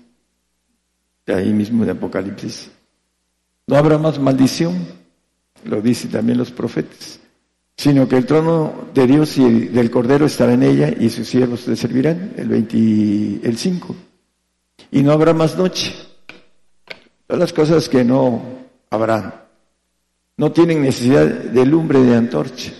de 1.26 1.34
ahí 1.34 1.52
mismo 1.52 1.84
de 1.84 1.92
Apocalipsis. 1.92 2.70
No 3.66 3.76
habrá 3.76 3.98
más 3.98 4.18
maldición, 4.18 4.86
lo 5.64 5.82
dicen 5.82 6.10
también 6.10 6.38
los 6.38 6.50
profetas, 6.50 7.20
sino 7.76 8.08
que 8.08 8.16
el 8.16 8.24
trono 8.24 8.88
de 8.94 9.06
Dios 9.06 9.36
y 9.36 9.66
del 9.68 9.90
Cordero 9.90 10.24
estará 10.24 10.54
en 10.54 10.62
ella 10.62 10.88
y 10.98 11.10
sus 11.10 11.28
siervos 11.28 11.68
le 11.68 11.76
servirán, 11.76 12.32
el 12.36 12.48
20, 12.48 13.46
el 13.46 13.58
5. 13.58 13.96
Y 14.92 15.02
no 15.02 15.12
habrá 15.12 15.34
más 15.34 15.58
noche. 15.58 15.92
Son 17.28 17.38
las 17.38 17.52
cosas 17.52 17.86
que 17.90 18.02
no 18.02 18.42
habrán. 18.88 19.34
No 20.38 20.52
tienen 20.52 20.80
necesidad 20.80 21.26
de 21.26 21.66
lumbre 21.66 22.00
de 22.00 22.16
antorcha, 22.16 22.72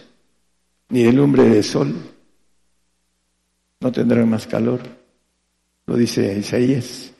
ni 0.89 1.03
de 1.03 1.13
lumbre 1.13 1.43
de 1.43 1.63
sol. 1.63 1.95
No 3.81 3.93
tendrán 3.93 4.29
más 4.29 4.47
calor, 4.47 4.81
lo 5.87 5.97
dice 5.97 6.37
Isaías. 6.39 7.13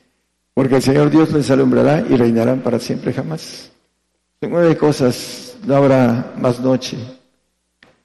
Porque 0.53 0.77
el 0.77 0.81
Señor 0.81 1.09
Dios 1.09 1.31
les 1.31 1.49
alumbrará 1.51 2.01
y 2.01 2.17
reinarán 2.17 2.61
para 2.61 2.79
siempre 2.79 3.13
jamás. 3.13 3.71
En 4.41 4.51
nueve 4.51 4.77
cosas, 4.77 5.57
no 5.65 5.75
habrá 5.75 6.33
más 6.37 6.59
noche, 6.59 6.97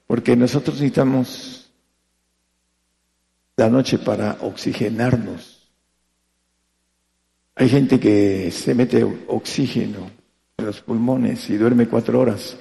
porque 0.07 0.35
nosotros 0.35 0.75
necesitamos 0.75 1.71
la 3.57 3.69
noche 3.69 3.97
para 3.97 4.37
oxigenarnos 4.41 5.55
hay 7.55 7.69
gente 7.69 7.99
que 7.99 8.51
se 8.51 8.75
mete 8.75 9.03
oxígeno 9.27 10.11
en 10.57 10.65
los 10.65 10.81
pulmones 10.81 11.49
y 11.49 11.55
duerme 11.55 11.87
cuatro 11.87 12.19
horas. 12.19 12.57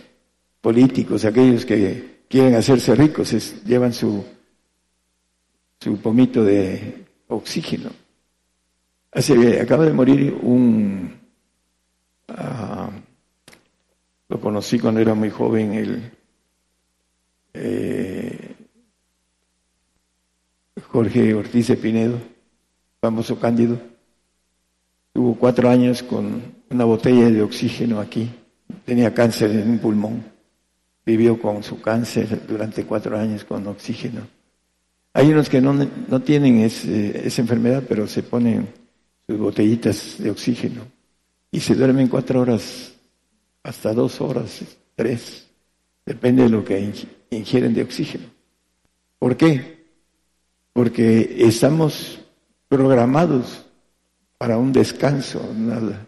Políticos, 0.61 1.25
aquellos 1.25 1.67
que 1.67 2.23
quieren 2.29 2.55
hacerse 2.55 2.95
ricos, 2.95 3.33
llevan 3.65 3.93
su, 3.93 4.25
su 5.85 5.99
pomito 5.99 6.43
de 6.43 7.05
oxígeno. 7.29 7.91
Acaba 9.13 9.85
de 9.85 9.93
morir 9.93 10.35
un, 10.41 11.15
ah, 12.29 12.91
lo 14.29 14.41
conocí 14.41 14.79
cuando 14.79 15.01
era 15.01 15.13
muy 15.13 15.29
joven, 15.29 15.75
el 15.75 16.13
eh, 17.53 18.55
Jorge 20.89 21.35
Ortiz 21.35 21.69
de 21.69 21.77
Pinedo, 21.77 22.19
famoso 23.01 23.39
Cándido 23.39 23.79
Tuvo 25.13 25.37
cuatro 25.37 25.69
años 25.69 26.03
con 26.03 26.43
una 26.71 26.85
botella 26.85 27.31
de 27.31 27.41
oxígeno 27.43 28.01
aquí. 28.01 28.29
Tenía 28.85 29.15
cáncer 29.15 29.51
en 29.53 29.71
un 29.71 29.79
pulmón. 29.79 30.25
Vivió 31.07 31.41
con 31.41 31.63
su 31.63 31.81
cáncer 31.81 32.45
durante 32.49 32.85
cuatro 32.85 33.17
años 33.17 33.45
con 33.45 33.65
oxígeno. 33.69 34.23
Hay 35.17 35.29
unos 35.31 35.49
que 35.49 35.61
no, 35.61 35.73
no 35.73 36.21
tienen 36.23 36.59
esa 36.59 37.41
enfermedad, 37.41 37.85
pero 37.89 38.09
se 38.09 38.25
ponen 38.25 38.69
sus 39.29 39.39
botellitas 39.39 40.17
de 40.19 40.29
oxígeno 40.29 40.83
y 41.53 41.61
se 41.61 41.77
duermen 41.77 42.09
cuatro 42.09 42.41
horas, 42.41 42.93
hasta 43.63 43.95
dos 43.95 44.21
horas, 44.21 44.61
tres. 44.97 45.47
Depende 46.05 46.43
de 46.43 46.49
lo 46.49 46.65
que 46.65 46.93
ingieren 47.31 47.73
de 47.73 47.83
oxígeno. 47.83 48.25
¿Por 49.21 49.37
qué? 49.37 49.87
Porque 50.73 51.37
estamos 51.39 52.19
programados 52.69 53.65
para 54.37 54.59
un 54.59 54.73
descanso, 54.73 55.41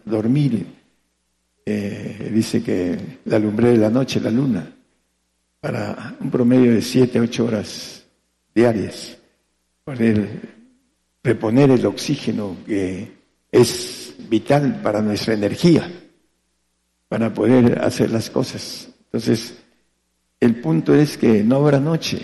dormir. 0.03 0.67
Eh, 1.65 2.29
dice 2.33 2.61
que 2.61 3.19
la 3.23 3.39
lumbre 3.39 3.69
de 3.69 3.77
la 3.77 3.89
noche, 3.89 4.19
la 4.19 4.31
luna, 4.31 4.69
para 5.61 6.17
un 6.19 6.29
promedio 6.29 6.73
de 6.73 6.81
siete, 6.81 7.21
ocho 7.21 7.45
horas 7.45 7.96
diarias, 8.57 9.17
poder 9.83 10.27
reponer 11.23 11.71
el 11.71 11.85
oxígeno 11.85 12.57
que 12.65 13.11
es 13.51 14.15
vital 14.27 14.81
para 14.81 15.01
nuestra 15.01 15.35
energía, 15.35 15.89
para 17.07 17.33
poder 17.33 17.79
hacer 17.79 18.09
las 18.09 18.29
cosas. 18.29 18.89
Entonces, 19.05 19.53
el 20.39 20.59
punto 20.59 20.95
es 20.95 21.17
que 21.17 21.43
no 21.43 21.57
habrá 21.57 21.79
noche 21.79 22.19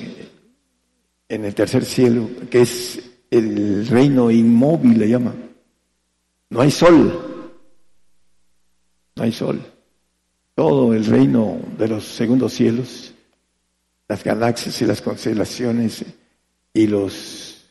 en 1.30 1.46
el 1.46 1.54
tercer 1.54 1.86
cielo, 1.86 2.30
que 2.50 2.62
es 2.62 3.00
el 3.30 3.88
reino 3.88 4.30
inmóvil, 4.32 4.98
le 5.00 5.10
llaman 5.10 5.43
no 6.54 6.62
hay 6.62 6.69
sol. 6.69 7.58
No 9.15 9.24
hay 9.24 9.32
sol. 9.32 9.60
Todo 10.54 10.93
el 10.93 11.04
reino 11.04 11.60
de 11.80 11.88
los 11.88 12.06
segundos 12.06 12.54
cielos, 12.54 13.12
las 14.08 14.24
galaxias 14.24 14.80
y 14.80 14.86
las 14.86 15.02
constelaciones 15.02 16.06
y 16.73 16.88
los 16.88 17.65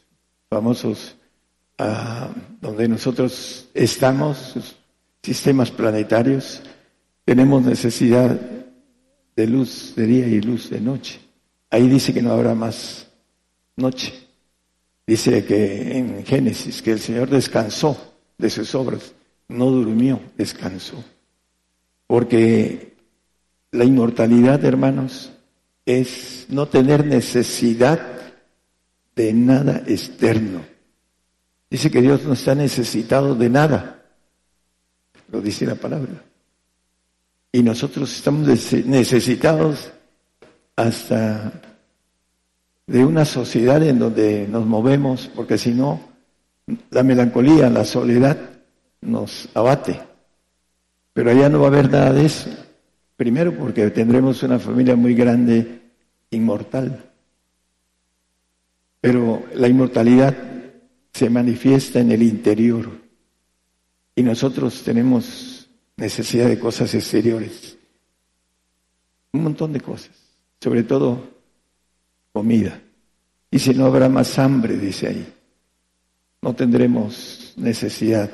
famosos 0.48 1.16
ah, 1.78 2.30
donde 2.60 2.88
nosotros 2.88 3.68
estamos, 3.74 4.54
sistemas 5.22 5.70
planetarios, 5.70 6.62
tenemos 7.24 7.62
necesidad 7.62 8.38
de 9.34 9.46
luz 9.46 9.94
de 9.96 10.06
día 10.06 10.26
y 10.26 10.40
luz 10.40 10.70
de 10.70 10.80
noche. 10.80 11.20
Ahí 11.70 11.88
dice 11.88 12.12
que 12.12 12.22
no 12.22 12.32
habrá 12.32 12.54
más 12.54 13.08
noche. 13.76 14.12
Dice 15.06 15.44
que 15.44 15.98
en 15.98 16.24
Génesis 16.24 16.82
que 16.82 16.92
el 16.92 17.00
Señor 17.00 17.28
descansó 17.28 18.14
de 18.38 18.50
sus 18.50 18.74
obras. 18.74 19.14
No 19.48 19.70
durmió, 19.70 20.20
descansó. 20.36 21.02
Porque 22.06 22.94
la 23.70 23.84
inmortalidad, 23.84 24.64
hermanos, 24.64 25.32
es 25.86 26.46
no 26.48 26.68
tener 26.68 27.06
necesidad 27.06 28.21
de 29.14 29.32
nada 29.32 29.82
externo. 29.86 30.64
Dice 31.70 31.90
que 31.90 32.02
Dios 32.02 32.24
no 32.24 32.34
está 32.34 32.54
necesitado 32.54 33.34
de 33.34 33.48
nada. 33.48 34.02
Lo 35.30 35.40
dice 35.40 35.66
la 35.66 35.74
palabra. 35.74 36.22
Y 37.50 37.62
nosotros 37.62 38.14
estamos 38.14 38.46
necesitados 38.86 39.92
hasta 40.76 41.52
de 42.86 43.04
una 43.04 43.24
sociedad 43.24 43.82
en 43.82 43.98
donde 43.98 44.46
nos 44.48 44.66
movemos, 44.66 45.30
porque 45.34 45.56
si 45.58 45.72
no, 45.72 46.00
la 46.90 47.02
melancolía, 47.02 47.70
la 47.70 47.84
soledad 47.84 48.38
nos 49.00 49.48
abate. 49.54 50.00
Pero 51.12 51.30
allá 51.30 51.48
no 51.48 51.60
va 51.60 51.66
a 51.66 51.70
haber 51.70 51.90
nada 51.90 52.12
de 52.12 52.26
eso. 52.26 52.50
Primero 53.16 53.56
porque 53.56 53.90
tendremos 53.90 54.42
una 54.42 54.58
familia 54.58 54.96
muy 54.96 55.14
grande, 55.14 55.80
inmortal. 56.30 57.11
Pero 59.02 59.44
la 59.54 59.68
inmortalidad 59.68 60.34
se 61.12 61.28
manifiesta 61.28 62.00
en 62.00 62.12
el 62.12 62.22
interior. 62.22 62.88
Y 64.16 64.22
nosotros 64.22 64.82
tenemos 64.82 65.68
necesidad 65.98 66.48
de 66.48 66.58
cosas 66.58 66.94
exteriores. 66.94 67.76
Un 69.32 69.42
montón 69.42 69.74
de 69.74 69.82
cosas. 69.82 70.16
Sobre 70.58 70.84
todo 70.84 71.28
comida. 72.32 72.80
Y 73.50 73.58
si 73.58 73.74
no 73.74 73.84
habrá 73.84 74.08
más 74.08 74.38
hambre, 74.38 74.78
dice 74.78 75.08
ahí 75.08 75.26
no 76.42 76.54
tendremos 76.54 77.54
necesidad 77.56 78.28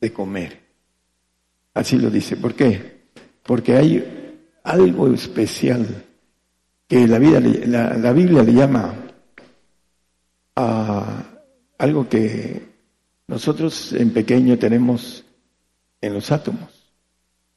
de 0.00 0.12
comer. 0.12 0.60
Así 1.72 1.96
lo 1.98 2.10
dice. 2.10 2.36
¿Por 2.36 2.54
qué? 2.54 3.06
Porque 3.44 3.76
hay 3.76 4.58
algo 4.64 5.12
especial 5.12 5.86
que 6.88 7.06
la, 7.06 7.18
vida, 7.18 7.40
la, 7.40 8.12
Biblia 8.12 8.42
le 8.42 8.52
llama 8.52 9.05
a 10.56 11.22
algo 11.78 12.08
que 12.08 12.66
nosotros 13.28 13.92
en 13.92 14.10
pequeño 14.10 14.58
tenemos 14.58 15.24
en 16.00 16.14
los 16.14 16.32
átomos. 16.32 16.70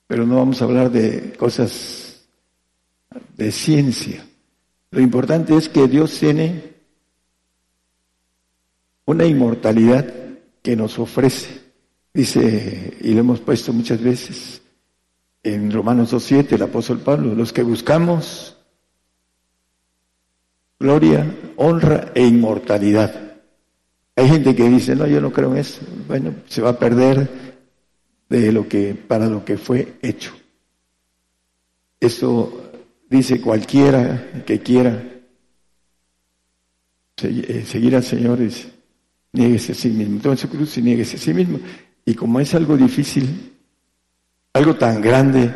Pero 0.07 0.25
no 0.25 0.37
vamos 0.37 0.61
a 0.61 0.65
hablar 0.65 0.91
de 0.91 1.33
cosas 1.33 2.27
de 3.35 3.51
ciencia. 3.51 4.25
Lo 4.91 5.01
importante 5.01 5.55
es 5.55 5.69
que 5.69 5.87
Dios 5.87 6.17
tiene 6.19 6.73
una 9.05 9.25
inmortalidad 9.25 10.13
que 10.61 10.75
nos 10.75 10.99
ofrece. 10.99 11.61
Dice, 12.13 12.97
y 13.01 13.13
lo 13.13 13.21
hemos 13.21 13.39
puesto 13.39 13.71
muchas 13.71 14.01
veces, 14.01 14.61
en 15.43 15.71
Romanos 15.71 16.13
2.7, 16.13 16.53
el 16.53 16.63
apóstol 16.63 16.99
Pablo, 16.99 17.33
los 17.33 17.53
que 17.53 17.63
buscamos 17.63 18.57
gloria, 20.79 21.25
honra 21.57 22.11
e 22.15 22.25
inmortalidad. 22.25 23.29
Hay 24.15 24.27
gente 24.27 24.55
que 24.55 24.69
dice, 24.69 24.95
no, 24.95 25.07
yo 25.07 25.21
no 25.21 25.31
creo 25.31 25.51
en 25.51 25.57
eso. 25.57 25.81
Bueno, 26.07 26.33
se 26.47 26.61
va 26.61 26.71
a 26.71 26.79
perder 26.79 27.29
de 28.29 28.51
lo 28.51 28.67
que, 28.67 28.93
para 28.93 29.27
lo 29.27 29.43
que 29.43 29.57
fue 29.57 29.95
hecho. 30.01 30.33
Eso 31.99 32.71
dice 33.09 33.41
cualquiera 33.41 34.43
que 34.45 34.59
quiera 34.59 35.03
eh, 37.23 37.63
seguir 37.65 37.95
al 37.95 38.03
Señor, 38.03 38.39
dice, 38.39 38.69
nieguese 39.33 39.73
a 39.73 39.75
sí 39.75 39.89
mismo. 39.89 40.35
Su 40.35 40.49
cruz 40.49 40.77
y 40.77 40.81
nieguese 40.81 41.17
a 41.17 41.19
sí 41.19 41.33
mismo. 41.33 41.59
Y 42.05 42.13
como 42.13 42.39
es 42.39 42.53
algo 42.55 42.77
difícil, 42.77 43.53
algo 44.53 44.75
tan 44.75 45.01
grande, 45.01 45.53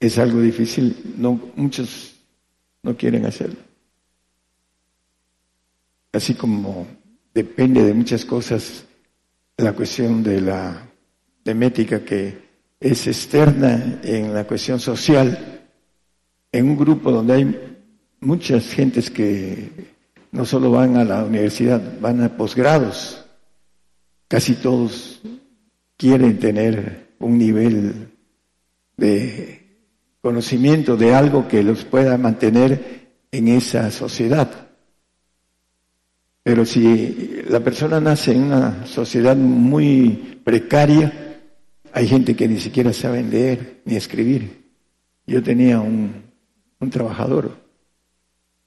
es 0.00 0.18
algo 0.18 0.40
difícil, 0.40 1.14
no, 1.16 1.40
muchos 1.56 2.14
no 2.82 2.96
quieren 2.96 3.26
hacerlo. 3.26 3.73
Así 6.14 6.34
como 6.34 6.86
depende 7.34 7.82
de 7.82 7.92
muchas 7.92 8.24
cosas 8.24 8.84
la 9.56 9.72
cuestión 9.72 10.22
de 10.22 10.40
la 10.40 10.88
demética 11.44 12.04
que 12.04 12.38
es 12.78 13.06
externa 13.08 14.00
en 14.04 14.32
la 14.32 14.44
cuestión 14.44 14.78
social, 14.78 15.66
en 16.52 16.68
un 16.68 16.76
grupo 16.76 17.10
donde 17.10 17.34
hay 17.34 17.76
muchas 18.20 18.72
gentes 18.72 19.10
que 19.10 19.70
no 20.30 20.44
solo 20.44 20.70
van 20.70 20.96
a 20.96 21.04
la 21.04 21.24
universidad, 21.24 21.82
van 22.00 22.22
a 22.22 22.36
posgrados, 22.36 23.24
casi 24.28 24.54
todos 24.54 25.20
quieren 25.96 26.38
tener 26.38 27.14
un 27.18 27.38
nivel 27.38 28.08
de 28.96 29.80
conocimiento 30.20 30.96
de 30.96 31.12
algo 31.12 31.48
que 31.48 31.64
los 31.64 31.84
pueda 31.84 32.16
mantener 32.18 33.08
en 33.32 33.48
esa 33.48 33.90
sociedad. 33.90 34.63
Pero 36.44 36.66
si 36.66 37.42
la 37.48 37.60
persona 37.60 37.98
nace 38.00 38.32
en 38.32 38.42
una 38.44 38.86
sociedad 38.86 39.34
muy 39.34 40.40
precaria, 40.44 41.40
hay 41.90 42.06
gente 42.06 42.36
que 42.36 42.46
ni 42.46 42.60
siquiera 42.60 42.92
sabe 42.92 43.22
leer 43.22 43.80
ni 43.86 43.96
escribir. 43.96 44.62
Yo 45.26 45.42
tenía 45.42 45.80
un, 45.80 46.22
trabajador 46.90 47.56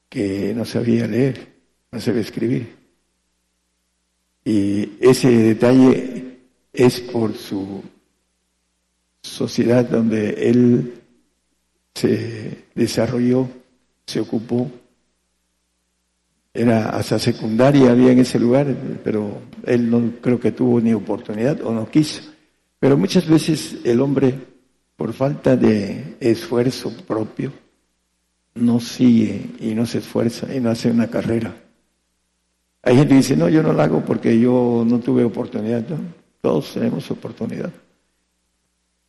que 0.09 0.55
no 0.55 0.65
sabía 0.65 1.05
leer, 1.05 1.53
no 1.91 2.01
sabía 2.01 2.21
escribir. 2.21 2.75
Y 4.43 4.93
ese 4.99 5.29
detalle 5.29 6.39
es 6.73 6.99
por 6.99 7.35
su 7.35 7.83
sociedad 9.21 9.85
donde 9.85 10.49
él 10.49 10.95
se 11.93 12.65
desarrolló, 12.73 13.47
se 14.07 14.19
ocupó. 14.19 14.71
Era 16.57 16.89
hasta 16.89 17.19
secundaria 17.19 17.91
había 17.91 18.11
en 18.11 18.17
ese 18.17 18.39
lugar, 18.39 18.65
pero 19.03 19.41
él 19.63 19.91
no 19.91 20.13
creo 20.19 20.39
que 20.39 20.51
tuvo 20.51 20.81
ni 20.81 20.91
oportunidad 20.91 21.61
o 21.61 21.71
no 21.71 21.87
quiso. 21.87 22.23
Pero 22.79 22.97
muchas 22.97 23.27
veces 23.27 23.77
el 23.83 24.01
hombre, 24.01 24.33
por 24.95 25.13
falta 25.13 25.55
de 25.55 26.15
esfuerzo 26.19 26.91
propio, 27.05 27.53
no 28.55 28.79
sigue 28.79 29.51
y 29.59 29.75
no 29.75 29.85
se 29.85 29.99
esfuerza 29.99 30.51
y 30.51 30.59
no 30.59 30.71
hace 30.71 30.89
una 30.89 31.05
carrera. 31.05 31.55
Hay 32.81 32.95
gente 32.95 33.09
que 33.09 33.17
dice, 33.17 33.37
no, 33.37 33.49
yo 33.49 33.61
no 33.61 33.71
la 33.71 33.83
hago 33.83 34.03
porque 34.03 34.39
yo 34.39 34.83
no 34.83 34.97
tuve 34.97 35.23
oportunidad. 35.23 35.85
Todos 36.41 36.73
tenemos 36.73 37.11
oportunidad. 37.11 37.71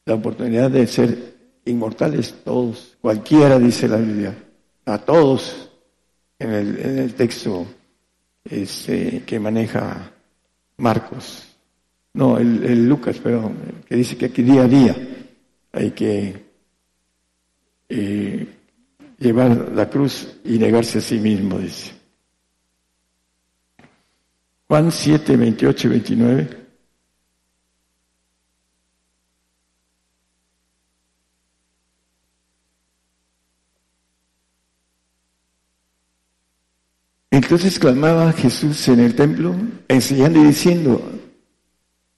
La 0.04 0.16
oportunidad 0.16 0.70
de 0.70 0.86
ser 0.86 1.34
inmortales, 1.64 2.34
todos. 2.44 2.98
Cualquiera, 3.00 3.58
dice 3.58 3.88
la 3.88 3.96
Biblia. 3.96 4.36
A 4.84 4.98
todos. 4.98 5.67
En 6.38 6.52
el, 6.52 7.14
texto 7.14 7.66
este, 8.44 9.22
que 9.24 9.40
maneja 9.40 10.12
Marcos. 10.76 11.56
No, 12.14 12.38
el, 12.38 12.88
Lucas, 12.88 13.18
perdón. 13.18 13.56
Que 13.86 13.96
dice 13.96 14.16
que 14.16 14.26
aquí 14.26 14.42
día 14.42 14.62
a 14.62 14.68
día 14.68 14.96
hay 15.72 15.90
que 15.90 16.44
eh, 17.88 18.46
llevar 19.18 19.72
la 19.72 19.88
cruz 19.90 20.38
y 20.44 20.58
negarse 20.58 20.98
a 20.98 21.00
sí 21.00 21.18
mismo, 21.18 21.58
dice. 21.58 21.92
Juan 24.68 24.92
7, 24.92 25.36
28 25.36 25.86
y 25.86 25.90
29. 25.90 26.57
Entonces 37.38 37.78
clamaba 37.78 38.32
Jesús 38.32 38.88
en 38.88 38.98
el 38.98 39.14
templo, 39.14 39.54
enseñando 39.86 40.40
y 40.40 40.46
diciendo, 40.48 41.00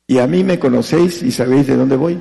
y 0.06 0.16
a 0.16 0.26
mí 0.26 0.42
me 0.42 0.59
conocéis 0.59 1.22
y 1.22 1.30
sabéis 1.30 1.66
de 1.66 1.76
dónde 1.76 1.94
voy, 1.94 2.18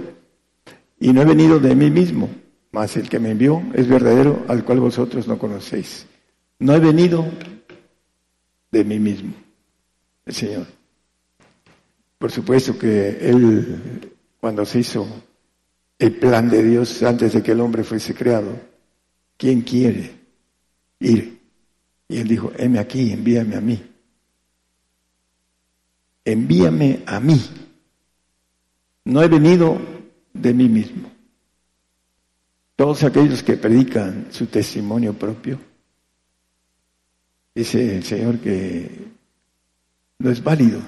y 0.99 1.13
no 1.13 1.21
he 1.21 1.25
venido 1.25 1.61
de 1.61 1.75
mí 1.75 1.89
mismo, 1.89 2.29
mas 2.73 2.97
el 2.97 3.07
que 3.07 3.17
me 3.17 3.31
envió 3.31 3.63
es 3.73 3.87
verdadero, 3.87 4.43
al 4.49 4.65
cual 4.65 4.81
vosotros 4.81 5.29
no 5.29 5.39
conocéis. 5.39 6.07
No 6.59 6.75
he 6.75 6.79
venido 6.81 7.25
de 8.69 8.83
mí 8.83 8.99
mismo, 8.99 9.33
el 10.25 10.33
Señor. 10.33 10.65
Por 12.17 12.31
supuesto 12.31 12.77
que 12.77 13.17
Él, 13.21 14.11
cuando 14.41 14.65
se 14.65 14.79
hizo 14.79 15.07
el 15.97 16.15
plan 16.17 16.49
de 16.49 16.63
Dios 16.63 17.01
antes 17.03 17.31
de 17.31 17.41
que 17.41 17.53
el 17.53 17.61
hombre 17.61 17.85
fuese 17.85 18.13
creado, 18.13 18.59
¿quién 19.37 19.61
quiere 19.61 20.11
ir 20.99 21.38
y 22.09 22.17
él 22.17 22.27
dijo, 22.27 22.51
heme 22.57 22.79
aquí, 22.79 23.11
envíame 23.11 23.55
a 23.55 23.61
mí. 23.61 23.79
Envíame 26.25 27.03
a 27.05 27.19
mí. 27.19 27.39
No 29.05 29.21
he 29.21 29.27
venido 29.27 29.79
de 30.33 30.53
mí 30.55 30.67
mismo. 30.67 31.09
Todos 32.75 33.03
aquellos 33.03 33.43
que 33.43 33.57
predican 33.57 34.27
su 34.31 34.47
testimonio 34.47 35.13
propio, 35.13 35.59
dice 37.53 37.97
el 37.97 38.03
Señor 38.03 38.39
que 38.39 38.89
no 40.17 40.31
es 40.31 40.43
válido, 40.43 40.81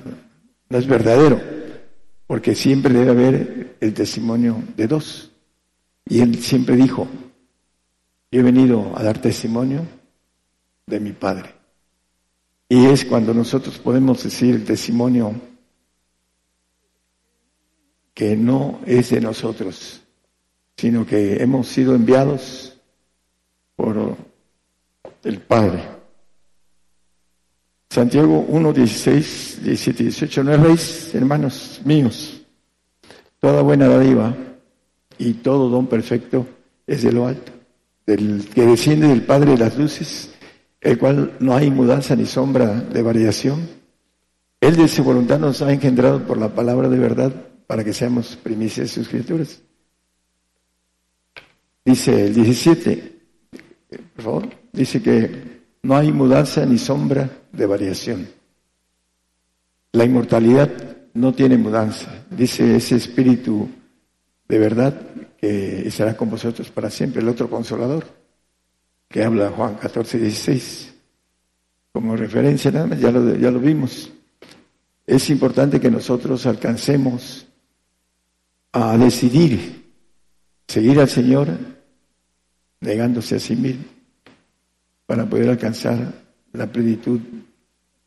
no 0.69 0.77
es 0.77 0.87
verdadero, 0.87 1.39
porque 2.25 2.55
siempre 2.55 2.93
debe 2.93 3.11
haber 3.11 3.77
el 3.79 3.93
testimonio 3.93 4.63
de 4.75 4.87
dos. 4.87 5.31
Y 6.05 6.19
él 6.21 6.41
siempre 6.41 6.75
dijo, 6.75 7.07
yo 8.31 8.39
he 8.39 8.43
venido 8.43 8.97
a 8.97 9.03
dar 9.03 9.19
testimonio 9.19 10.00
de 10.91 10.99
mi 10.99 11.13
Padre. 11.13 11.55
Y 12.69 12.85
es 12.85 13.05
cuando 13.05 13.33
nosotros 13.33 13.79
podemos 13.79 14.23
decir 14.23 14.55
el 14.55 14.63
testimonio 14.63 15.33
que 18.13 18.35
no 18.35 18.79
es 18.85 19.09
de 19.09 19.21
nosotros, 19.21 20.01
sino 20.77 21.05
que 21.05 21.41
hemos 21.41 21.67
sido 21.67 21.95
enviados 21.95 22.77
por 23.75 24.15
el 25.23 25.39
Padre. 25.39 25.83
Santiago 27.89 28.45
1, 28.47 28.73
16, 28.73 29.63
17 29.63 30.03
y 30.03 30.05
18. 30.07 30.43
No 30.43 30.53
erréis, 30.53 31.15
hermanos 31.15 31.81
míos. 31.83 32.41
Toda 33.39 33.61
buena 33.63 33.87
dádiva 33.87 34.35
y 35.17 35.33
todo 35.33 35.69
don 35.69 35.87
perfecto 35.87 36.45
es 36.85 37.03
de 37.03 37.11
lo 37.11 37.27
alto, 37.27 37.51
del 38.05 38.47
que 38.53 38.65
desciende 38.65 39.07
del 39.07 39.23
Padre 39.23 39.51
de 39.51 39.57
las 39.57 39.77
luces 39.77 40.30
el 40.81 40.97
cual 40.97 41.37
no 41.39 41.55
hay 41.55 41.69
mudanza 41.69 42.15
ni 42.15 42.25
sombra 42.25 42.73
de 42.73 43.01
variación. 43.03 43.69
Él 44.59 44.75
de 44.75 44.87
su 44.87 45.03
voluntad 45.03 45.39
nos 45.39 45.61
ha 45.61 45.71
engendrado 45.71 46.25
por 46.25 46.37
la 46.37 46.53
palabra 46.53 46.89
de 46.89 46.97
verdad 46.97 47.31
para 47.67 47.83
que 47.83 47.93
seamos 47.93 48.35
primicias 48.35 48.87
de 48.87 48.93
sus 48.93 49.03
escrituras. 49.03 49.61
Dice 51.85 52.25
el 52.25 52.33
17, 52.33 53.19
por 54.15 54.23
favor, 54.23 54.49
dice 54.71 55.01
que 55.01 55.61
no 55.83 55.95
hay 55.95 56.11
mudanza 56.11 56.65
ni 56.65 56.77
sombra 56.77 57.29
de 57.51 57.65
variación. 57.65 58.27
La 59.93 60.05
inmortalidad 60.05 60.69
no 61.13 61.33
tiene 61.33 61.57
mudanza. 61.57 62.25
Dice 62.29 62.75
ese 62.75 62.95
espíritu 62.95 63.69
de 64.47 64.59
verdad 64.59 64.99
que 65.37 65.87
estará 65.87 66.15
con 66.15 66.29
vosotros 66.29 66.69
para 66.69 66.89
siempre, 66.89 67.21
el 67.21 67.29
otro 67.29 67.49
consolador 67.49 68.20
que 69.11 69.23
habla 69.23 69.49
Juan 69.49 69.75
14, 69.75 70.17
16. 70.17 70.93
Como 71.91 72.15
referencia 72.15 72.71
nada 72.71 72.87
más, 72.87 72.99
ya 72.99 73.11
lo, 73.11 73.35
ya 73.35 73.51
lo 73.51 73.59
vimos. 73.59 74.11
Es 75.05 75.29
importante 75.29 75.79
que 75.79 75.91
nosotros 75.91 76.45
alcancemos 76.45 77.45
a 78.71 78.97
decidir 78.97 79.91
seguir 80.67 80.99
al 80.99 81.09
Señor 81.09 81.49
negándose 82.79 83.35
a 83.35 83.39
sí 83.39 83.55
mismo 83.55 83.83
para 85.05 85.29
poder 85.29 85.49
alcanzar 85.49 86.13
la 86.53 86.71
plenitud 86.71 87.19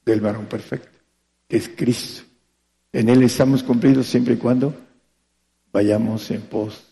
del 0.07 0.21
varón 0.23 0.47
perfecto, 0.47 0.99
que 1.47 1.59
es 1.59 1.69
Cristo. 1.69 2.23
En 2.93 3.11
Él 3.11 3.23
estamos 3.23 3.63
cumplidos 3.63 4.07
siempre 4.07 4.35
y 4.35 4.39
cuando 4.39 4.75
vayamos 5.71 6.31
en 6.31 6.41
pos 6.43 6.85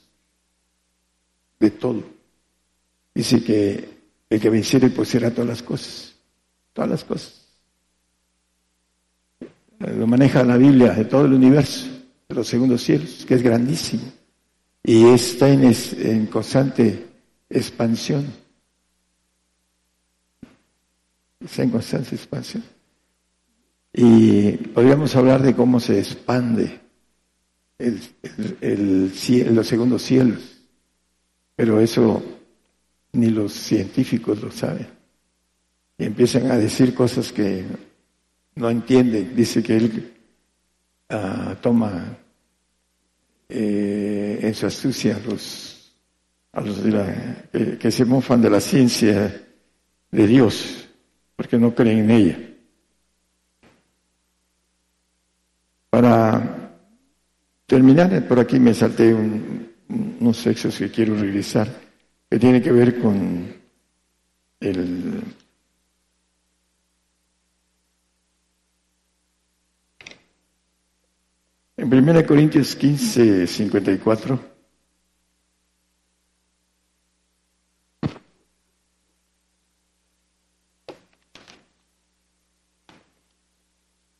de 1.58 1.70
todo. 1.70 2.02
Dice 3.14 3.42
que 3.42 3.91
el 4.32 4.40
que 4.40 4.48
venciere 4.48 4.88
pues 4.88 5.10
será 5.10 5.30
todas 5.30 5.48
las 5.48 5.62
cosas, 5.62 6.14
todas 6.72 6.90
las 6.90 7.04
cosas. 7.04 7.34
Lo 9.78 10.06
maneja 10.06 10.42
la 10.42 10.56
Biblia 10.56 10.92
de 10.92 11.04
todo 11.04 11.26
el 11.26 11.34
universo, 11.34 11.86
de 12.28 12.34
los 12.34 12.48
segundos 12.48 12.82
cielos, 12.82 13.26
que 13.26 13.34
es 13.34 13.42
grandísimo. 13.42 14.04
Y 14.82 15.06
está 15.08 15.50
en, 15.50 15.70
en 15.98 16.26
constante 16.26 17.08
expansión. 17.50 18.26
Está 21.40 21.64
en 21.64 21.70
constante 21.70 22.14
expansión. 22.14 22.64
Y 23.92 24.52
podríamos 24.52 25.14
hablar 25.14 25.42
de 25.42 25.54
cómo 25.54 25.78
se 25.78 25.98
expande 25.98 26.80
el, 27.76 28.00
el, 28.62 29.54
los 29.54 29.66
segundos 29.66 30.00
cielos, 30.02 30.40
pero 31.54 31.80
eso 31.80 32.22
ni 33.12 33.28
los 33.28 33.52
científicos 33.52 34.40
lo 34.42 34.50
saben. 34.50 34.88
Y 35.98 36.04
empiezan 36.04 36.50
a 36.50 36.56
decir 36.56 36.94
cosas 36.94 37.32
que 37.32 37.64
no 38.54 38.70
entienden. 38.70 39.34
Dice 39.36 39.62
que 39.62 39.76
él 39.76 40.12
ah, 41.10 41.56
toma 41.60 42.18
eh, 43.48 44.38
en 44.42 44.54
su 44.54 44.66
astucia 44.66 45.16
a 45.16 45.20
los, 45.20 45.94
a 46.52 46.60
los 46.60 46.78
que 47.78 47.90
se 47.90 48.04
mofan 48.04 48.40
de 48.40 48.50
la 48.50 48.60
ciencia 48.60 49.46
de 50.10 50.26
Dios, 50.26 50.88
porque 51.36 51.58
no 51.58 51.74
creen 51.74 51.98
en 51.98 52.10
ella. 52.10 52.38
Para 55.90 56.78
terminar, 57.66 58.26
por 58.26 58.40
aquí 58.40 58.58
me 58.58 58.72
salté 58.72 59.14
unos 59.14 60.36
sexos 60.38 60.78
que 60.78 60.90
quiero 60.90 61.14
regresar, 61.14 61.68
que 62.32 62.38
tiene 62.38 62.62
que 62.62 62.72
ver 62.72 62.98
con 62.98 63.54
el 64.58 65.22
En 71.76 71.92
1 71.92 72.26
Corintios 72.26 72.74
15, 72.74 73.46
54. 73.46 74.40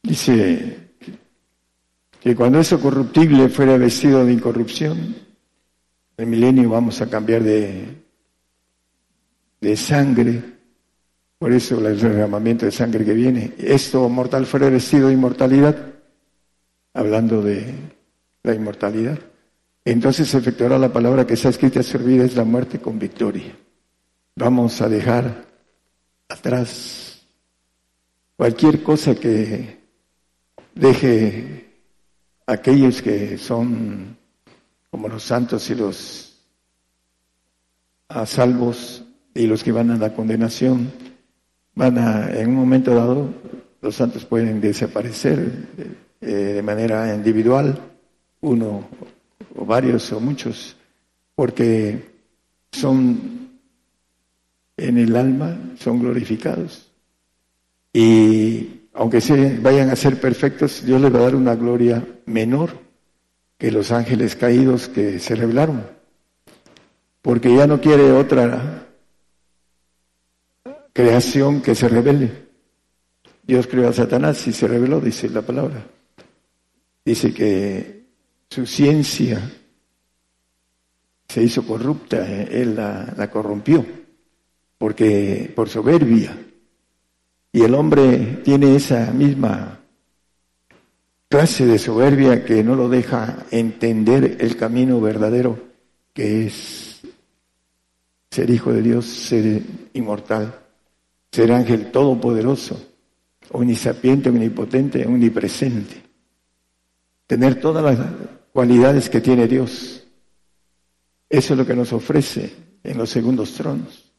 Dice 0.03 0.91
que 2.21 2.37
cuando 2.37 2.61
eso 2.61 2.79
corruptible 2.79 3.49
fuera 3.49 3.79
vestido 3.79 4.27
de 4.27 4.35
incorrupción, 4.35 5.17
el 6.19 6.27
milenio 6.27 6.69
vamos 6.69 7.01
a 7.01 7.09
cambiar 7.09 7.43
de, 7.43 8.02
de 9.63 9.77
sangre, 9.77 10.43
por 11.39 11.53
eso 11.53 11.79
el 11.87 11.99
derramamiento 11.99 12.67
de 12.67 12.73
sangre 12.73 13.05
que 13.05 13.15
viene. 13.15 13.55
Esto 13.59 14.09
mortal 14.09 14.45
fuera 14.45 14.69
vestido 14.69 15.07
de 15.07 15.15
inmortalidad, 15.15 15.77
hablando 16.93 17.41
de 17.41 17.73
la 18.43 18.55
inmortalidad. 18.55 19.19
Entonces 19.85 20.29
se 20.29 20.39
efectuará 20.39 20.79
la 20.79 20.93
palabra 20.93 21.27
que 21.27 21.35
está 21.35 21.49
escrita 21.49 21.83
servida 21.83 22.25
es 22.25 22.35
la 22.35 22.45
muerte 22.45 22.81
con 22.81 22.99
victoria. 22.99 23.57
Vamos 24.35 24.81
a 24.81 24.89
dejar 24.89 25.45
atrás 26.29 27.23
cualquier 28.37 28.83
cosa 28.83 29.15
que 29.15 29.79
deje 30.75 31.71
aquellos 32.47 33.01
que 33.01 33.39
son 33.39 34.17
como 34.91 35.09
los 35.09 35.23
santos 35.23 35.71
y 35.71 35.77
los 35.77 36.37
a 38.09 38.27
salvos 38.27 39.02
y 39.35 39.47
los 39.47 39.63
que 39.65 39.73
van 39.73 39.91
a 39.91 39.97
la 39.97 40.15
condenación 40.15 40.91
van 41.75 41.99
a 41.99 42.31
en 42.31 42.51
un 42.51 42.55
momento 42.57 42.95
dado 42.95 43.31
los 43.81 43.97
santos 43.97 44.25
pueden 44.25 44.61
desaparecer 44.61 45.51
eh, 46.21 46.27
de 46.27 46.63
manera 46.63 47.15
individual, 47.15 47.79
uno 48.41 48.89
o 49.57 49.67
varios 49.67 50.13
o 50.13 50.21
muchos, 50.21 50.77
porque 51.35 52.13
son 52.71 53.51
en 54.77 54.99
el 54.99 55.17
alma, 55.17 55.59
son 55.79 55.99
glorificados. 55.99 56.93
Y 57.93 58.83
aunque 58.95 59.21
se 59.21 59.59
vayan 59.59 59.91
a 59.91 59.97
ser 59.97 60.21
perfectos, 60.21 60.85
Dios 60.85 61.01
les 61.01 61.13
va 61.13 61.19
a 61.19 61.23
dar 61.23 61.35
una 61.35 61.57
gloria 61.57 62.07
menor 62.27 62.71
que 63.59 63.73
los 63.73 63.91
ángeles 63.91 64.37
caídos 64.37 64.89
que 64.89 65.19
se 65.19 65.35
revelaron, 65.35 65.85
porque 67.21 67.55
ya 67.55 67.67
no 67.67 67.81
quiere 67.81 68.13
otra 68.13 68.87
creación 70.93 71.61
que 71.61 71.75
se 71.75 71.89
revele. 71.89 72.31
Dios 73.43 73.67
creó 73.67 73.89
a 73.89 73.93
Satanás 73.93 74.47
y 74.47 74.53
se 74.53 74.69
reveló, 74.69 75.01
dice 75.01 75.29
la 75.29 75.43
palabra. 75.43 75.85
Dice 77.05 77.35
que 77.35 78.05
su 78.49 78.67
ciencia 78.67 79.41
se 81.29 81.43
hizo 81.43 81.67
corrupta, 81.67 82.27
él 82.45 82.77
la, 82.77 83.31
corrompió, 83.31 83.85
porque 84.79 85.51
por 85.55 85.69
soberbia. 85.69 86.37
Y 87.53 87.63
el 87.63 87.75
hombre 87.75 88.41
tiene 88.45 88.77
esa 88.77 89.11
misma 89.13 89.81
clase 91.29 91.67
de 91.67 91.79
soberbia 91.79 92.45
que 92.45 92.63
no 92.63 92.77
lo 92.77 92.89
deja 92.89 93.47
entender 93.51 94.37
el 94.41 94.57
camino 94.57 95.01
verdadero 95.01 95.59
que 96.13 96.47
es 96.47 97.01
ser 98.31 98.51
hijo 98.51 98.73
de 98.73 98.83
Dios, 98.83 99.07
ser 99.07 99.63
inmortal, 99.95 100.62
ser 101.33 101.51
ángel 101.51 101.91
todopoderoso, 101.91 102.81
omnisapiente, 103.51 104.29
omnipotente, 104.29 105.05
omnipresente 105.07 106.13
tener 107.33 107.59
todas 107.61 107.83
las 107.83 108.07
cualidades 108.53 109.09
que 109.09 109.23
tiene 109.23 109.49
Dios. 109.49 110.05
Eso 111.31 111.55
es 111.55 111.59
lo 111.59 111.65
que 111.65 111.75
nos 111.75 111.91
ofrece 111.95 112.53
en 112.85 112.99
los 112.99 113.09
segundos 113.09 113.55
tronos. 113.55 114.13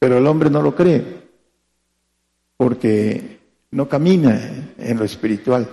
Pero 0.00 0.18
el 0.18 0.26
hombre 0.26 0.50
no 0.50 0.60
lo 0.60 0.74
cree, 0.74 1.04
porque 2.56 3.38
no 3.70 3.88
camina 3.88 4.74
en 4.76 4.98
lo 4.98 5.04
espiritual, 5.04 5.68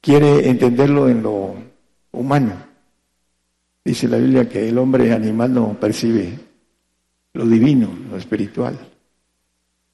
quiere 0.00 0.48
entenderlo 0.48 1.08
en 1.08 1.20
lo 1.24 1.56
humano. 2.12 2.64
Dice 3.84 4.06
la 4.06 4.18
Biblia 4.18 4.48
que 4.48 4.68
el 4.68 4.78
hombre 4.78 5.12
animal 5.12 5.52
no 5.52 5.80
percibe 5.80 6.38
lo 7.32 7.44
divino, 7.44 7.90
lo 8.08 8.16
espiritual, 8.16 8.78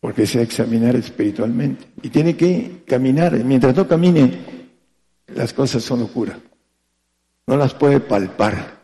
porque 0.02 0.26
se 0.26 0.42
examinar 0.42 0.96
espiritualmente. 0.96 1.86
Y 2.02 2.08
tiene 2.08 2.36
que 2.36 2.82
caminar, 2.88 3.32
mientras 3.44 3.76
no 3.76 3.86
camine 3.86 4.36
las 5.28 5.52
cosas 5.52 5.84
son 5.84 6.00
locura. 6.00 6.36
No 7.46 7.56
las 7.56 7.72
puede 7.72 8.00
palpar. 8.00 8.82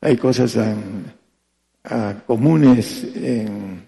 Hay 0.00 0.16
cosas 0.16 0.52
tan 0.52 1.12
ah, 1.82 2.14
comunes 2.24 3.02
en, 3.16 3.84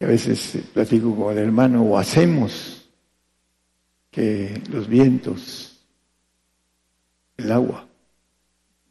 a 0.00 0.06
veces 0.06 0.60
platico 0.72 1.14
con 1.14 1.36
el 1.36 1.44
hermano 1.44 1.82
o 1.82 1.98
hacemos 1.98 2.88
que 4.10 4.62
los 4.70 4.88
vientos, 4.88 5.78
el 7.36 7.52
agua, 7.52 7.86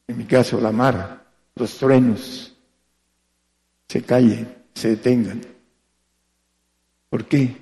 en 0.07 0.17
mi 0.19 0.25
caso 0.25 0.61
la 0.61 0.71
mar, 0.71 1.25
los 1.55 1.75
truenos, 1.79 2.55
se 3.87 4.03
callen, 4.03 4.55
se 4.75 4.89
detengan. 4.89 5.54
¿Por 7.15 7.27
qué? 7.27 7.55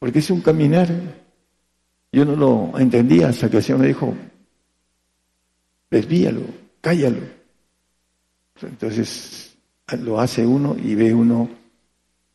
Porque 0.00 0.18
es 0.18 0.28
un 0.28 0.40
caminar 0.40 0.88
yo 2.10 2.24
no 2.24 2.34
lo 2.34 2.76
entendía 2.80 3.28
hasta 3.28 3.48
que 3.48 3.58
el 3.58 3.62
Señor 3.62 3.82
me 3.82 3.86
dijo, 3.86 4.12
desvíalo, 5.88 6.40
cállalo. 6.80 7.20
Entonces 8.60 9.56
lo 10.02 10.18
hace 10.18 10.44
uno 10.44 10.74
y 10.82 10.96
ve 10.96 11.14
uno 11.14 11.48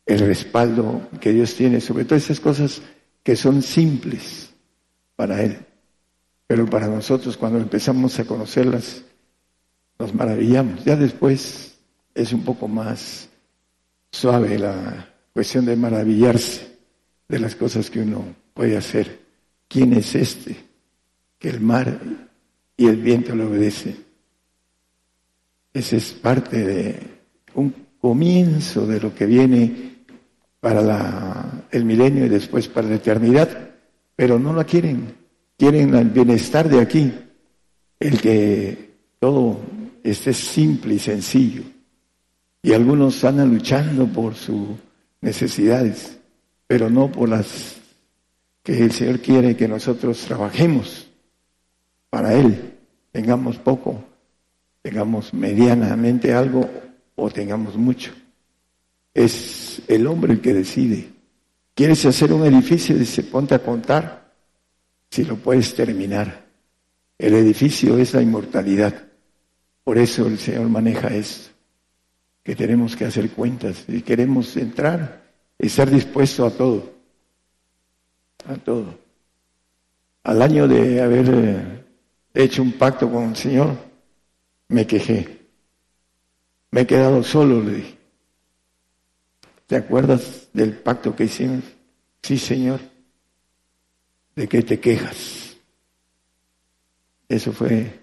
el 0.06 0.20
respaldo 0.20 1.06
que 1.20 1.34
Dios 1.34 1.54
tiene 1.54 1.82
sobre 1.82 2.06
todas 2.06 2.24
esas 2.24 2.40
cosas 2.40 2.80
que 3.22 3.36
son 3.36 3.60
simples 3.60 4.54
para 5.16 5.42
Él. 5.42 5.58
Pero 6.46 6.64
para 6.64 6.86
nosotros 6.86 7.36
cuando 7.36 7.58
empezamos 7.58 8.18
a 8.18 8.24
conocerlas, 8.24 9.02
nos 9.98 10.14
maravillamos. 10.14 10.82
Ya 10.82 10.96
después 10.96 11.76
es 12.14 12.32
un 12.32 12.42
poco 12.42 12.68
más 12.68 13.28
suave 14.10 14.58
la 14.58 15.11
cuestión 15.32 15.64
de 15.64 15.76
maravillarse 15.76 16.76
de 17.28 17.38
las 17.38 17.56
cosas 17.56 17.90
que 17.90 18.00
uno 18.00 18.24
puede 18.54 18.76
hacer. 18.76 19.20
¿Quién 19.68 19.92
es 19.94 20.14
este 20.14 20.56
que 21.38 21.48
el 21.48 21.60
mar 21.60 22.00
y 22.76 22.86
el 22.86 22.96
viento 22.96 23.34
le 23.34 23.44
obedecen? 23.44 23.96
Ese 25.72 25.96
es 25.96 26.12
parte 26.12 26.64
de 26.64 27.00
un 27.54 27.74
comienzo 28.00 28.86
de 28.86 29.00
lo 29.00 29.14
que 29.14 29.26
viene 29.26 30.04
para 30.60 31.64
el 31.70 31.84
milenio 31.84 32.26
y 32.26 32.28
después 32.28 32.68
para 32.68 32.88
la 32.88 32.96
eternidad, 32.96 33.70
pero 34.14 34.38
no 34.38 34.52
la 34.52 34.64
quieren 34.64 35.22
quieren 35.62 35.94
el 35.94 36.08
bienestar 36.08 36.68
de 36.68 36.80
aquí, 36.80 37.12
el 38.00 38.20
que 38.20 38.96
todo 39.20 39.60
esté 40.02 40.32
simple 40.32 40.94
y 40.94 40.98
sencillo. 40.98 41.62
Y 42.60 42.72
algunos 42.72 43.22
andan 43.22 43.54
luchando 43.54 44.08
por 44.08 44.34
sus 44.34 44.70
necesidades, 45.22 46.18
pero 46.66 46.90
no 46.90 47.10
por 47.10 47.30
las 47.30 47.76
que 48.62 48.78
el 48.78 48.92
Señor 48.92 49.20
quiere 49.20 49.56
que 49.56 49.66
nosotros 49.66 50.20
trabajemos 50.26 51.08
para 52.10 52.34
Él, 52.34 52.74
tengamos 53.10 53.56
poco, 53.56 54.04
tengamos 54.82 55.32
medianamente 55.32 56.34
algo 56.34 56.68
o 57.14 57.30
tengamos 57.30 57.76
mucho. 57.76 58.12
Es 59.14 59.80
el 59.88 60.06
hombre 60.06 60.34
el 60.34 60.40
que 60.40 60.54
decide. 60.54 61.10
¿Quieres 61.74 62.04
hacer 62.04 62.32
un 62.32 62.44
edificio? 62.44 62.96
Dice, 62.98 63.22
ponte 63.22 63.54
a 63.54 63.60
contar 63.60 64.34
si 65.10 65.24
lo 65.24 65.36
puedes 65.36 65.74
terminar. 65.74 66.46
El 67.18 67.34
edificio 67.34 67.98
es 67.98 68.14
la 68.14 68.22
inmortalidad. 68.22 69.08
Por 69.84 69.98
eso 69.98 70.26
el 70.26 70.38
Señor 70.38 70.68
maneja 70.68 71.08
esto, 71.08 71.51
que 72.42 72.56
tenemos 72.56 72.96
que 72.96 73.04
hacer 73.04 73.30
cuentas 73.30 73.84
y 73.88 74.02
queremos 74.02 74.56
entrar, 74.56 75.22
estar 75.58 75.88
dispuesto 75.90 76.44
a 76.44 76.50
todo, 76.50 76.92
a 78.46 78.54
todo. 78.56 78.98
Al 80.24 80.42
año 80.42 80.66
de 80.66 81.00
haber 81.00 81.30
eh, 81.32 81.84
hecho 82.34 82.62
un 82.62 82.72
pacto 82.72 83.10
con 83.10 83.30
el 83.30 83.36
Señor, 83.36 83.76
me 84.68 84.86
quejé. 84.86 85.42
Me 86.70 86.82
he 86.82 86.86
quedado 86.86 87.22
solo, 87.22 87.62
le 87.62 87.74
dije. 87.74 87.98
¿Te 89.66 89.76
acuerdas 89.76 90.48
del 90.52 90.74
pacto 90.74 91.14
que 91.14 91.24
hicimos? 91.24 91.64
Sí, 92.22 92.38
Señor. 92.38 92.80
¿De 94.34 94.48
qué 94.48 94.62
te 94.62 94.80
quejas? 94.80 95.56
Eso 97.28 97.52
fue, 97.52 98.00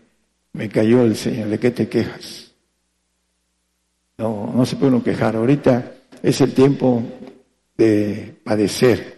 me 0.53 0.69
cayó 0.69 1.03
el 1.03 1.15
Señor, 1.15 1.49
¿de 1.49 1.59
qué 1.59 1.71
te 1.71 1.87
quejas? 1.87 2.48
No, 4.19 4.51
no 4.53 4.65
se 4.65 4.75
puede 4.75 5.01
quejar. 5.01 5.37
Ahorita 5.37 5.93
es 6.21 6.41
el 6.41 6.53
tiempo 6.53 7.01
de 7.77 8.37
padecer, 8.43 9.17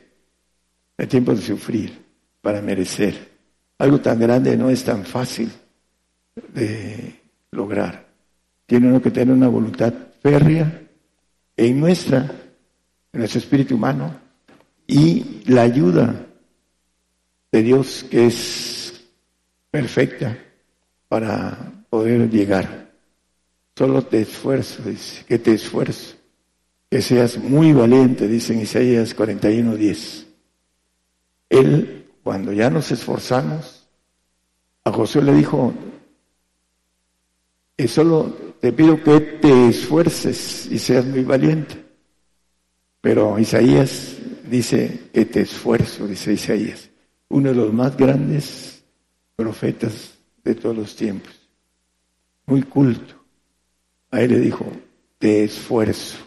el 0.96 1.08
tiempo 1.08 1.34
de 1.34 1.42
sufrir 1.42 2.06
para 2.40 2.62
merecer. 2.62 3.32
Algo 3.80 4.00
tan 4.00 4.20
grande 4.20 4.56
no 4.56 4.70
es 4.70 4.84
tan 4.84 5.04
fácil 5.04 5.52
de 6.54 7.20
lograr. 7.50 8.06
Tiene 8.68 8.90
uno 8.90 9.02
que 9.02 9.10
tener 9.10 9.34
una 9.34 9.48
voluntad 9.48 9.92
férrea 10.22 10.84
en 11.58 11.80
nuestra, 11.80 12.20
en 13.12 13.20
nuestro 13.20 13.40
espíritu 13.40 13.76
humano, 13.76 14.16
y 14.86 15.42
la 15.48 15.64
ayuda 15.64 16.28
de 17.52 17.64
Dios 17.64 18.06
que 18.08 18.28
es 18.28 19.04
perfecta 19.72 20.38
para 21.08 21.58
poder 21.90 22.30
llegar. 22.30 22.91
Solo 23.76 24.02
te 24.04 24.22
esfuerzo, 24.22 24.84
dice, 24.84 25.26
que 25.26 25.40
te 25.40 25.54
esfuerzo, 25.54 26.16
que 26.90 27.02
seas 27.02 27.38
muy 27.38 27.74
valiente, 27.74 28.28
dice 28.28 28.54
en 28.54 28.62
Isaías 28.62 29.14
41, 29.14 29.76
10. 29.76 30.28
Él, 31.50 32.10
cuando 32.24 32.52
ya 32.54 32.70
nos 32.70 32.92
esforzamos, 32.92 33.88
a 34.84 34.92
José 34.92 35.22
le 35.22 35.34
dijo, 35.34 35.74
y 37.78 37.88
solo 37.88 38.36
te 38.60 38.72
pido 38.74 39.02
que 39.02 39.20
te 39.20 39.70
esfuerces 39.70 40.68
y 40.70 40.78
seas 40.78 41.06
muy 41.06 41.24
valiente. 41.24 41.84
Pero 43.02 43.40
Isaías 43.40 44.18
dice 44.48 45.10
que 45.12 45.26
te 45.26 45.42
esfuerzo, 45.42 46.08
dice 46.08 46.34
Isaías, 46.34 46.90
uno 47.30 47.50
de 47.50 47.56
los 47.56 47.74
más 47.74 47.98
grandes 47.98 48.84
profetas 49.36 50.20
de 50.44 50.56
todos 50.56 50.76
los 50.76 50.96
tiempos, 50.96 51.34
muy 52.46 52.62
culto. 52.64 53.21
A 54.12 54.22
él 54.22 54.32
le 54.32 54.40
dijo, 54.40 54.66
te 55.18 55.44
esfuerzo. 55.46 56.18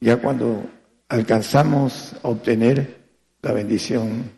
Ya 0.00 0.16
cuando 0.16 0.64
alcanzamos 1.08 2.14
a 2.22 2.28
obtener 2.28 3.00
la 3.42 3.52
bendición 3.52 4.30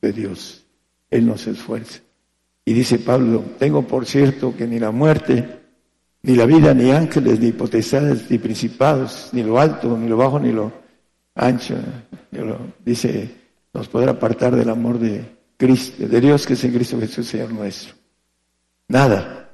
de 0.00 0.12
Dios, 0.12 0.64
Él 1.10 1.26
nos 1.26 1.46
esfuerza. 1.46 2.00
Y 2.64 2.72
dice 2.72 2.98
Pablo, 2.98 3.44
tengo 3.58 3.82
por 3.82 4.06
cierto 4.06 4.54
que 4.56 4.66
ni 4.66 4.78
la 4.78 4.90
muerte, 4.90 5.60
ni 6.22 6.34
la 6.34 6.46
vida, 6.46 6.74
ni 6.74 6.90
ángeles, 6.90 7.40
ni 7.40 7.52
potestades, 7.52 8.30
ni 8.30 8.38
principados, 8.38 9.30
ni 9.32 9.42
lo 9.42 9.58
alto, 9.58 9.96
ni 9.96 10.08
lo 10.08 10.16
bajo, 10.16 10.38
ni 10.38 10.52
lo 10.52 10.72
ancho. 11.34 11.76
dice, 12.84 13.30
nos 13.72 13.88
podrá 13.88 14.12
apartar 14.12 14.54
del 14.56 14.68
amor 14.68 14.98
de 14.98 15.24
Cristo, 15.56 16.06
de 16.06 16.20
Dios 16.20 16.46
que 16.46 16.54
es 16.54 16.64
en 16.64 16.72
Cristo 16.72 16.98
Jesús, 16.98 17.26
Señor 17.26 17.52
nuestro. 17.52 17.94
Nada, 18.88 19.50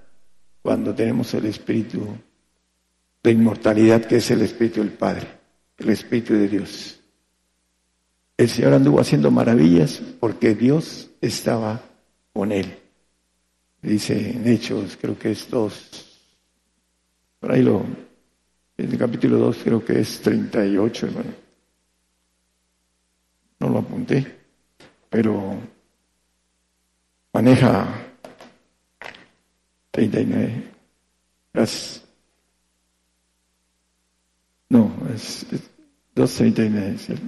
cuando 0.63 0.95
tenemos 0.95 1.33
el 1.35 1.47
Espíritu 1.47 2.07
de 3.23 3.31
inmortalidad, 3.31 4.05
que 4.05 4.17
es 4.17 4.31
el 4.31 4.43
Espíritu 4.43 4.81
del 4.81 4.93
Padre, 4.93 5.29
el 5.79 5.91
Espíritu 5.91 6.35
de 6.35 6.49
Dios. 6.49 7.01
El 8.37 8.49
Señor 8.49 8.75
anduvo 8.75 9.01
haciendo 9.01 9.31
maravillas 9.31 10.03
porque 10.19 10.55
Dios 10.55 11.11
estaba 11.21 11.81
con 12.33 12.51
él. 12.51 12.79
Dice 13.81 14.31
en 14.31 14.47
Hechos, 14.49 14.97
creo 15.01 15.19
que 15.19 15.33
es 15.33 15.49
dos, 15.51 16.13
por 17.43 17.51
ahí 17.51 17.63
lo, 17.63 17.85
en 18.77 18.93
el 18.93 18.97
capítulo 18.97 19.37
2 19.39 19.61
creo 19.65 19.85
que 19.85 19.99
es 19.99 20.21
38, 20.21 21.07
hermano. 21.07 21.31
No 23.59 23.69
lo 23.69 23.79
apunté, 23.81 24.39
pero 25.11 25.59
maneja 27.33 27.87
39. 29.91 30.71
Gracias. 31.53 32.02
No, 34.73 34.91
es, 35.15 35.45
2.39. 36.17 37.19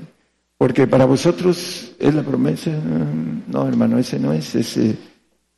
Porque 0.57 0.86
para 0.86 1.05
vosotros 1.05 1.95
es 1.99 2.14
la 2.14 2.22
promesa. 2.22 2.70
No, 2.70 3.68
hermano, 3.68 3.99
ese 3.99 4.18
no 4.18 4.32
es, 4.32 4.55
ese 4.55 4.97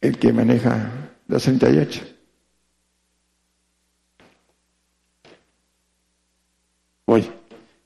el 0.01 0.19
que 0.19 0.33
maneja 0.33 0.91
2.38. 1.29 2.03
Voy. 7.07 7.31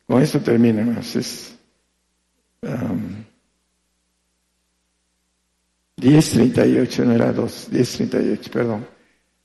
Con 0.07 0.22
esto 0.22 0.40
termino. 0.40 0.98
Es, 0.98 1.59
um, 2.62 3.22
10.38, 5.98 7.05
no 7.05 7.12
era 7.12 7.34
2, 7.34 7.68
10.38, 7.70 8.48
perdón. 8.48 8.86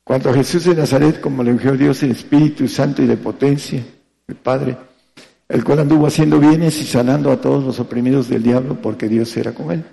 Cuanto 0.06 0.30
a 0.30 0.34
Jesús 0.34 0.64
de 0.64 0.76
Nazaret, 0.76 1.20
como 1.20 1.44
le 1.44 1.52
ungió 1.52 1.74
Dios 1.74 2.02
el 2.04 2.12
Espíritu 2.12 2.70
Santo 2.70 3.02
y 3.02 3.06
de 3.06 3.18
potencia, 3.18 3.84
el 4.28 4.36
Padre, 4.36 4.78
el 5.48 5.64
cual 5.64 5.80
anduvo 5.80 6.08
haciendo 6.08 6.40
bienes 6.40 6.80
y 6.82 6.86
sanando 6.86 7.32
a 7.32 7.40
todos 7.40 7.64
los 7.64 7.80
oprimidos 7.80 8.30
del 8.30 8.44
diablo 8.44 8.82
porque 8.82 9.08
Dios 9.08 9.36
era 9.38 9.54
con 9.54 9.72
él. 9.72 9.86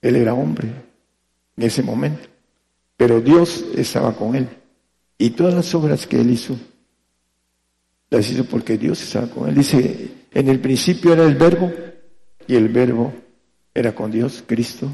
Él 0.00 0.16
era 0.16 0.34
hombre 0.34 0.68
en 1.56 1.64
ese 1.64 1.82
momento, 1.82 2.28
pero 2.96 3.20
Dios 3.20 3.64
estaba 3.76 4.14
con 4.14 4.34
él. 4.34 4.48
Y 5.18 5.30
todas 5.30 5.54
las 5.54 5.74
obras 5.74 6.06
que 6.06 6.20
él 6.20 6.30
hizo 6.30 6.56
las 8.10 8.30
hizo 8.30 8.44
porque 8.44 8.78
Dios 8.78 9.02
estaba 9.02 9.28
con 9.28 9.48
él. 9.48 9.54
Dice, 9.54 10.10
en 10.32 10.48
el 10.48 10.60
principio 10.60 11.12
era 11.12 11.24
el 11.24 11.36
verbo 11.36 11.72
y 12.46 12.54
el 12.54 12.68
verbo 12.68 13.12
era 13.72 13.94
con 13.94 14.10
Dios, 14.10 14.44
Cristo, 14.46 14.88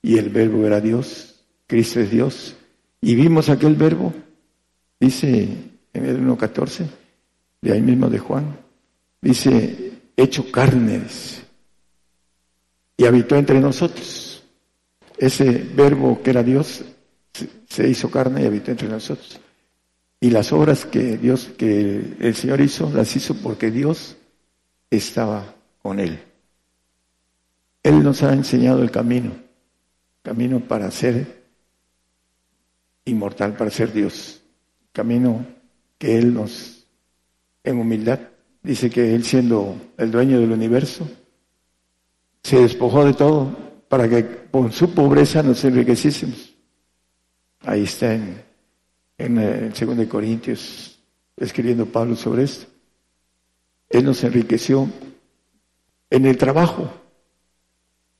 y 0.00 0.16
el 0.16 0.30
verbo 0.30 0.66
era 0.66 0.80
Dios, 0.80 1.44
Cristo 1.66 2.00
es 2.00 2.10
Dios. 2.10 2.56
Y 3.00 3.14
vimos 3.14 3.48
aquel 3.48 3.74
verbo, 3.74 4.12
dice 4.98 5.48
en 5.92 6.04
el 6.04 6.20
1.14, 6.20 6.86
de 7.60 7.72
ahí 7.72 7.80
mismo 7.80 8.08
de 8.08 8.18
Juan, 8.18 8.56
dice, 9.20 9.92
hecho 10.16 10.50
carnes 10.50 11.42
y 12.96 13.04
habitó 13.04 13.36
entre 13.36 13.60
nosotros. 13.60 14.42
Ese 15.16 15.50
verbo 15.74 16.20
que 16.22 16.30
era 16.30 16.42
Dios 16.42 16.84
se 17.68 17.88
hizo 17.88 18.10
carne 18.10 18.42
y 18.42 18.46
habitó 18.46 18.70
entre 18.70 18.88
nosotros. 18.88 19.40
Y 20.20 20.30
las 20.30 20.52
obras 20.52 20.84
que 20.84 21.16
Dios, 21.16 21.50
que 21.56 22.16
el 22.20 22.34
Señor 22.34 22.60
hizo, 22.60 22.90
las 22.92 23.14
hizo 23.14 23.34
porque 23.34 23.70
Dios 23.70 24.16
estaba 24.90 25.54
con 25.80 26.00
él. 26.00 26.18
Él 27.82 28.02
nos 28.02 28.22
ha 28.22 28.32
enseñado 28.32 28.82
el 28.82 28.90
camino, 28.90 29.32
camino 30.22 30.60
para 30.60 30.90
ser 30.90 31.44
inmortal, 33.04 33.56
para 33.56 33.70
ser 33.70 33.92
Dios, 33.92 34.42
camino 34.92 35.46
que 35.96 36.18
Él 36.18 36.34
nos, 36.34 36.77
en 37.68 37.78
humildad, 37.78 38.20
dice 38.62 38.88
que 38.90 39.14
Él 39.14 39.24
siendo 39.24 39.76
el 39.96 40.10
dueño 40.10 40.40
del 40.40 40.52
universo, 40.52 41.08
se 42.42 42.60
despojó 42.60 43.04
de 43.04 43.14
todo 43.14 43.56
para 43.88 44.08
que 44.08 44.48
con 44.50 44.72
su 44.72 44.92
pobreza 44.94 45.42
nos 45.42 45.62
enriqueciésemos. 45.64 46.54
Ahí 47.60 47.82
está 47.82 48.14
en 48.14 49.38
el 49.38 49.38
eh, 49.38 49.72
2 49.78 50.06
Corintios, 50.06 50.98
escribiendo 51.36 51.86
Pablo 51.86 52.16
sobre 52.16 52.44
esto. 52.44 52.66
Él 53.90 54.04
nos 54.04 54.22
enriqueció 54.24 54.88
en 56.10 56.26
el 56.26 56.36
trabajo. 56.36 56.90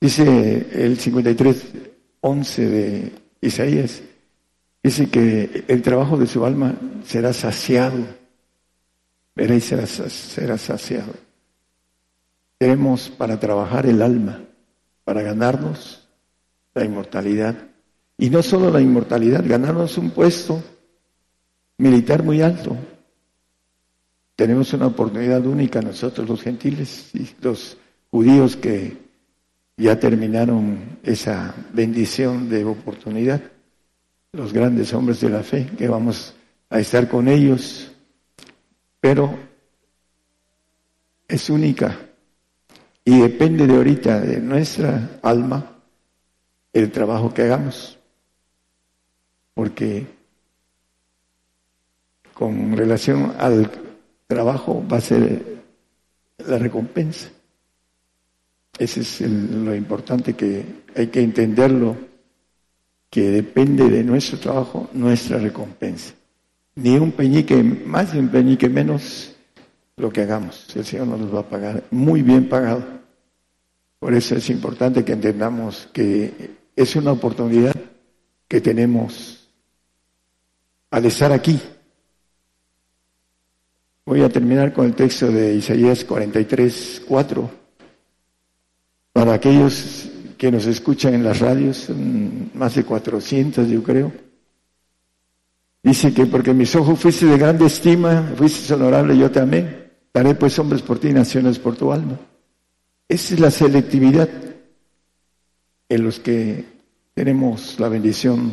Dice 0.01 0.67
el 0.73 0.97
53, 0.97 1.65
11 2.21 2.69
de 2.69 3.11
Isaías, 3.41 4.01
dice 4.83 5.09
que 5.09 5.65
el 5.67 5.81
trabajo 5.81 6.17
de 6.17 6.27
su 6.27 6.45
alma 6.45 6.75
será 7.05 7.33
saciado. 7.33 8.18
Veréis, 9.39 9.63
será, 9.63 10.57
saciado. 10.57 11.13
Tenemos 12.57 13.09
para 13.09 13.39
trabajar 13.39 13.85
el 13.85 14.01
alma, 14.01 14.43
para 15.05 15.21
ganarnos 15.21 16.05
la 16.73 16.83
inmortalidad. 16.83 17.55
Y 18.17 18.29
no 18.29 18.43
solo 18.43 18.69
la 18.69 18.81
inmortalidad, 18.81 19.41
ganarnos 19.47 19.97
un 19.97 20.09
puesto 20.09 20.61
militar 21.77 22.21
muy 22.21 22.41
alto. 22.41 22.75
Tenemos 24.35 24.73
una 24.73 24.87
oportunidad 24.87 25.45
única 25.45 25.81
nosotros 25.81 26.27
los 26.27 26.41
gentiles 26.41 27.09
y 27.15 27.29
los 27.39 27.77
judíos 28.11 28.57
que 28.57 28.97
ya 29.77 29.97
terminaron 29.97 30.99
esa 31.01 31.55
bendición 31.71 32.49
de 32.49 32.65
oportunidad, 32.65 33.41
los 34.33 34.51
grandes 34.51 34.93
hombres 34.93 35.21
de 35.21 35.29
la 35.29 35.43
fe, 35.43 35.65
que 35.77 35.87
vamos 35.87 36.35
a 36.69 36.81
estar 36.81 37.07
con 37.07 37.29
ellos, 37.29 37.88
pero 38.99 39.37
es 41.27 41.49
única 41.49 41.97
y 43.05 43.19
depende 43.19 43.65
de 43.65 43.75
ahorita, 43.75 44.19
de 44.19 44.39
nuestra 44.39 45.19
alma, 45.23 45.77
el 46.73 46.91
trabajo 46.91 47.33
que 47.33 47.43
hagamos. 47.43 47.97
Porque 49.53 50.05
con 52.33 52.77
relación 52.77 53.35
al 53.39 53.69
trabajo 54.27 54.85
va 54.87 54.97
a 54.97 55.01
ser 55.01 55.63
la 56.37 56.57
recompensa. 56.57 57.29
Ese 58.77 59.01
es 59.01 59.21
lo 59.21 59.75
importante 59.75 60.35
que 60.35 60.63
hay 60.95 61.07
que 61.07 61.21
entenderlo, 61.21 61.97
que 63.09 63.29
depende 63.29 63.89
de 63.89 64.03
nuestro 64.03 64.39
trabajo 64.39 64.89
nuestra 64.93 65.39
recompensa. 65.39 66.13
Ni 66.75 66.97
un 66.97 67.11
peñique 67.11 67.61
más 67.63 68.13
ni 68.13 68.19
un 68.19 68.29
peñique 68.29 68.69
menos 68.69 69.35
lo 69.97 70.11
que 70.11 70.21
hagamos. 70.21 70.75
El 70.75 70.85
Señor 70.85 71.07
nos 71.07 71.33
va 71.33 71.41
a 71.41 71.49
pagar 71.49 71.83
muy 71.91 72.21
bien 72.21 72.47
pagado. 72.47 72.83
Por 73.99 74.13
eso 74.13 74.35
es 74.35 74.49
importante 74.49 75.03
que 75.03 75.11
entendamos 75.11 75.89
que 75.91 76.51
es 76.75 76.95
una 76.95 77.11
oportunidad 77.11 77.75
que 78.47 78.61
tenemos 78.61 79.49
al 80.89 81.05
estar 81.05 81.31
aquí. 81.31 81.59
Voy 84.05 84.23
a 84.23 84.29
terminar 84.29 84.73
con 84.73 84.85
el 84.85 84.95
texto 84.95 85.27
de 85.31 85.55
Isaías 85.55 86.03
43, 86.05 87.03
4. 87.07 87.49
Para 89.11 89.33
aquellos 89.33 90.09
que 90.37 90.51
nos 90.51 90.65
escuchan 90.65 91.13
en 91.13 91.23
las 91.23 91.39
radios, 91.39 91.89
más 92.53 92.75
de 92.75 92.85
400 92.85 93.67
yo 93.67 93.83
creo. 93.83 94.28
Dice 95.81 96.13
que 96.13 96.25
porque 96.25 96.53
mis 96.53 96.75
ojos 96.75 96.99
fuiste 96.99 97.25
de 97.25 97.37
grande 97.37 97.65
estima, 97.65 98.33
fuiste 98.35 98.73
honorable, 98.73 99.17
yo 99.17 99.31
también. 99.31 99.91
Daré 100.13 100.35
pues 100.35 100.57
hombres 100.59 100.81
por 100.81 100.99
ti, 100.99 101.13
naciones 101.13 101.59
por 101.59 101.75
tu 101.75 101.91
alma. 101.91 102.19
Esa 103.07 103.33
es 103.33 103.39
la 103.39 103.51
selectividad 103.51 104.29
en 105.87 106.03
los 106.03 106.19
que 106.19 106.65
tenemos 107.13 107.79
la 107.79 107.89
bendición 107.89 108.51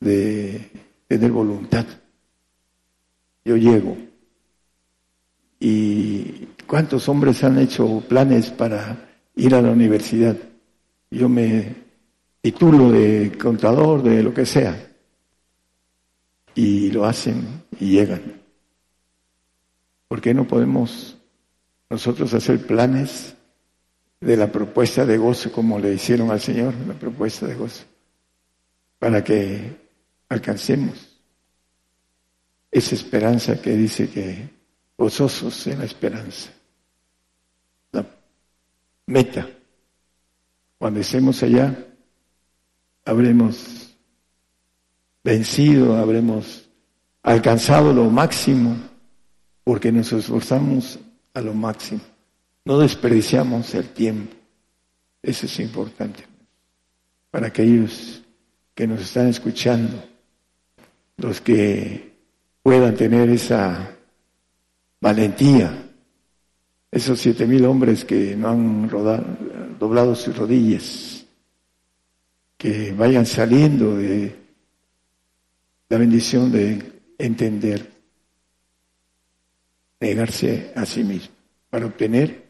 de 0.00 0.70
tener 1.08 1.30
voluntad. 1.30 1.86
Yo 3.44 3.56
llego. 3.56 3.96
¿Y 5.58 6.48
cuántos 6.66 7.08
hombres 7.08 7.42
han 7.44 7.58
hecho 7.58 8.02
planes 8.08 8.50
para 8.50 9.12
ir 9.36 9.54
a 9.54 9.62
la 9.62 9.70
universidad. 9.70 10.36
Yo 11.10 11.28
me 11.28 11.74
titulo 12.40 12.90
de 12.90 13.32
contador, 13.40 14.02
de 14.02 14.22
lo 14.22 14.32
que 14.34 14.46
sea. 14.46 14.91
Y 16.54 16.90
lo 16.90 17.04
hacen 17.04 17.64
y 17.80 17.90
llegan. 17.90 18.40
¿Por 20.08 20.20
qué 20.20 20.34
no 20.34 20.46
podemos 20.46 21.16
nosotros 21.88 22.34
hacer 22.34 22.66
planes 22.66 23.34
de 24.20 24.36
la 24.36 24.50
propuesta 24.50 25.04
de 25.04 25.18
gozo 25.18 25.50
como 25.50 25.78
le 25.78 25.94
hicieron 25.94 26.30
al 26.30 26.40
Señor, 26.40 26.74
la 26.86 26.94
propuesta 26.94 27.46
de 27.46 27.54
gozo, 27.54 27.84
para 28.98 29.24
que 29.24 29.76
alcancemos 30.28 31.18
esa 32.70 32.94
esperanza 32.94 33.60
que 33.60 33.72
dice 33.72 34.08
que 34.08 34.48
gozosos 34.96 35.66
en 35.66 35.80
la 35.80 35.84
esperanza 35.84 36.52
meta. 39.06 39.48
Cuando 40.78 41.00
estemos 41.00 41.42
allá, 41.42 41.76
habremos 43.04 43.91
vencido, 45.24 45.96
habremos 45.96 46.68
alcanzado 47.22 47.92
lo 47.92 48.10
máximo, 48.10 48.76
porque 49.64 49.92
nos 49.92 50.12
esforzamos 50.12 50.98
a 51.34 51.40
lo 51.40 51.54
máximo. 51.54 52.00
No 52.64 52.78
desperdiciamos 52.78 53.74
el 53.74 53.88
tiempo. 53.90 54.34
Eso 55.22 55.46
es 55.46 55.60
importante. 55.60 56.26
Para 57.30 57.48
aquellos 57.48 58.22
que 58.74 58.86
nos 58.86 59.00
están 59.00 59.28
escuchando, 59.28 60.02
los 61.16 61.40
que 61.40 62.12
puedan 62.62 62.94
tener 62.94 63.30
esa 63.30 63.96
valentía 65.00 65.82
esos 66.92 67.20
siete 67.20 67.46
mil 67.46 67.64
hombres 67.64 68.04
que 68.04 68.36
no 68.36 68.50
han 68.50 69.78
doblado 69.78 70.14
sus 70.14 70.36
rodillas, 70.36 71.24
que 72.58 72.92
vayan 72.92 73.24
saliendo 73.24 73.96
de 73.96 74.36
la 75.92 75.98
bendición 75.98 76.50
de 76.50 77.02
entender, 77.18 77.86
negarse 80.00 80.72
a 80.74 80.86
sí 80.86 81.04
mismo, 81.04 81.34
para 81.68 81.84
obtener 81.84 82.48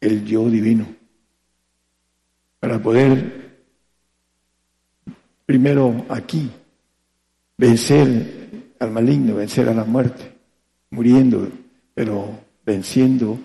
el 0.00 0.24
yo 0.24 0.48
divino, 0.48 0.86
para 2.60 2.80
poder 2.80 3.66
primero 5.44 6.06
aquí 6.08 6.48
vencer 7.58 8.74
al 8.78 8.92
maligno, 8.92 9.34
vencer 9.34 9.68
a 9.68 9.74
la 9.74 9.82
muerte, 9.82 10.36
muriendo, 10.90 11.50
pero 11.94 12.30
venciendo, 12.64 13.40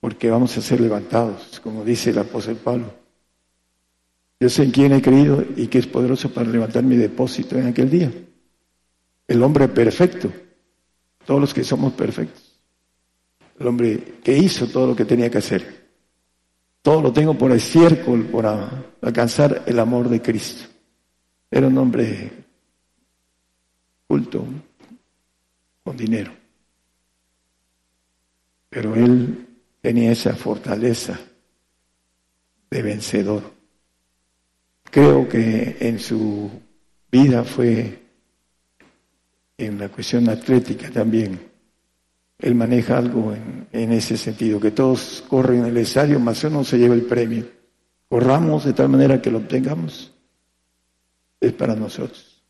porque 0.00 0.30
vamos 0.30 0.56
a 0.56 0.62
ser 0.62 0.80
levantados, 0.80 1.60
como 1.60 1.84
dice 1.84 2.08
el 2.08 2.18
apóstol 2.20 2.56
Pablo. 2.56 2.99
Yo 4.40 4.48
sé 4.48 4.62
en 4.62 4.70
quién 4.70 4.92
he 4.92 5.02
creído 5.02 5.44
y 5.54 5.66
que 5.66 5.78
es 5.78 5.86
poderoso 5.86 6.32
para 6.32 6.48
levantar 6.48 6.82
mi 6.82 6.96
depósito 6.96 7.58
en 7.58 7.66
aquel 7.66 7.90
día. 7.90 8.10
El 9.28 9.42
hombre 9.42 9.68
perfecto, 9.68 10.32
todos 11.26 11.40
los 11.42 11.52
que 11.52 11.62
somos 11.62 11.92
perfectos. 11.92 12.58
El 13.58 13.66
hombre 13.66 14.14
que 14.24 14.36
hizo 14.36 14.66
todo 14.66 14.86
lo 14.86 14.96
que 14.96 15.04
tenía 15.04 15.30
que 15.30 15.38
hacer. 15.38 15.90
Todo 16.80 17.02
lo 17.02 17.12
tengo 17.12 17.36
por 17.36 17.52
estiércol, 17.52 18.24
por 18.24 18.46
alcanzar 19.02 19.64
el 19.66 19.78
amor 19.78 20.08
de 20.08 20.22
Cristo. 20.22 20.64
Era 21.50 21.66
un 21.66 21.76
hombre 21.76 22.32
culto, 24.06 24.46
con 25.84 25.96
dinero. 25.98 26.32
Pero 28.70 28.94
él 28.94 29.46
tenía 29.82 30.12
esa 30.12 30.34
fortaleza 30.34 31.20
de 32.70 32.82
vencedor. 32.82 33.59
Creo 34.90 35.28
que 35.28 35.76
en 35.80 35.98
su 35.98 36.50
vida 37.10 37.44
fue 37.44 37.98
en 39.56 39.78
la 39.78 39.88
cuestión 39.88 40.28
atlética 40.28 40.90
también. 40.90 41.38
Él 42.38 42.54
maneja 42.54 42.98
algo 42.98 43.34
en, 43.34 43.92
ese 43.92 44.16
sentido, 44.16 44.58
que 44.58 44.70
todos 44.70 45.22
corren 45.28 45.60
en 45.60 45.66
el 45.66 45.76
estadio, 45.76 46.18
más 46.18 46.42
uno 46.44 46.64
se 46.64 46.78
lleva 46.78 46.94
el 46.94 47.02
premio. 47.02 47.44
Corramos 48.08 48.64
de 48.64 48.72
tal 48.72 48.88
manera 48.88 49.20
que 49.20 49.30
lo 49.30 49.38
obtengamos. 49.38 50.12
Es 51.40 51.52
para 51.52 51.74
nosotros. 51.74 52.42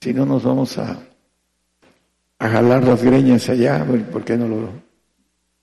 Si 0.00 0.14
no, 0.14 0.24
nos 0.24 0.44
vamos 0.44 0.78
a 0.78 1.08
a 2.38 2.48
jalar 2.48 2.84
las 2.84 3.02
greñas 3.02 3.48
allá, 3.48 3.84
¿por 4.12 4.24
qué 4.24 4.36
no 4.36 4.48
lo 4.48 4.88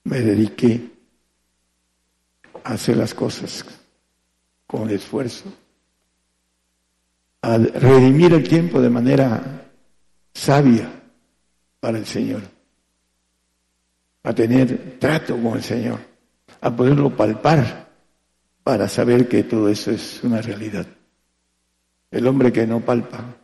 me 0.04 0.20
dediqué 0.20 0.92
a 2.64 2.74
hacer 2.74 2.98
las 2.98 3.14
cosas 3.14 3.66
con 4.66 4.90
esfuerzo? 4.90 5.52
A 7.42 7.58
redimir 7.58 8.34
el 8.34 8.48
tiempo 8.48 8.82
de 8.82 8.90
manera 8.90 9.70
sabia 10.34 10.90
para 11.80 11.98
el 11.98 12.06
Señor, 12.06 12.42
a 14.24 14.34
tener 14.34 14.98
trato 15.00 15.38
con 15.38 15.58
el 15.58 15.64
Señor, 15.64 16.00
a 16.62 16.76
poderlo 16.76 17.16
palpar 17.16 17.88
para 18.64 18.90
saber 18.90 19.28
que 19.28 19.44
todo 19.44 19.70
eso 19.70 19.92
es 19.92 20.24
una 20.24 20.42
realidad. 20.42 20.88
El 22.10 22.28
hombre 22.28 22.52
que 22.52 22.66
no 22.66 22.82
palpa 22.82 23.36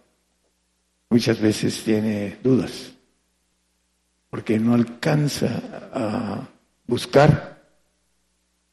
muchas 1.09 1.39
veces 1.39 1.84
tiene 1.84 2.39
dudas 2.41 2.91
porque 4.32 4.57
no 4.57 4.74
alcanza 4.74 5.89
a 5.93 6.47
buscar 6.88 7.61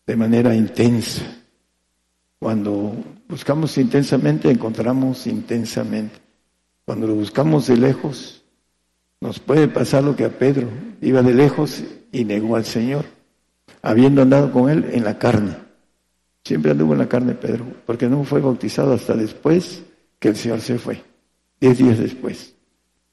de 0.07 0.17
manera 0.17 0.55
intensa. 0.55 1.38
Cuando 2.39 2.95
buscamos 3.29 3.77
intensamente, 3.79 4.51
encontramos 4.51 5.27
intensamente. 5.27 6.19
Cuando 6.85 7.07
lo 7.07 7.15
buscamos 7.15 7.67
de 7.67 7.77
lejos, 7.77 8.43
nos 9.21 9.41
puede 9.41 9.69
pasar 9.69 10.05
lo 10.05 10.15
que 10.15 10.25
a 10.25 10.39
Pedro 10.39 10.69
iba 11.01 11.23
de 11.23 11.35
lejos 11.35 11.83
y 12.13 12.25
negó 12.25 12.57
al 12.57 12.65
Señor, 12.65 13.05
habiendo 13.83 14.23
andado 14.23 14.53
con 14.53 14.71
él 14.71 14.89
en 14.93 15.05
la 15.05 15.19
carne. 15.19 15.57
Siempre 16.45 16.71
anduvo 16.71 16.93
en 16.93 17.01
la 17.01 17.09
carne 17.09 17.35
Pedro, 17.35 17.67
porque 17.85 18.09
no 18.09 18.25
fue 18.25 18.41
bautizado 18.41 18.93
hasta 18.95 19.15
después 19.15 19.83
que 20.19 20.29
el 20.29 20.37
Señor 20.37 20.61
se 20.61 20.79
fue, 20.79 21.03
diez 21.61 21.79
días 21.79 21.99
después. 21.99 22.55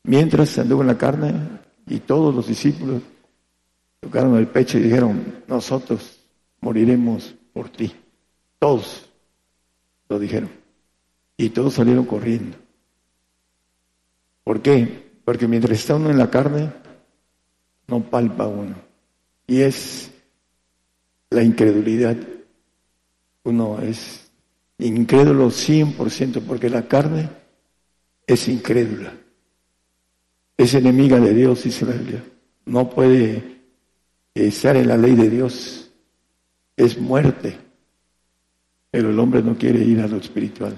Mientras 0.04 0.58
anduvo 0.60 0.82
en 0.82 0.88
la 0.88 0.98
carne 0.98 1.34
y 1.88 2.00
todos 2.00 2.34
los 2.34 2.48
discípulos 2.48 3.02
tocaron 4.00 4.38
el 4.38 4.48
pecho 4.48 4.78
y 4.78 4.84
dijeron, 4.84 5.42
nosotros 5.48 6.20
moriremos 6.62 7.34
por 7.52 7.70
ti. 7.70 7.92
Todos 8.60 9.05
lo 10.10 10.20
dijeron. 10.20 10.50
Y 11.38 11.50
todos 11.50 11.74
salieron 11.74 12.06
corriendo. 12.06 12.58
¿Por 14.44 14.62
qué? 14.62 15.12
Porque 15.26 15.48
mientras 15.48 15.80
está 15.80 15.96
uno 15.96 16.10
en 16.10 16.18
la 16.18 16.30
carne, 16.30 16.72
no 17.88 18.04
palpa 18.04 18.48
uno. 18.48 18.76
Y 19.48 19.62
es 19.62 20.12
la 21.30 21.44
incredulidad. 21.44 22.16
Uno 23.44 23.80
es 23.82 24.32
incrédulo 24.78 25.48
100% 25.48 26.42
porque 26.42 26.70
la 26.70 26.88
carne 26.88 27.30
es 28.26 28.48
incrédula. 28.48 29.14
Es 30.58 30.74
enemiga 30.74 31.20
de 31.20 31.34
Dios, 31.34 31.64
dice 31.64 31.86
la 31.86 31.94
Biblia. 31.94 32.24
No 32.66 32.90
puede 32.90 33.62
estar 34.34 34.76
en 34.78 34.88
la 34.88 34.98
ley 34.98 35.16
de 35.16 35.30
Dios. 35.30 35.92
Es 36.78 36.98
muerte. 36.98 37.65
Pero 38.96 39.10
el 39.10 39.20
hombre 39.20 39.44
no 39.44 39.58
quiere 39.58 39.80
ir 39.80 40.00
a 40.00 40.08
lo 40.08 40.16
espiritual 40.16 40.74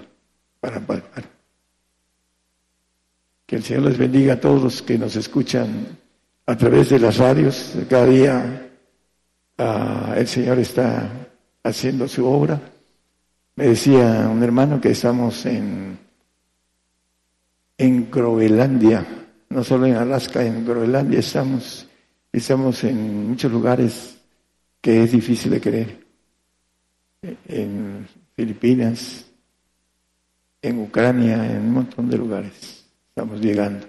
para 0.60 0.80
palpar. 0.80 1.24
Que 3.46 3.58
el 3.58 3.64
Señor 3.64 3.84
les 3.84 3.98
bendiga 4.00 4.34
a 4.34 4.40
todos 4.40 4.64
los 4.64 4.82
que 4.82 4.98
nos 4.98 5.16
escuchan 5.16 5.86
a 6.48 6.58
través 6.58 6.90
de 6.90 6.98
las 6.98 7.18
radios. 7.18 7.76
Cada 7.88 8.08
día 8.08 8.72
ah, 9.60 10.16
el 10.18 10.28
Señor 10.28 10.58
está 10.58 11.12
haciendo 11.62 12.08
su 12.08 12.26
obra. 12.26 12.60
Me 13.56 13.68
decía 13.68 14.28
un 14.34 14.42
hermano 14.42 14.82
que 14.82 14.90
estamos 14.90 15.46
en, 15.46 16.00
en 17.78 18.10
Groenlandia, 18.10 19.06
no 19.50 19.64
solo 19.64 19.86
en 19.86 19.94
Alaska, 19.94 20.44
en 20.44 20.66
Groenlandia 20.66 21.20
estamos, 21.20 21.88
estamos 22.32 22.84
en 22.84 23.30
muchos 23.30 23.52
lugares 23.52 24.18
que 24.82 25.04
es 25.04 25.12
difícil 25.12 25.52
de 25.52 25.62
creer. 25.62 26.07
En 27.22 28.08
Filipinas, 28.36 29.26
en 30.62 30.80
Ucrania, 30.80 31.52
en 31.52 31.62
un 31.62 31.74
montón 31.74 32.10
de 32.10 32.18
lugares 32.18 32.78
estamos 33.18 33.42
llegando. 33.42 33.88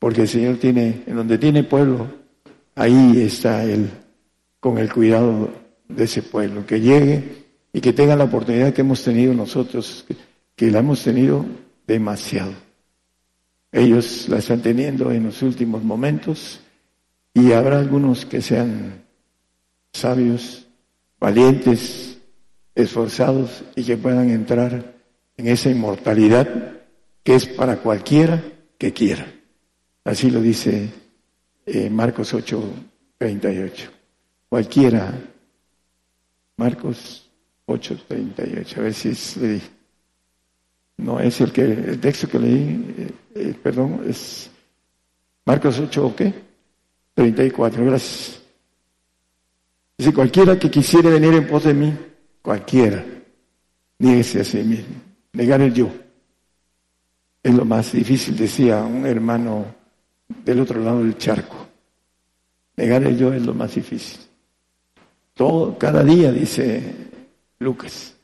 Porque 0.00 0.22
el 0.22 0.28
Señor 0.28 0.56
tiene, 0.56 1.04
en 1.06 1.14
donde 1.14 1.38
tiene 1.38 1.62
pueblo, 1.62 2.08
ahí 2.74 3.20
está 3.20 3.62
Él, 3.62 3.88
con 4.58 4.76
el 4.78 4.92
cuidado 4.92 5.50
de 5.88 6.04
ese 6.04 6.22
pueblo, 6.22 6.66
que 6.66 6.80
llegue 6.80 7.44
y 7.72 7.80
que 7.80 7.92
tenga 7.92 8.16
la 8.16 8.24
oportunidad 8.24 8.72
que 8.72 8.80
hemos 8.80 9.04
tenido 9.04 9.32
nosotros, 9.34 10.04
que, 10.56 10.70
la 10.70 10.80
hemos 10.80 11.04
tenido 11.04 11.46
demasiado. 11.86 12.52
Ellos 13.70 14.28
la 14.28 14.38
están 14.38 14.60
teniendo 14.62 15.12
en 15.12 15.24
los 15.24 15.42
últimos 15.42 15.84
momentos 15.84 16.60
y 17.32 17.52
habrá 17.52 17.78
algunos 17.78 18.26
que 18.26 18.42
sean 18.42 19.04
sabios, 19.92 20.66
valientes, 21.20 22.09
esforzados 22.74 23.64
y 23.76 23.84
que 23.84 23.96
puedan 23.96 24.30
entrar 24.30 24.94
en 25.36 25.48
esa 25.48 25.70
inmortalidad 25.70 26.48
que 27.22 27.34
es 27.34 27.46
para 27.46 27.76
cualquiera 27.76 28.42
que 28.78 28.92
quiera. 28.92 29.26
Así 30.04 30.30
lo 30.30 30.40
dice 30.40 30.88
eh, 31.66 31.90
Marcos 31.90 32.32
8, 32.34 32.62
38. 33.18 33.90
Cualquiera. 34.48 35.12
Marcos 36.56 37.30
8, 37.66 38.04
38. 38.08 38.80
A 38.80 38.82
ver 38.82 38.94
si 38.94 39.10
es, 39.10 39.36
no 40.96 41.20
es 41.20 41.40
el 41.40 41.52
que 41.52 41.62
el 41.62 42.00
texto 42.00 42.28
que 42.28 42.38
leí, 42.38 42.94
eh, 42.98 43.10
eh, 43.34 43.54
perdón, 43.62 44.02
es 44.08 44.50
Marcos 45.44 45.78
8 45.78 46.06
o 46.06 46.16
qué? 46.16 46.34
34, 47.14 47.84
gracias. 47.84 48.40
Dice, 49.96 50.12
cualquiera 50.12 50.58
que 50.58 50.70
quisiera 50.70 51.10
venir 51.10 51.34
en 51.34 51.46
pos 51.46 51.64
de 51.64 51.74
mí, 51.74 51.92
cualquiera, 52.42 53.04
níguese 53.98 54.40
a 54.40 54.44
sí 54.44 54.58
mismo, 54.58 54.94
negar 55.32 55.60
el 55.60 55.72
yo. 55.72 55.90
Es 57.42 57.54
lo 57.54 57.64
más 57.64 57.92
difícil, 57.92 58.36
decía 58.36 58.82
un 58.82 59.06
hermano 59.06 59.66
del 60.44 60.60
otro 60.60 60.80
lado 60.82 61.02
del 61.02 61.16
charco. 61.16 61.66
Negar 62.76 63.02
el 63.04 63.16
yo 63.18 63.32
es 63.32 63.44
lo 63.44 63.54
más 63.54 63.74
difícil. 63.74 64.20
Todo, 65.34 65.78
cada 65.78 66.02
día, 66.04 66.32
dice 66.32 66.82
Lucas, 67.58 68.14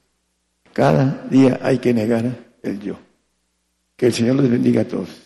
cada 0.72 1.26
día 1.30 1.58
hay 1.62 1.78
que 1.78 1.94
negar 1.94 2.24
el 2.62 2.80
yo. 2.80 2.98
Que 3.96 4.06
el 4.06 4.12
Señor 4.12 4.36
les 4.36 4.50
bendiga 4.50 4.82
a 4.82 4.88
todos. 4.88 5.25